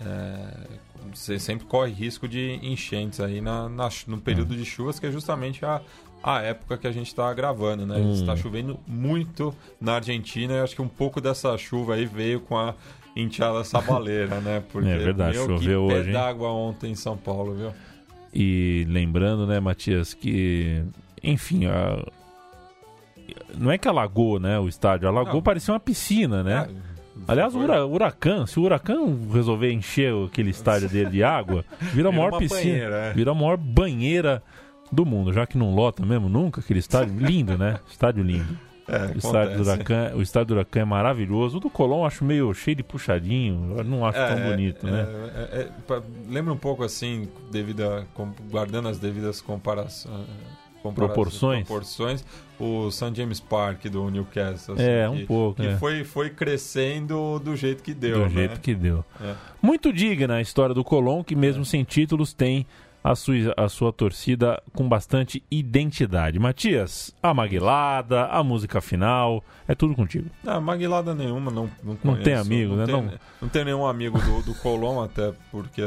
é, 0.00 0.78
você 1.12 1.38
sempre 1.38 1.66
corre 1.66 1.90
risco 1.92 2.26
de 2.28 2.58
enchentes 2.62 3.20
aí 3.20 3.40
na, 3.40 3.68
na- 3.68 3.88
no 4.06 4.18
período 4.20 4.56
de 4.56 4.64
chuvas, 4.64 4.98
que 4.98 5.06
é 5.06 5.10
justamente 5.10 5.64
a, 5.64 5.80
a 6.22 6.40
época 6.42 6.78
que 6.78 6.86
a 6.86 6.92
gente 6.92 7.08
está 7.08 7.32
gravando, 7.34 7.84
né? 7.86 7.96
Hum. 7.98 8.12
Está 8.14 8.36
chovendo 8.36 8.78
muito 8.86 9.54
na 9.80 9.94
Argentina 9.96 10.54
e 10.54 10.60
acho 10.60 10.74
que 10.76 10.82
um 10.82 10.88
pouco 10.88 11.20
dessa 11.20 11.56
chuva 11.58 11.94
aí 11.94 12.06
veio 12.06 12.40
com 12.40 12.56
a 12.56 12.74
enteada 13.14 13.62
sabaleira, 13.64 14.40
né? 14.40 14.62
Porque, 14.72 14.88
É 14.88 14.96
verdade, 14.96 15.36
meu, 15.36 15.46
choveu 15.46 15.86
que 15.88 15.92
pé 15.94 16.00
hoje, 16.00 16.12
d'água 16.12 16.48
ontem 16.50 16.92
em 16.92 16.94
São 16.94 17.16
Paulo, 17.16 17.54
viu? 17.54 17.72
E 18.32 18.86
lembrando, 18.88 19.46
né, 19.46 19.60
Matias, 19.60 20.14
que, 20.14 20.82
enfim, 21.22 21.66
a- 21.66 22.04
não 23.56 23.70
é 23.70 23.76
que 23.78 23.86
alagou, 23.88 24.40
né, 24.40 24.58
o 24.58 24.68
estádio, 24.68 25.08
alagou 25.08 25.34
Não. 25.34 25.42
parecia 25.42 25.72
uma 25.74 25.80
piscina, 25.80 26.42
né? 26.42 26.68
É, 26.88 26.92
Aliás, 27.28 27.54
o 27.54 27.58
Huracan, 27.58 28.46
se 28.46 28.58
o 28.58 28.62
Huracan 28.62 29.28
resolver 29.32 29.70
encher 29.70 30.12
aquele 30.24 30.50
estádio 30.50 30.88
dele 30.88 31.10
de 31.10 31.22
água, 31.22 31.62
vira 31.92 32.08
a 32.08 32.12
maior 32.12 32.38
piscina, 32.38 32.60
banheira, 32.62 32.96
é. 32.96 33.12
vira 33.12 33.30
a 33.30 33.34
maior 33.34 33.56
banheira 33.58 34.42
do 34.90 35.04
mundo, 35.04 35.32
já 35.32 35.46
que 35.46 35.58
não 35.58 35.74
lota 35.74 36.04
mesmo 36.04 36.28
nunca 36.28 36.60
aquele 36.60 36.78
estádio 36.80 37.14
lindo, 37.18 37.56
né? 37.58 37.78
Estádio 37.90 38.24
lindo. 38.24 38.58
É, 38.88 39.12
O 39.14 39.18
estádio, 39.18 39.56
do. 39.56 39.62
Huracan, 39.62 40.12
o 40.16 40.22
estádio 40.22 40.46
do 40.48 40.54
Huracan 40.54 40.80
é 40.80 40.84
maravilhoso. 40.84 41.58
O 41.58 41.60
do 41.60 41.70
Colón 41.70 42.00
eu 42.00 42.04
acho 42.06 42.24
meio 42.24 42.52
cheio 42.52 42.76
de 42.76 42.82
puxadinho, 42.82 43.76
eu 43.78 43.84
não 43.84 44.04
acho 44.04 44.18
tão 44.18 44.38
É, 44.38 44.50
bonito, 44.50 44.86
é, 44.86 44.90
né? 44.90 45.06
é, 45.52 45.60
é, 45.60 45.68
pa- 45.86 46.02
lembra 46.28 46.52
um 46.52 46.56
pouco 46.56 46.82
assim, 46.82 47.28
devido 47.50 47.82
a, 47.82 48.04
com- 48.12 48.32
guardando 48.50 48.88
as 48.88 48.98
devidas 48.98 49.40
comparações. 49.40 50.26
Proporções? 50.82 51.64
proporções, 51.64 52.24
o 52.58 52.90
St. 52.90 53.14
James 53.14 53.38
Park 53.38 53.84
do 53.86 54.10
Newcastle. 54.10 54.74
assim, 54.74 54.82
É, 54.84 55.08
um 55.08 55.16
que- 55.18 55.26
pouco, 55.26 55.62
Que 55.62 55.68
é. 55.68 55.76
foi, 55.76 56.02
foi 56.02 56.30
crescendo 56.30 57.38
do 57.38 57.54
jeito 57.54 57.84
que 57.84 57.94
deu. 57.94 58.16
do 58.16 58.22
né? 58.24 58.28
jeito 58.30 58.60
que 58.60 58.74
deu. 58.74 59.04
É. 59.20 59.34
Muito 59.62 59.92
digna 59.92 60.34
a 60.34 60.40
história 60.40 60.74
do 60.74 60.82
Colón, 60.82 61.22
que 61.22 61.36
mesmo 61.36 61.64
sem 61.64 61.84
títulos 61.84 62.32
tem 62.32 62.66
a 63.04 63.14
sua, 63.16 63.34
a 63.56 63.68
sua 63.68 63.92
torcida 63.92 64.62
com 64.72 64.88
bastante 64.88 65.42
identidade. 65.50 66.38
Matias, 66.38 67.14
a 67.22 67.34
maguilada, 67.34 68.26
a 68.26 68.42
música 68.44 68.80
final, 68.80 69.42
é 69.66 69.74
tudo 69.74 69.94
contigo. 69.94 70.30
Não, 70.44 70.60
maguilada 70.60 71.14
nenhuma, 71.14 71.50
não 71.50 71.68
Não, 71.82 71.98
Não 72.04 72.16
tem 72.22 72.34
amigo, 72.34 72.74
né? 72.76 72.86
Tem, 72.86 72.94
Não- 72.94 73.10
não 73.42 73.48
tem 73.48 73.64
nenhum 73.64 73.86
amigo 73.86 74.18
do, 74.20 74.42
do 74.42 74.54
Colom, 74.54 75.02
até 75.02 75.32
porque 75.50 75.82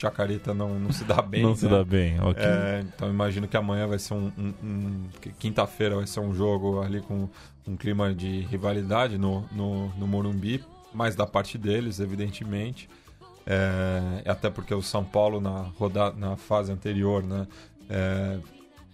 Chacarita 0.00 0.52
não, 0.52 0.78
não 0.78 0.92
se 0.92 1.04
dá 1.04 1.22
bem. 1.22 1.42
não 1.42 1.54
se 1.54 1.64
né? 1.64 1.70
dá 1.70 1.84
bem, 1.84 2.20
ok. 2.20 2.42
É, 2.44 2.84
então 2.86 3.08
imagino 3.08 3.46
que 3.48 3.56
amanhã 3.56 3.86
vai 3.86 3.98
ser 3.98 4.14
um. 4.14 4.30
um- 4.38 4.54
um- 4.62 5.08
quinta-feira 5.38 5.96
vai 5.96 6.06
ser 6.06 6.20
um 6.20 6.34
jogo 6.34 6.82
ali 6.82 7.00
com 7.00 7.28
um 7.66 7.76
clima 7.76 8.14
de 8.14 8.40
rivalidade 8.42 9.18
no, 9.18 9.44
no, 9.52 9.88
no 9.96 10.06
Morumbi, 10.06 10.62
mais 10.94 11.14
da 11.16 11.26
parte 11.26 11.56
deles, 11.58 11.98
evidentemente. 11.98 12.88
É, 13.46 14.22
até 14.28 14.50
porque 14.50 14.74
o 14.74 14.82
São 14.82 15.04
Paulo 15.04 15.40
na, 15.40 15.70
roda, 15.78 16.10
na 16.12 16.36
fase 16.36 16.72
anterior, 16.72 17.22
né? 17.22 17.46
é, 17.88 18.38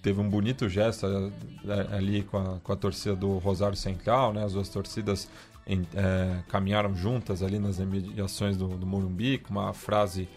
teve 0.02 0.20
um 0.20 0.28
bonito 0.28 0.68
gesto 0.68 1.06
é, 1.06 1.96
ali 1.96 2.22
com 2.24 2.36
a, 2.36 2.58
com 2.62 2.72
a 2.72 2.76
torcida 2.76 3.16
do 3.16 3.38
Rosário 3.38 3.76
Central, 3.76 4.32
né? 4.34 4.44
As 4.44 4.52
duas 4.52 4.68
torcidas 4.68 5.28
em- 5.66 5.86
é, 5.94 6.40
caminharam 6.48 6.94
juntas 6.94 7.42
ali 7.42 7.58
nas 7.58 7.78
imediações 7.78 8.56
do, 8.56 8.68
do 8.68 8.84
Morumbi 8.86 9.38
com 9.38 9.50
uma 9.52 9.72
frase 9.72 10.28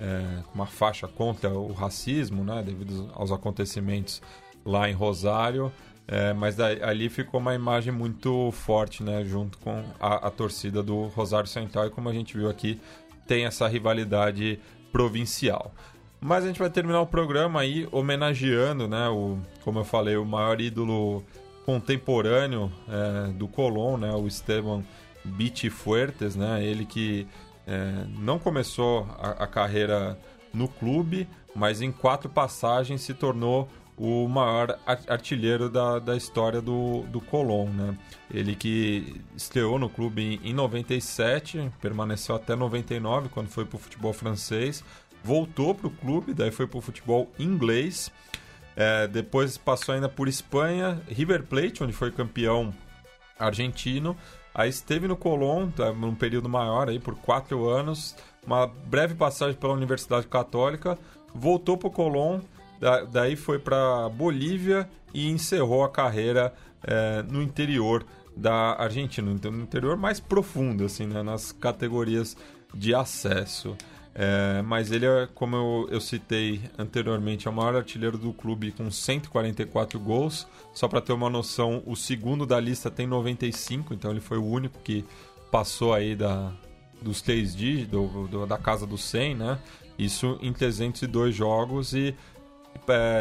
é, 0.00 0.42
com 0.46 0.54
uma 0.54 0.66
faixa 0.66 1.06
contra 1.06 1.50
o 1.50 1.72
racismo, 1.74 2.42
né, 2.42 2.62
devido 2.62 3.10
aos 3.12 3.30
acontecimentos 3.30 4.22
lá 4.64 4.88
em 4.88 4.94
Rosário, 4.94 5.70
é, 6.08 6.32
mas 6.32 6.56
daí- 6.56 6.82
ali 6.82 7.10
ficou 7.10 7.38
uma 7.38 7.54
imagem 7.54 7.92
muito 7.92 8.50
forte, 8.52 9.02
né, 9.02 9.22
junto 9.26 9.58
com 9.58 9.84
a, 10.00 10.26
a 10.28 10.30
torcida 10.30 10.82
do 10.82 11.08
Rosário 11.08 11.46
Central 11.46 11.86
e 11.86 11.90
como 11.90 12.08
a 12.08 12.14
gente 12.14 12.34
viu 12.34 12.48
aqui 12.48 12.80
tem 13.26 13.44
essa 13.44 13.66
rivalidade 13.66 14.58
provincial. 14.92 15.72
Mas 16.20 16.44
a 16.44 16.48
gente 16.48 16.58
vai 16.58 16.68
terminar 16.68 17.00
o 17.00 17.06
programa 17.06 17.60
aí 17.60 17.88
homenageando, 17.90 18.86
né, 18.86 19.08
o, 19.08 19.38
como 19.64 19.78
eu 19.78 19.84
falei, 19.84 20.16
o 20.16 20.24
maior 20.24 20.60
ídolo 20.60 21.24
contemporâneo 21.64 22.70
é, 22.88 23.32
do 23.32 23.48
Colón, 23.48 23.96
né, 23.96 24.12
o 24.12 24.26
Esteban 24.26 24.84
Biti 25.24 25.70
Fuertes, 25.70 26.36
né, 26.36 26.62
ele 26.62 26.84
que 26.84 27.26
é, 27.66 28.04
não 28.18 28.38
começou 28.38 29.06
a, 29.18 29.44
a 29.44 29.46
carreira 29.46 30.18
no 30.52 30.68
clube, 30.68 31.26
mas 31.54 31.80
em 31.80 31.90
quatro 31.90 32.28
passagens 32.28 33.00
se 33.00 33.14
tornou 33.14 33.68
o 34.00 34.26
maior 34.26 34.78
ar- 34.86 35.02
artilheiro 35.08 35.68
da, 35.68 35.98
da 35.98 36.16
história 36.16 36.62
do, 36.62 37.02
do 37.02 37.20
Colón, 37.20 37.68
né? 37.68 37.98
Ele 38.32 38.56
que 38.56 39.20
estreou 39.36 39.78
no 39.78 39.90
clube 39.90 40.40
em, 40.42 40.50
em 40.50 40.54
97, 40.54 41.70
permaneceu 41.82 42.34
até 42.34 42.56
99, 42.56 43.28
quando 43.28 43.48
foi 43.48 43.66
para 43.66 43.76
o 43.76 43.78
futebol 43.78 44.14
francês, 44.14 44.82
voltou 45.22 45.74
para 45.74 45.86
o 45.86 45.90
clube, 45.90 46.32
daí 46.32 46.50
foi 46.50 46.66
para 46.66 46.78
o 46.78 46.80
futebol 46.80 47.30
inglês, 47.38 48.10
é, 48.74 49.06
depois 49.06 49.58
passou 49.58 49.94
ainda 49.94 50.08
por 50.08 50.28
Espanha, 50.28 51.02
River 51.06 51.42
Plate, 51.42 51.84
onde 51.84 51.92
foi 51.92 52.10
campeão 52.10 52.72
argentino. 53.38 54.16
Aí 54.54 54.70
esteve 54.70 55.06
no 55.06 55.16
Colón, 55.16 55.68
tá, 55.70 55.92
num 55.92 56.14
período 56.14 56.48
maior, 56.48 56.88
aí, 56.88 56.98
por 56.98 57.14
quatro 57.16 57.68
anos. 57.68 58.16
Uma 58.46 58.66
breve 58.66 59.14
passagem 59.14 59.54
pela 59.54 59.74
Universidade 59.74 60.26
Católica. 60.26 60.98
Voltou 61.34 61.76
para 61.76 61.88
o 61.88 61.90
Colón, 61.90 62.40
da- 62.80 63.02
daí 63.04 63.36
foi 63.36 63.58
para 63.58 64.08
Bolívia 64.08 64.88
e 65.12 65.28
encerrou 65.28 65.84
a 65.84 65.88
carreira 65.90 66.52
eh, 66.82 67.22
no 67.28 67.42
interior 67.42 68.04
da 68.36 68.74
Argentina. 68.80 69.30
Então, 69.30 69.50
no 69.52 69.62
interior 69.62 69.96
mais 69.96 70.18
profundo, 70.18 70.84
assim, 70.84 71.06
né, 71.06 71.22
nas 71.22 71.52
categorias 71.52 72.36
de 72.74 72.94
acesso. 72.94 73.76
É, 74.14 74.60
mas 74.62 74.90
ele 74.90 75.06
é, 75.06 75.28
como 75.34 75.54
eu, 75.56 75.88
eu 75.92 76.00
citei 76.00 76.60
anteriormente, 76.76 77.46
é 77.46 77.50
o 77.50 77.54
maior 77.54 77.76
artilheiro 77.76 78.18
do 78.18 78.32
clube 78.32 78.72
com 78.72 78.90
144 78.90 79.98
gols. 80.00 80.46
Só 80.72 80.88
para 80.88 81.00
ter 81.00 81.12
uma 81.12 81.30
noção, 81.30 81.82
o 81.86 81.94
segundo 81.94 82.44
da 82.46 82.58
lista 82.58 82.90
tem 82.90 83.06
95, 83.06 83.94
então 83.94 84.10
ele 84.10 84.20
foi 84.20 84.38
o 84.38 84.44
único 84.44 84.78
que 84.80 85.04
passou 85.50 85.92
aí 85.94 86.14
da, 86.16 86.52
dos 87.00 87.22
três 87.22 87.54
dígitos, 87.54 87.90
do- 87.90 88.26
do- 88.26 88.46
da 88.46 88.58
casa 88.58 88.86
dos 88.86 89.02
100, 89.04 89.34
né? 89.36 89.58
Isso 89.98 90.38
em 90.42 90.52
302 90.52 91.34
jogos 91.34 91.92
e 91.92 92.08
é, 92.08 92.14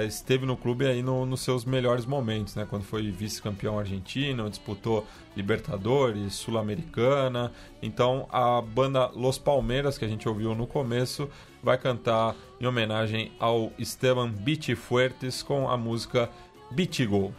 esteve 0.08 0.46
no 0.46 0.58
clube 0.58 0.86
aí 0.86 1.04
no- 1.04 1.26
nos 1.26 1.42
seus 1.42 1.64
melhores 1.64 2.06
momentos, 2.06 2.56
né? 2.56 2.66
Quando 2.68 2.84
foi 2.84 3.12
vice-campeão 3.12 3.78
argentino, 3.78 4.50
disputou 4.50 5.06
Libertadores, 5.36 6.34
Sul-Americana. 6.34 7.52
Então 7.82 8.28
a 8.32 8.62
banda 8.62 9.08
Los 9.14 9.38
Palmeiras, 9.38 9.98
que 9.98 10.06
a 10.06 10.08
gente 10.08 10.28
ouviu 10.28 10.56
no 10.56 10.66
começo, 10.66 11.30
vai 11.62 11.78
cantar 11.78 12.36
em 12.60 12.66
homenagem 12.66 13.32
ao 13.40 13.72
Esteban 13.78 14.30
Biti 14.32 14.76
Fuertes 14.76 15.44
com 15.44 15.70
a 15.70 15.78
música 15.78 16.30
Bitigo. 16.72 17.34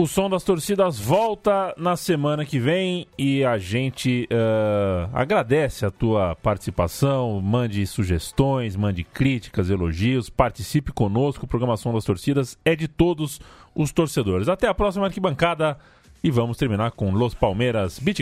O 0.00 0.06
som 0.06 0.30
das 0.30 0.42
torcidas 0.42 0.98
volta 0.98 1.74
na 1.76 1.94
semana 1.94 2.42
que 2.42 2.58
vem 2.58 3.06
e 3.18 3.44
a 3.44 3.58
gente 3.58 4.26
eh, 4.30 5.08
agradece 5.12 5.84
a 5.84 5.90
tua 5.90 6.34
participação. 6.36 7.38
Mande 7.42 7.86
sugestões, 7.86 8.76
mande 8.76 9.04
críticas, 9.04 9.68
elogios, 9.68 10.30
participe 10.30 10.90
conosco. 10.90 11.44
O 11.44 11.46
programa 11.46 11.76
Som 11.76 11.92
das 11.92 12.06
Torcidas 12.06 12.56
é 12.64 12.74
de 12.74 12.88
todos 12.88 13.42
os 13.74 13.92
torcedores. 13.92 14.48
Até 14.48 14.68
a 14.68 14.74
próxima 14.74 15.04
arquibancada 15.04 15.76
e 16.24 16.30
vamos 16.30 16.56
terminar 16.56 16.92
com 16.92 17.10
Los 17.10 17.34
Palmeiras 17.34 17.98
Beat. 17.98 18.20